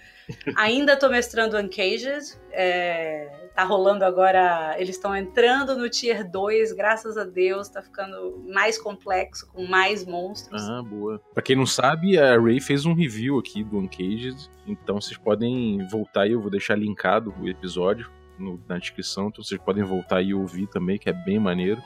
Ainda 0.55 0.97
tô 0.97 1.09
mestrando 1.09 1.57
Uncaged. 1.57 2.37
É, 2.51 3.49
tá 3.55 3.63
rolando 3.63 4.05
agora. 4.05 4.75
Eles 4.77 4.95
estão 4.95 5.15
entrando 5.15 5.75
no 5.77 5.89
Tier 5.89 6.29
2, 6.29 6.71
graças 6.73 7.17
a 7.17 7.23
Deus. 7.23 7.69
Tá 7.69 7.81
ficando 7.81 8.43
mais 8.47 8.77
complexo, 8.77 9.47
com 9.51 9.65
mais 9.65 10.05
monstros. 10.05 10.67
Ah, 10.69 10.81
boa. 10.81 11.21
Pra 11.33 11.43
quem 11.43 11.55
não 11.55 11.65
sabe, 11.65 12.17
a 12.17 12.39
Ray 12.39 12.59
fez 12.59 12.85
um 12.85 12.93
review 12.93 13.37
aqui 13.39 13.63
do 13.63 13.77
Uncaged. 13.77 14.49
Então 14.67 14.99
vocês 14.99 15.17
podem 15.17 15.85
voltar 15.87 16.21
aí, 16.21 16.31
eu 16.31 16.41
vou 16.41 16.51
deixar 16.51 16.77
linkado 16.77 17.33
o 17.39 17.47
episódio 17.47 18.09
no, 18.37 18.61
na 18.67 18.77
descrição. 18.77 19.27
Então 19.27 19.43
vocês 19.43 19.59
podem 19.61 19.83
voltar 19.83 20.21
e 20.21 20.33
ouvir 20.33 20.67
também, 20.67 20.97
que 20.97 21.09
é 21.09 21.13
bem 21.13 21.39
maneiro. 21.39 21.81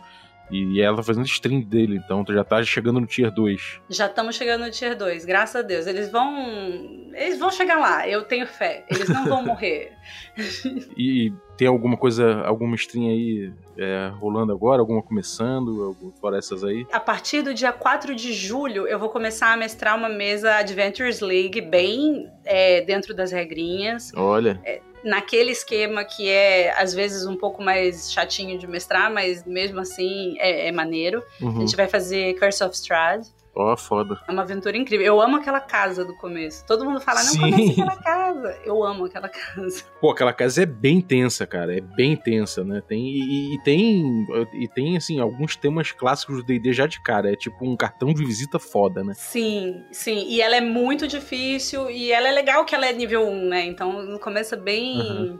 E 0.49 0.81
ela 0.81 0.97
tá 0.97 1.03
fazendo 1.03 1.25
stream 1.25 1.61
dele, 1.61 1.97
então 1.97 2.23
tu 2.23 2.33
já 2.33 2.43
tá 2.43 2.63
chegando 2.63 2.99
no 2.99 3.05
tier 3.05 3.31
2. 3.31 3.81
Já 3.89 4.05
estamos 4.05 4.35
chegando 4.35 4.65
no 4.65 4.71
tier 4.71 4.95
2, 4.95 5.25
graças 5.25 5.55
a 5.57 5.61
Deus. 5.61 5.87
Eles 5.87 6.11
vão. 6.11 7.11
Eles 7.13 7.39
vão 7.39 7.51
chegar 7.51 7.79
lá, 7.79 8.07
eu 8.07 8.23
tenho 8.23 8.45
fé. 8.45 8.85
Eles 8.89 9.09
não 9.09 9.25
vão 9.25 9.43
morrer. 9.43 9.91
e 10.95 11.33
tem 11.57 11.67
alguma 11.67 11.97
coisa, 11.97 12.41
alguma 12.41 12.75
stream 12.75 13.07
aí 13.07 13.51
é, 13.77 14.11
rolando 14.19 14.53
agora? 14.53 14.79
Alguma 14.79 15.01
começando? 15.01 15.95
Fora 16.21 16.37
essas 16.37 16.63
aí? 16.63 16.85
A 16.91 16.99
partir 16.99 17.41
do 17.41 17.53
dia 17.53 17.73
4 17.73 18.15
de 18.15 18.31
julho, 18.33 18.87
eu 18.87 18.99
vou 18.99 19.09
começar 19.09 19.53
a 19.53 19.57
mestrar 19.57 19.97
uma 19.97 20.09
mesa 20.09 20.55
Adventures 20.55 21.19
League 21.19 21.59
bem 21.61 22.31
é, 22.45 22.81
dentro 22.81 23.13
das 23.13 23.31
regrinhas. 23.31 24.11
Olha. 24.15 24.59
É, 24.63 24.81
naquele 25.03 25.51
esquema 25.51 26.03
que 26.03 26.29
é, 26.29 26.71
às 26.79 26.93
vezes, 26.93 27.25
um 27.25 27.35
pouco 27.35 27.61
mais 27.61 28.11
chatinho 28.11 28.57
de 28.57 28.67
mestrar, 28.67 29.11
mas 29.11 29.45
mesmo 29.45 29.79
assim 29.79 30.35
é, 30.39 30.67
é 30.67 30.71
maneiro. 30.71 31.23
Uhum. 31.41 31.57
A 31.57 31.59
gente 31.61 31.75
vai 31.75 31.87
fazer 31.87 32.37
Curse 32.39 32.63
of 32.63 32.75
Strahd. 32.75 33.27
Ó, 33.59 33.73
oh, 33.73 33.77
foda. 33.77 34.19
É 34.27 34.31
uma 34.31 34.43
aventura 34.43 34.77
incrível. 34.77 35.03
Eu 35.03 35.19
amo 35.19 35.37
aquela 35.37 35.59
casa 35.59 36.05
do 36.05 36.15
começo. 36.15 36.63
Todo 36.67 36.85
mundo 36.85 37.01
fala, 37.01 37.23
não, 37.23 37.31
Sim. 37.31 37.39
comece 37.39 37.71
aquela 37.71 37.95
casa. 37.95 38.59
Eu 38.63 38.83
amo 38.83 39.05
aquela 39.05 39.27
casa. 39.27 39.83
Pô, 39.99 40.11
aquela 40.11 40.31
casa 40.31 40.61
é 40.61 40.65
bem 40.67 41.01
tensa, 41.01 41.47
cara. 41.47 41.75
É 41.75 41.81
bem 41.81 42.15
tensa, 42.15 42.63
né? 42.63 42.83
Tem, 42.87 43.03
e, 43.03 43.55
e 43.55 43.63
tem, 43.63 44.27
e 44.53 44.67
tem, 44.67 44.95
assim, 44.95 45.19
alguns 45.19 45.55
temas 45.55 45.91
clássicos 45.91 46.37
do 46.37 46.43
D&D 46.43 46.71
já 46.71 46.85
de 46.85 47.01
cara. 47.01 47.33
É 47.33 47.35
tipo 47.35 47.65
um 47.65 47.75
cartão 47.75 48.13
de 48.13 48.23
visita 48.23 48.59
foda, 48.59 49.03
né? 49.03 49.13
Sim, 49.15 49.83
sim. 49.91 50.27
E 50.27 50.39
ela 50.39 50.55
é 50.55 50.61
muito 50.61 51.07
difícil. 51.07 51.89
E 51.89 52.11
ela 52.11 52.27
é 52.27 52.31
legal 52.31 52.63
que 52.63 52.75
ela 52.75 52.85
é 52.85 52.93
nível 52.93 53.27
1, 53.27 53.45
né? 53.47 53.65
Então 53.65 54.19
começa 54.19 54.55
bem... 54.55 54.99
Uhum. 54.99 55.39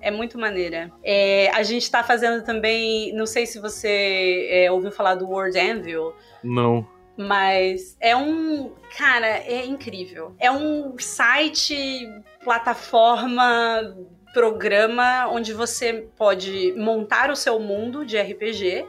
É 0.00 0.10
muito 0.10 0.36
maneira. 0.36 0.90
É, 1.00 1.48
a 1.54 1.62
gente 1.62 1.88
tá 1.88 2.02
fazendo 2.02 2.42
também. 2.42 3.14
Não 3.14 3.24
sei 3.24 3.46
se 3.46 3.60
você 3.60 4.48
é, 4.50 4.72
ouviu 4.72 4.90
falar 4.90 5.14
do 5.14 5.28
World 5.28 5.56
Anvil. 5.56 6.12
Não. 6.42 6.84
Mas 7.16 7.96
é 8.00 8.16
um. 8.16 8.72
Cara, 8.96 9.26
é 9.26 9.64
incrível. 9.66 10.34
É 10.38 10.50
um 10.50 10.98
site, 10.98 12.08
plataforma, 12.42 13.94
programa 14.32 15.28
onde 15.28 15.52
você 15.52 16.08
pode 16.16 16.72
montar 16.76 17.30
o 17.30 17.36
seu 17.36 17.58
mundo 17.58 18.04
de 18.04 18.18
RPG 18.18 18.86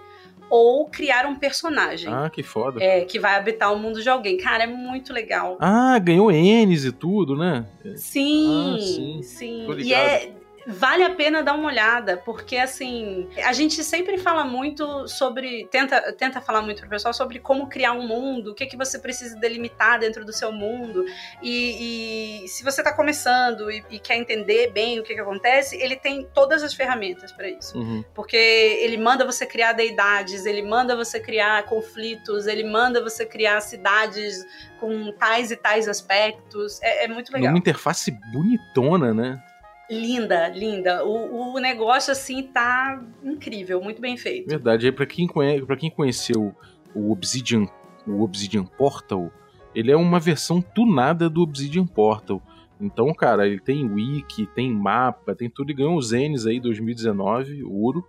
ou 0.50 0.88
criar 0.88 1.26
um 1.26 1.36
personagem. 1.36 2.14
Ah, 2.14 2.30
que 2.30 2.44
foda. 2.44 2.84
É, 2.84 3.06
que 3.06 3.20
vai 3.20 3.36
habitar 3.36 3.74
o 3.74 3.80
mundo 3.80 4.02
de 4.02 4.10
alguém. 4.10 4.38
Cara, 4.38 4.64
é 4.64 4.68
muito 4.68 5.12
legal. 5.12 5.58
Ah, 5.60 5.98
ganhou 6.00 6.32
N's 6.32 6.86
e 6.86 6.92
tudo, 6.92 7.36
né? 7.36 7.66
Sim, 7.96 8.76
ah, 8.76 8.80
sim. 8.80 9.22
sim. 9.24 9.68
E 9.80 9.94
é, 9.94 10.32
vale 10.68 11.04
a 11.04 11.10
pena 11.10 11.44
dar 11.44 11.54
uma 11.54 11.68
olhada, 11.68 12.18
porque 12.18 12.58
assim, 12.58 13.30
a 13.44 13.54
gente 13.54 13.84
sempre 13.84 14.18
fala 14.18 14.44
muito 14.44 15.08
sobre, 15.08 15.68
tenta, 15.72 16.14
tenta 16.14 16.42
falar 16.42 16.62
muito 16.62 16.82
pro 16.82 16.90
pessoal 16.90 17.14
sobre 17.14 17.40
como 17.40 17.68
criar 17.68 17.94
um 17.94 18.08
mundo, 18.08 18.52
o 18.52 18.56
que, 18.56 18.66
que 18.66 18.78
você 18.78 19.00
precisa 19.00 19.36
delimitar 19.38 20.00
dentro 20.00 20.26
do 20.26 20.34
seu 20.34 20.52
mundo, 20.52 21.06
e, 21.42 22.44
e 22.44 22.48
se 22.48 22.64
você 22.64 22.82
está 22.82 22.94
começando 22.94 23.70
e, 23.70 23.84
e, 23.90 24.00
quer 24.00 24.18
entender 24.18 24.72
bem 24.72 25.00
o 25.00 25.04
que, 25.04 25.14
que 25.14 25.20
acontece, 25.20 25.76
ele 25.78 25.96
tem 25.96 26.28
todas 26.34 26.64
as 26.64 26.74
ferramentas 26.74 27.32
para 27.32 27.50
isso, 27.50 27.78
uhum. 27.78 28.04
porque 28.14 28.36
ele 28.36 28.98
manda 28.98 29.26
você 29.26 29.46
criar 29.46 29.74
deidades, 29.74 30.46
ele 30.46 30.62
manda 30.62 30.96
você 30.96 31.20
criar 31.20 31.64
conflitos, 31.64 32.48
ele 32.48 32.64
manda 32.64 33.02
você 33.02 33.26
criar 33.26 33.62
cidades 33.62 34.46
com 34.80 35.12
tais 35.14 35.52
e 35.52 35.56
tais 35.56 35.88
aspectos, 35.88 36.82
é, 36.82 37.06
é 37.06 37.08
muito 37.08 37.32
legal. 37.32 37.52
Uma 37.52 37.58
interface 37.58 38.12
bonitona, 38.32 39.14
né? 39.14 39.42
Linda, 39.90 40.48
linda. 40.50 41.06
O, 41.06 41.54
o 41.56 41.60
negócio, 41.60 42.12
assim, 42.12 42.44
tá 42.44 43.04
incrível, 43.24 43.82
muito 43.82 44.02
bem 44.02 44.18
feito. 44.18 44.50
Verdade. 44.50 44.92
Pra 44.92 45.06
quem, 45.06 45.28
conhece, 45.28 45.66
pra 45.66 45.76
quem 45.76 45.90
conheceu 45.90 46.56
o 46.96 47.12
Obsidian, 47.12 47.66
o 48.08 48.22
Obsidian 48.22 48.64
Portal, 48.64 49.32
ele 49.76 49.92
é 49.92 49.96
uma 49.96 50.20
versão 50.20 50.62
tunada 50.62 51.30
do 51.30 51.42
Obsidian 51.42 51.86
Portal. 51.86 52.42
Então, 52.80 53.14
cara, 53.14 53.48
ele 53.48 53.60
tem 53.60 53.90
wiki, 53.90 54.46
tem 54.48 54.72
mapa, 54.72 55.36
tem 55.36 55.50
tudo 55.50 55.72
e 55.72 55.74
ganhou 55.74 55.96
os 55.96 56.12
N's 56.12 56.46
aí 56.46 56.60
2019, 56.60 57.64
ouro. 57.64 58.06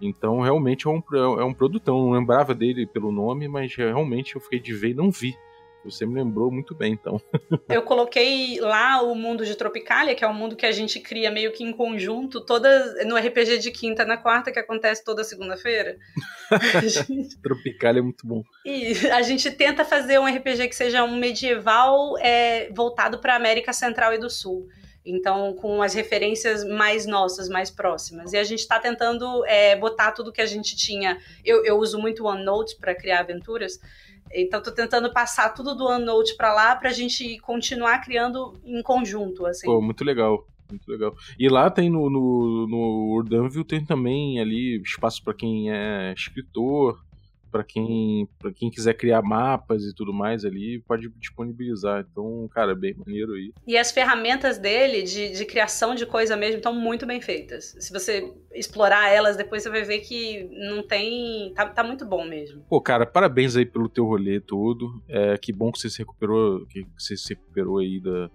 Então, 0.00 0.40
realmente 0.40 0.86
é 0.86 0.90
um, 0.90 1.02
é 1.38 1.44
um 1.44 1.52
produtão. 1.52 1.98
Não 1.98 2.10
lembrava 2.12 2.54
dele 2.54 2.86
pelo 2.86 3.12
nome, 3.12 3.46
mas 3.46 3.74
realmente 3.74 4.34
eu 4.34 4.40
fiquei 4.40 4.58
de 4.58 4.72
ver 4.72 4.90
e 4.90 4.94
não 4.94 5.10
vi. 5.10 5.34
Você 5.84 6.04
me 6.04 6.14
lembrou 6.14 6.50
muito 6.50 6.74
bem, 6.74 6.92
então. 6.92 7.20
Eu 7.68 7.82
coloquei 7.82 8.60
lá 8.60 9.02
o 9.02 9.14
mundo 9.14 9.46
de 9.46 9.54
Tropicália, 9.56 10.14
que 10.14 10.24
é 10.24 10.28
um 10.28 10.34
mundo 10.34 10.56
que 10.56 10.66
a 10.66 10.72
gente 10.72 11.00
cria 11.00 11.30
meio 11.30 11.52
que 11.52 11.64
em 11.64 11.72
conjunto, 11.72 12.40
toda 12.40 13.04
no 13.04 13.16
RPG 13.16 13.58
de 13.58 13.70
quinta 13.70 14.04
na 14.04 14.16
quarta, 14.16 14.52
que 14.52 14.58
acontece 14.58 15.04
toda 15.04 15.24
segunda-feira. 15.24 15.96
gente... 16.86 17.40
Tropicália 17.40 18.00
é 18.00 18.02
muito 18.02 18.26
bom. 18.26 18.42
E 18.64 18.92
a 19.08 19.22
gente 19.22 19.50
tenta 19.50 19.84
fazer 19.84 20.18
um 20.18 20.26
RPG 20.26 20.68
que 20.68 20.76
seja 20.76 21.02
um 21.02 21.16
medieval 21.16 22.18
é, 22.18 22.70
voltado 22.72 23.18
para 23.18 23.34
América 23.34 23.72
Central 23.72 24.12
e 24.14 24.18
do 24.18 24.28
Sul. 24.28 24.68
Então, 25.04 25.54
com 25.54 25.82
as 25.82 25.94
referências 25.94 26.62
mais 26.62 27.06
nossas, 27.06 27.48
mais 27.48 27.70
próximas. 27.70 28.32
E 28.32 28.36
a 28.36 28.44
gente 28.44 28.60
está 28.60 28.78
tentando 28.78 29.44
é, 29.46 29.74
botar 29.74 30.12
tudo 30.12 30.32
que 30.32 30.42
a 30.42 30.46
gente 30.46 30.76
tinha. 30.76 31.18
Eu, 31.42 31.64
eu 31.64 31.78
uso 31.78 31.98
muito 31.98 32.26
OneNote 32.26 32.76
para 32.76 32.94
criar 32.94 33.20
aventuras. 33.20 33.80
Então, 34.32 34.62
tô 34.62 34.70
tentando 34.70 35.12
passar 35.12 35.50
tudo 35.50 35.74
do 35.74 35.86
OneNote 35.86 36.36
para 36.36 36.52
lá 36.52 36.76
pra 36.76 36.92
gente 36.92 37.38
continuar 37.40 38.00
criando 38.00 38.58
em 38.64 38.82
conjunto, 38.82 39.44
assim. 39.46 39.66
Pô, 39.66 39.80
muito 39.80 40.04
legal. 40.04 40.46
Muito 40.70 40.88
legal. 40.88 41.14
E 41.38 41.48
lá 41.48 41.68
tem 41.68 41.90
no, 41.90 42.08
no, 42.08 42.66
no 42.68 43.14
Urdanville 43.16 43.64
tem 43.64 43.84
também 43.84 44.40
ali 44.40 44.80
espaço 44.82 45.22
para 45.22 45.34
quem 45.34 45.70
é 45.72 46.12
escritor, 46.12 47.00
para 47.50 47.64
quem 47.64 48.28
para 48.38 48.52
quem 48.52 48.70
quiser 48.70 48.94
criar 48.94 49.22
mapas 49.22 49.82
e 49.84 49.94
tudo 49.94 50.12
mais 50.12 50.44
ali, 50.44 50.80
pode 50.86 51.08
disponibilizar. 51.16 52.06
Então, 52.10 52.48
cara, 52.52 52.74
bem 52.74 52.94
maneiro 52.94 53.32
aí. 53.32 53.52
E 53.66 53.76
as 53.76 53.90
ferramentas 53.90 54.58
dele 54.58 55.02
de, 55.02 55.32
de 55.32 55.44
criação 55.44 55.94
de 55.94 56.06
coisa 56.06 56.36
mesmo 56.36 56.56
estão 56.56 56.74
muito 56.74 57.06
bem 57.06 57.20
feitas. 57.20 57.76
Se 57.78 57.92
você 57.92 58.32
explorar 58.52 59.08
elas, 59.10 59.36
depois 59.36 59.62
você 59.62 59.70
vai 59.70 59.82
ver 59.82 60.00
que 60.00 60.48
não 60.52 60.82
tem. 60.82 61.52
Tá, 61.54 61.66
tá 61.66 61.82
muito 61.82 62.04
bom 62.06 62.24
mesmo. 62.26 62.62
Pô, 62.68 62.80
cara, 62.80 63.06
parabéns 63.06 63.56
aí 63.56 63.66
pelo 63.66 63.88
teu 63.88 64.04
rolê 64.04 64.40
todo. 64.40 65.02
É, 65.08 65.36
que 65.36 65.52
bom 65.52 65.72
que 65.72 65.78
você 65.78 65.90
se 65.90 65.98
recuperou, 65.98 66.66
que 66.66 66.86
você 66.98 67.16
se 67.16 67.34
recuperou 67.34 67.78
aí 67.78 68.00
da. 68.00 68.30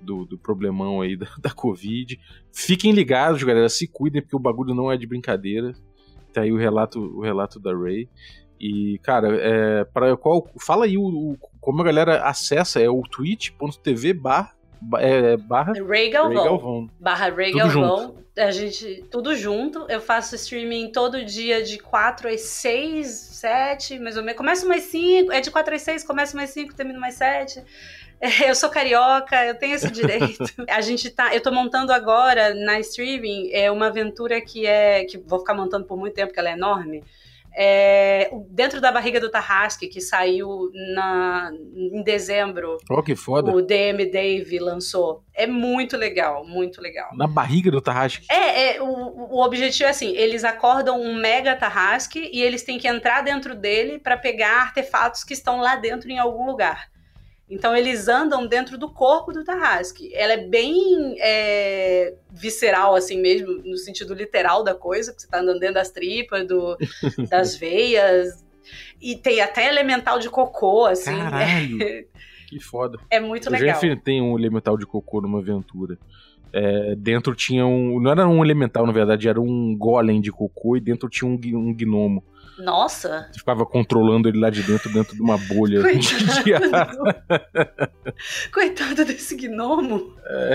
Do, 0.00 0.24
do, 0.24 0.38
problemão 0.38 1.00
aí 1.00 1.16
da, 1.16 1.26
da 1.42 1.50
Covid. 1.50 2.20
Fiquem 2.52 2.92
ligados, 2.92 3.42
galera. 3.42 3.68
Se 3.68 3.88
cuidem, 3.88 4.22
porque 4.22 4.36
o 4.36 4.38
bagulho 4.38 4.72
não 4.72 4.92
é 4.92 4.96
de 4.96 5.08
brincadeira. 5.08 5.74
Tá 6.32 6.42
aí 6.42 6.52
o 6.52 6.56
relato, 6.56 7.00
o 7.00 7.20
relato 7.20 7.58
da 7.58 7.76
Ray. 7.76 8.08
E, 8.60 8.98
cara, 9.02 9.28
é, 9.36 9.84
para 9.84 10.16
qual. 10.16 10.48
Fala 10.60 10.84
aí 10.84 10.98
o, 10.98 11.02
o, 11.02 11.38
como 11.60 11.80
a 11.80 11.84
galera 11.84 12.22
acessa, 12.24 12.80
é 12.80 12.88
o 12.88 13.02
twitch.tv 13.02 14.12
barra. 14.14 14.56
É, 14.98 15.36
barra 15.36 15.72
Ray 15.72 16.08
Galvão. 16.08 16.36
Ray 16.36 16.44
Galvão. 16.48 16.90
Barra 17.00 17.28
Ray 17.30 17.50
tudo 17.52 17.58
Galvão. 17.58 17.98
Junto. 17.98 18.24
A 18.38 18.50
gente. 18.50 19.04
Tudo 19.10 19.34
junto. 19.34 19.86
Eu 19.88 20.00
faço 20.00 20.34
streaming 20.34 20.92
todo 20.92 21.24
dia 21.24 21.62
de 21.62 21.78
4 21.78 22.28
às 22.28 22.40
6, 22.42 23.06
7, 23.08 23.98
mais 23.98 24.16
ou 24.16 24.22
menos. 24.22 24.38
Começa 24.38 24.66
mais 24.66 24.84
5. 24.84 25.32
É 25.32 25.40
de 25.40 25.50
4 25.50 25.74
às 25.74 25.82
6, 25.82 26.04
começa 26.04 26.36
mais 26.36 26.50
5, 26.50 26.74
termino 26.74 27.00
mais 27.00 27.14
7. 27.14 27.62
Eu 28.44 28.54
sou 28.56 28.68
carioca, 28.68 29.44
eu 29.44 29.54
tenho 29.56 29.76
esse 29.76 29.90
direito. 29.92 30.44
a 30.68 30.80
gente 30.80 31.08
tá. 31.08 31.32
Eu 31.32 31.40
tô 31.40 31.52
montando 31.52 31.92
agora 31.92 32.52
na 32.52 32.80
streaming 32.80 33.50
é 33.52 33.70
uma 33.70 33.86
aventura 33.86 34.40
que 34.40 34.66
é. 34.66 35.04
que 35.04 35.16
vou 35.18 35.38
ficar 35.38 35.54
montando 35.54 35.86
por 35.86 35.96
muito 35.96 36.14
tempo, 36.14 36.28
porque 36.28 36.40
ela 36.40 36.50
é 36.50 36.54
enorme 36.54 37.04
é, 37.54 38.30
dentro 38.50 38.80
da 38.80 38.92
barriga 38.92 39.20
do 39.20 39.30
Tarrasque, 39.30 39.88
que 39.88 40.00
saiu 40.00 40.70
na, 40.94 41.50
em 41.74 42.02
dezembro. 42.02 42.78
Oh, 42.90 43.02
que 43.02 43.16
foda. 43.16 43.50
O 43.50 43.62
DM 43.62 44.06
Dave 44.10 44.58
lançou. 44.58 45.24
É 45.34 45.46
muito 45.46 45.96
legal, 45.96 46.46
muito 46.46 46.80
legal. 46.80 47.10
Na 47.14 47.26
barriga 47.26 47.70
do 47.70 47.80
Tarrasque? 47.80 48.26
É, 48.30 48.76
é 48.76 48.82
o, 48.82 48.86
o 48.86 49.44
objetivo 49.44 49.84
é 49.84 49.90
assim: 49.90 50.16
eles 50.16 50.44
acordam 50.44 51.00
um 51.00 51.14
mega 51.14 51.56
Tarrasque 51.56 52.30
e 52.32 52.42
eles 52.42 52.62
têm 52.62 52.78
que 52.78 52.88
entrar 52.88 53.22
dentro 53.22 53.54
dele 53.54 53.98
para 53.98 54.16
pegar 54.16 54.62
artefatos 54.62 55.24
que 55.24 55.32
estão 55.32 55.60
lá 55.60 55.76
dentro 55.76 56.10
em 56.10 56.18
algum 56.18 56.46
lugar. 56.46 56.88
Então 57.50 57.74
eles 57.74 58.08
andam 58.08 58.46
dentro 58.46 58.76
do 58.76 58.90
corpo 58.90 59.32
do 59.32 59.42
Tarrasque. 59.42 60.14
Ela 60.14 60.34
é 60.34 60.46
bem 60.46 61.16
é, 61.18 62.14
visceral, 62.30 62.94
assim 62.94 63.20
mesmo, 63.20 63.62
no 63.64 63.76
sentido 63.76 64.12
literal 64.12 64.62
da 64.62 64.74
coisa, 64.74 65.12
porque 65.12 65.22
você 65.22 65.26
está 65.26 65.40
andando 65.40 65.58
dentro 65.58 65.76
das 65.76 65.90
tripas, 65.90 66.46
do, 66.46 66.76
das 67.30 67.56
veias. 67.56 68.44
E 69.00 69.16
tem 69.16 69.40
até 69.40 69.66
elemental 69.68 70.18
de 70.18 70.28
cocô, 70.28 70.84
assim. 70.84 71.16
Caralho! 71.16 71.78
que 72.48 72.60
foda. 72.60 72.98
É 73.10 73.18
muito 73.18 73.48
Eu 73.48 73.52
legal. 73.52 73.68
Já 73.68 73.76
enfrentei 73.76 74.20
um 74.20 74.38
elemental 74.38 74.76
de 74.76 74.86
cocô 74.86 75.20
numa 75.20 75.38
aventura. 75.38 75.98
É, 76.52 76.94
dentro 76.96 77.34
tinha 77.34 77.66
um. 77.66 78.00
Não 78.00 78.10
era 78.10 78.26
um 78.26 78.44
elemental, 78.44 78.86
na 78.86 78.92
verdade, 78.92 79.28
era 79.28 79.40
um 79.40 79.76
golem 79.76 80.20
de 80.20 80.32
cocô 80.32 80.76
e 80.76 80.80
dentro 80.80 81.08
tinha 81.08 81.28
um, 81.28 81.38
um 81.56 81.74
gnomo. 81.74 82.22
Nossa! 82.58 83.28
Você 83.32 83.38
ficava 83.38 83.64
controlando 83.64 84.28
ele 84.28 84.38
lá 84.38 84.50
de 84.50 84.62
dentro, 84.62 84.92
dentro 84.92 85.14
de 85.14 85.22
uma 85.22 85.38
bolha. 85.38 85.80
Coitado, 85.80 86.98
Coitado 88.52 89.04
desse 89.04 89.36
gnomo. 89.36 90.14
É, 90.26 90.54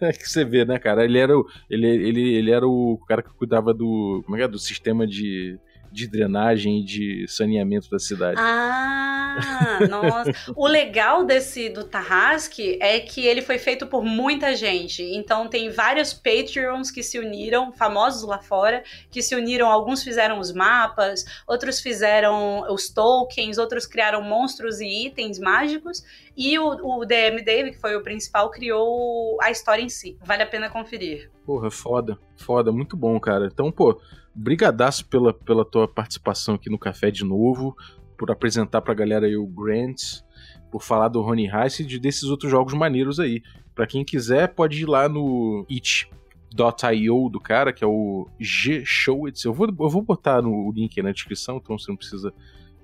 é, 0.08 0.12
que 0.12 0.28
você 0.28 0.44
vê, 0.44 0.64
né, 0.64 0.78
cara? 0.78 1.04
Ele 1.04 1.18
era, 1.18 1.36
o, 1.36 1.46
ele, 1.68 1.86
ele, 1.86 2.34
ele 2.34 2.50
era 2.50 2.66
o 2.66 2.98
cara 3.08 3.22
que 3.22 3.32
cuidava 3.34 3.72
do. 3.72 4.22
Como 4.24 4.36
é 4.36 4.40
que 4.40 4.44
é? 4.44 4.48
Do 4.48 4.58
sistema 4.58 5.06
de 5.06 5.58
de 5.90 6.06
drenagem 6.06 6.80
e 6.80 6.84
de 6.84 7.26
saneamento 7.28 7.90
da 7.90 7.98
cidade. 7.98 8.40
Ah, 8.40 9.78
nossa. 9.88 10.32
o 10.56 10.66
legal 10.66 11.24
desse 11.24 11.68
do 11.68 11.84
Tarrasque 11.84 12.78
é 12.80 13.00
que 13.00 13.26
ele 13.26 13.42
foi 13.42 13.58
feito 13.58 13.86
por 13.86 14.04
muita 14.04 14.54
gente. 14.54 15.02
Então 15.02 15.48
tem 15.48 15.70
vários 15.70 16.12
Patreons 16.12 16.90
que 16.90 17.02
se 17.02 17.18
uniram, 17.18 17.72
famosos 17.72 18.22
lá 18.22 18.38
fora, 18.38 18.82
que 19.10 19.22
se 19.22 19.34
uniram. 19.34 19.68
Alguns 19.68 20.02
fizeram 20.02 20.38
os 20.38 20.52
mapas, 20.52 21.24
outros 21.46 21.80
fizeram 21.80 22.62
os 22.72 22.88
tokens, 22.88 23.58
outros 23.58 23.86
criaram 23.86 24.22
monstros 24.22 24.80
e 24.80 25.06
itens 25.06 25.38
mágicos. 25.38 26.02
E 26.36 26.58
o, 26.58 27.00
o 27.00 27.04
DM 27.04 27.42
Dave, 27.44 27.72
que 27.72 27.78
foi 27.78 27.96
o 27.96 28.02
principal, 28.02 28.50
criou 28.50 29.36
a 29.42 29.50
história 29.50 29.82
em 29.82 29.88
si. 29.88 30.16
Vale 30.22 30.42
a 30.42 30.46
pena 30.46 30.70
conferir. 30.70 31.30
Porra, 31.44 31.70
foda. 31.70 32.18
Foda, 32.36 32.72
muito 32.72 32.96
bom, 32.96 33.18
cara. 33.18 33.48
Então, 33.52 33.70
pô, 33.70 34.00
brigadaço 34.34 35.06
pela, 35.06 35.32
pela 35.32 35.64
tua 35.64 35.88
participação 35.88 36.54
aqui 36.54 36.70
no 36.70 36.78
Café 36.78 37.10
de 37.10 37.24
novo. 37.24 37.76
por 38.16 38.30
apresentar 38.30 38.82
pra 38.82 38.92
galera 38.92 39.26
aí 39.26 39.34
o 39.34 39.46
Grants, 39.46 40.22
por 40.70 40.82
falar 40.82 41.08
do 41.08 41.22
Rony 41.22 41.48
Heist 41.48 41.80
e 41.80 41.86
de 41.86 41.98
desses 41.98 42.24
outros 42.24 42.50
jogos 42.50 42.74
maneiros 42.74 43.18
aí. 43.18 43.42
Para 43.74 43.86
quem 43.86 44.04
quiser, 44.04 44.48
pode 44.48 44.82
ir 44.82 44.86
lá 44.86 45.08
no 45.08 45.66
it.io 45.70 47.28
do 47.30 47.40
cara, 47.40 47.72
que 47.72 47.82
é 47.82 47.86
o 47.86 48.28
G 48.38 48.84
Showitz. 48.84 49.44
Eu 49.44 49.54
vou, 49.54 49.66
eu 49.68 49.88
vou 49.88 50.02
botar 50.02 50.42
no 50.42 50.70
link 50.70 51.00
na 51.02 51.12
descrição, 51.12 51.56
então 51.56 51.78
você 51.78 51.90
não 51.90 51.96
precisa 51.96 52.30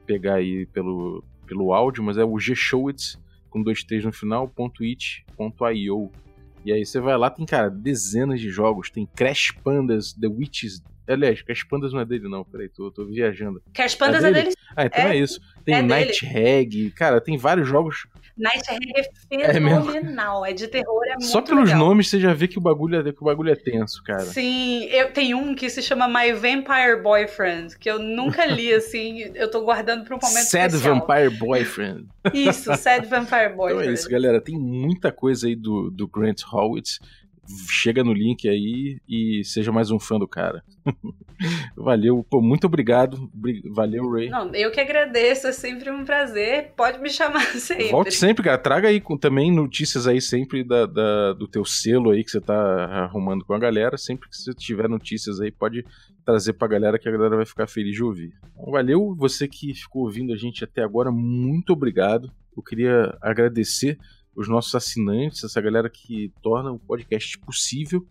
pegar 0.07 0.37
aí 0.37 0.65
pelo, 0.67 1.23
pelo 1.47 1.75
áudio, 1.75 2.03
mas 2.03 2.17
é 2.17 2.25
o 2.25 2.39
G 2.39 2.55
Showitz 2.55 3.21
com 3.51 3.63
dois 3.63 3.85
T's 3.85 4.05
no 4.05 4.13
final, 4.13 4.49
ponto 4.49 4.83
.it.io. 4.83 6.11
E 6.65 6.73
aí 6.73 6.85
você 6.85 6.99
vai 6.99 7.17
lá, 7.17 7.31
tem, 7.31 7.47
cara, 7.47 7.69
dezenas 7.69 8.41
de 8.41 8.49
jogos. 8.49 8.91
Tem 8.91 9.07
Crash 9.07 9.53
Pandas, 9.63 10.13
The 10.13 10.27
Witches 10.27 10.83
Aliás, 11.09 11.41
Cash 11.43 11.65
Pandas 11.65 11.93
não 11.93 12.01
é 12.01 12.05
dele, 12.05 12.29
não. 12.29 12.45
Peraí, 12.45 12.69
tô, 12.69 12.91
tô 12.91 13.05
viajando. 13.07 13.63
Cash 13.73 13.95
Pandas 13.95 14.25
é, 14.25 14.29
é 14.29 14.33
dele? 14.33 14.53
Ah, 14.77 14.87
então 14.87 15.05
é, 15.05 15.17
é 15.17 15.21
isso. 15.21 15.41
Tem 15.65 15.77
é 15.77 15.83
Night 15.83 16.25
Reg, 16.25 16.91
cara, 16.91 17.21
tem 17.21 17.37
vários 17.37 17.69
jogos. 17.69 18.07
Night 18.37 18.69
Reg 18.69 18.93
é 19.43 19.53
fenomenal. 19.53 20.45
É, 20.45 20.51
é 20.51 20.53
de 20.53 20.69
terror, 20.69 21.03
é 21.07 21.21
Só 21.21 21.41
pelos 21.41 21.65
legal. 21.71 21.79
nomes 21.79 22.09
você 22.09 22.21
já 22.21 22.35
vê 22.35 22.47
que 22.47 22.59
o 22.59 22.61
bagulho 22.61 23.01
é, 23.01 23.13
que 23.13 23.23
o 23.23 23.25
bagulho 23.25 23.51
é 23.51 23.57
tenso, 23.57 24.03
cara. 24.03 24.25
Sim, 24.25 24.85
eu 24.85 25.13
tenho 25.13 25.39
um 25.39 25.55
que 25.55 25.71
se 25.71 25.81
chama 25.81 26.07
My 26.07 26.33
Vampire 26.33 27.03
Boyfriend, 27.03 27.79
que 27.79 27.91
eu 27.91 27.99
nunca 27.99 28.45
li 28.45 28.73
assim, 28.75 29.31
eu 29.35 29.51
tô 29.51 29.63
guardando 29.63 30.05
para 30.05 30.17
um 30.17 30.19
momento 30.21 30.45
Sad 30.45 30.75
especial. 30.75 30.97
Vampire 30.97 31.31
Boyfriend. 31.31 32.07
Isso, 32.35 32.75
Sad 32.77 33.07
Vampire 33.07 33.55
Boyfriend. 33.55 33.83
Então 33.83 33.91
é 33.91 33.93
isso, 33.93 34.09
galera. 34.09 34.41
Tem 34.41 34.59
muita 34.59 35.11
coisa 35.11 35.47
aí 35.47 35.57
do, 35.57 35.91
do 35.91 36.07
Grant 36.07 36.43
Howitz 36.53 37.01
chega 37.69 38.03
no 38.03 38.13
link 38.13 38.49
aí 38.49 38.99
e 39.09 39.43
seja 39.45 39.73
mais 39.73 39.91
um 39.91 39.99
fã 39.99 40.19
do 40.19 40.27
cara. 40.27 40.63
Valeu, 41.77 42.25
pô, 42.29 42.41
muito 42.41 42.67
obrigado. 42.67 43.31
Valeu, 43.75 44.11
Ray. 44.11 44.29
Não, 44.29 44.55
eu 44.55 44.71
que 44.71 44.81
agradeço, 44.81 45.47
é 45.47 45.53
sempre 45.53 45.91
um 45.91 46.05
prazer. 46.05 46.73
Pode 46.77 46.99
me 46.99 47.11
chamar 47.11 47.45
sempre. 47.59 47.91
Volte 47.91 48.15
sempre, 48.15 48.43
cara. 48.43 48.59
Traga 48.59 48.89
aí 48.89 49.01
com, 49.01 49.17
também 49.17 49.53
notícias 49.53 50.07
aí 50.07 50.21
sempre 50.21 50.65
da, 50.65 50.87
da, 50.87 51.33
do 51.33 51.47
teu 51.47 51.65
selo 51.65 52.11
aí 52.11 52.25
que 52.25 52.31
você 52.31 52.41
tá 52.41 53.05
arrumando 53.05 53.45
com 53.45 53.55
a 53.55 53.59
galera. 53.59 53.97
Sempre 53.99 54.29
que 54.29 54.37
você 54.37 54.53
tiver 54.53 54.89
notícias 54.89 55.41
aí, 55.41 55.51
pode 55.51 55.85
trazer 56.25 56.55
pra 56.55 56.67
galera 56.67 56.99
que 56.99 57.09
a 57.09 57.13
galera 57.13 57.37
vai 57.37 57.47
ficar 57.47 57.69
feliz 57.69 57.95
de 57.95 58.03
ouvir. 58.03 58.33
Então, 58.53 58.73
valeu, 58.73 59.15
você 59.17 59.47
que 59.47 59.73
ficou 59.75 60.03
ouvindo 60.03 60.33
a 60.33 60.37
gente 60.37 60.65
até 60.65 60.83
agora, 60.83 61.13
muito 61.13 61.73
obrigado. 61.73 62.33
Eu 62.57 62.63
queria 62.63 63.17
agradecer 63.21 63.99
os 64.37 64.49
nossos 64.49 64.75
assinantes, 64.75 65.43
essa 65.43 65.61
galera 65.61 65.89
que 65.89 66.33
torna 66.43 66.71
o 66.71 66.79
podcast 66.79 67.39
possível, 67.39 68.07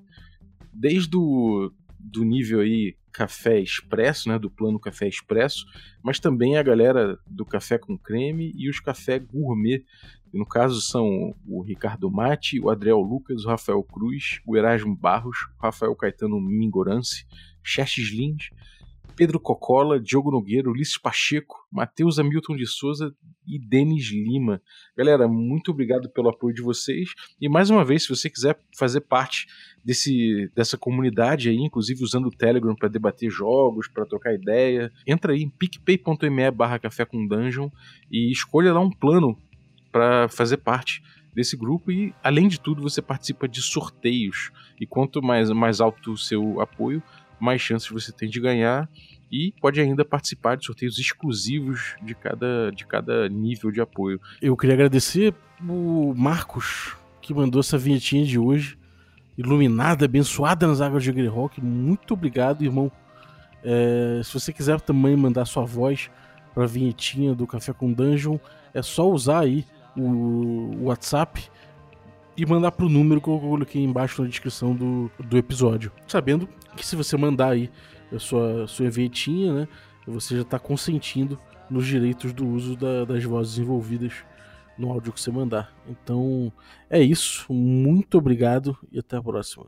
desde 0.74 1.16
o 1.16 1.72
do 2.00 2.24
nível 2.24 2.60
aí 2.60 2.96
café 3.12 3.60
expresso, 3.60 4.28
né, 4.28 4.38
do 4.38 4.50
plano 4.50 4.80
café 4.80 5.08
expresso, 5.08 5.66
mas 6.04 6.20
também 6.20 6.58
a 6.58 6.64
galera 6.64 7.18
do 7.26 7.46
café 7.46 7.78
com 7.78 7.98
creme 7.98 8.52
e 8.56 8.70
os 8.70 8.80
café 8.80 9.18
gourmet. 9.18 9.86
E 10.34 10.38
no 10.38 10.46
caso 10.46 10.82
são 10.82 11.34
o 11.48 11.62
Ricardo 11.62 12.12
Mate, 12.12 12.60
o 12.60 12.70
Adriel 12.70 13.00
Lucas, 13.00 13.46
o 13.46 13.48
Rafael 13.48 13.82
Cruz, 13.84 14.42
o 14.46 14.58
Erasmo 14.58 14.96
Barros, 14.96 15.38
o 15.58 15.64
Rafael 15.64 15.96
Caetano 15.96 16.42
Mingorance, 16.42 17.26
Xerxes 17.64 18.10
Lins, 18.10 18.50
Pedro 19.16 19.40
Cocola, 19.40 20.00
Diogo 20.00 20.30
Nogueira, 20.30 20.70
Ulisses 20.70 20.98
Pacheco, 20.98 21.56
Matheus 21.72 22.20
Hamilton 22.20 22.56
de 22.56 22.68
Souza 22.68 23.16
e 23.48 23.58
Denis 23.58 24.12
Lima. 24.12 24.62
Galera, 24.98 25.28
muito 25.28 25.72
obrigado 25.72 26.10
pelo 26.10 26.30
apoio 26.30 26.54
de 26.54 26.62
vocês. 26.62 27.10
E 27.40 27.48
mais 27.48 27.70
uma 27.70 27.86
vez, 27.86 28.04
se 28.04 28.10
você 28.10 28.30
quiser 28.30 28.60
fazer 28.78 29.02
parte 29.02 29.48
desse, 29.84 30.52
dessa 30.54 30.78
comunidade 30.78 31.50
aí, 31.50 31.58
inclusive 31.58 32.04
usando 32.04 32.28
o 32.28 32.36
Telegram 32.36 32.76
para 32.76 32.90
debater 32.90 33.30
jogos, 33.30 33.88
para 33.88 34.06
trocar 34.06 34.34
ideia, 34.34 34.92
entra 35.08 35.34
aí 35.34 35.44
em 35.44 35.50
picpay.me 35.50 36.52
barra 36.52 36.80
café 36.80 37.06
com 37.06 37.26
dungeon 37.26 37.70
e 38.12 38.32
escolha 38.32 38.74
lá 38.74 38.82
um 38.82 38.92
plano 38.92 39.38
para 39.92 40.28
fazer 40.28 40.58
parte 40.58 41.02
desse 41.34 41.58
grupo 41.58 41.92
e, 41.92 42.14
além 42.24 42.48
de 42.48 42.60
tudo, 42.60 42.82
você 42.82 43.02
participa 43.02 43.48
de 43.48 43.62
sorteios. 43.62 44.52
E 44.80 44.88
quanto 44.88 45.22
mais, 45.22 45.52
mais 45.52 45.82
alto 45.82 46.14
o 46.14 46.18
seu 46.18 46.62
apoio, 46.62 47.04
mais 47.40 47.62
chances 47.62 47.90
você 47.90 48.12
tem 48.12 48.30
de 48.30 48.40
ganhar 48.40 48.90
e 49.32 49.54
pode 49.60 49.82
ainda 49.82 50.06
participar 50.06 50.56
de 50.56 50.66
sorteios 50.66 50.98
exclusivos 50.98 51.96
de 52.02 52.16
cada, 52.16 52.72
de 52.72 52.86
cada 52.86 53.28
nível 53.28 53.72
de 53.72 53.82
apoio. 53.82 54.20
Eu 54.42 54.56
queria 54.56 54.76
agradecer 54.76 55.34
o 55.68 56.14
Marcos, 56.16 56.96
que 57.22 57.34
mandou 57.34 57.60
essa 57.60 57.78
vinhetinha 57.78 58.26
de 58.26 58.38
hoje, 58.38 58.78
iluminada, 59.38 60.06
abençoada 60.06 60.68
nas 60.68 60.80
águas 60.80 61.04
de 61.04 61.12
Greyhawk. 61.12 61.62
Muito 61.62 62.14
obrigado, 62.14 62.64
irmão. 62.64 62.92
É, 63.64 64.22
se 64.24 64.34
você 64.34 64.54
quiser 64.54 64.80
também 64.80 65.16
mandar 65.16 65.46
sua 65.46 65.66
voz 65.66 66.10
para 66.54 66.64
a 66.64 66.68
vinhetinha 66.68 67.34
do 67.34 67.48
Café 67.48 67.74
com 67.74 67.92
Dungeon, 67.92 68.38
é 68.74 68.82
só 68.82 69.10
usar 69.10 69.40
aí 69.40 69.66
o 69.98 70.84
WhatsApp 70.84 71.50
e 72.38 72.46
mandar 72.46 72.72
pro 72.72 72.90
número 72.90 73.22
que 73.22 73.30
eu 73.30 73.40
coloquei 73.40 73.84
embaixo 73.84 74.22
na 74.22 74.28
descrição 74.28 74.76
do, 74.76 75.10
do 75.20 75.38
episódio. 75.38 75.92
Sabendo 76.08 76.48
que 76.76 76.86
se 76.86 76.96
você 76.96 77.18
mandar 77.18 77.50
aí 77.50 77.70
a 78.14 78.20
sua, 78.20 78.68
sua 78.68 78.90
vinhetinha, 78.90 79.54
né, 79.54 79.68
você 80.06 80.36
já 80.36 80.42
está 80.42 80.60
consentindo 80.60 81.40
nos 81.70 81.86
direitos 81.86 82.34
do 82.34 82.48
uso 82.48 82.76
da, 82.76 83.06
das 83.06 83.24
vozes 83.24 83.58
envolvidas 83.58 84.14
no 84.78 84.92
áudio 84.92 85.14
que 85.14 85.22
você 85.22 85.32
mandar. 85.32 85.74
Então 85.88 86.52
é 86.90 87.02
isso, 87.02 87.52
muito 87.52 88.18
obrigado 88.18 88.78
e 88.92 89.00
até 89.00 89.18
a 89.18 89.24
próxima. 89.24 89.66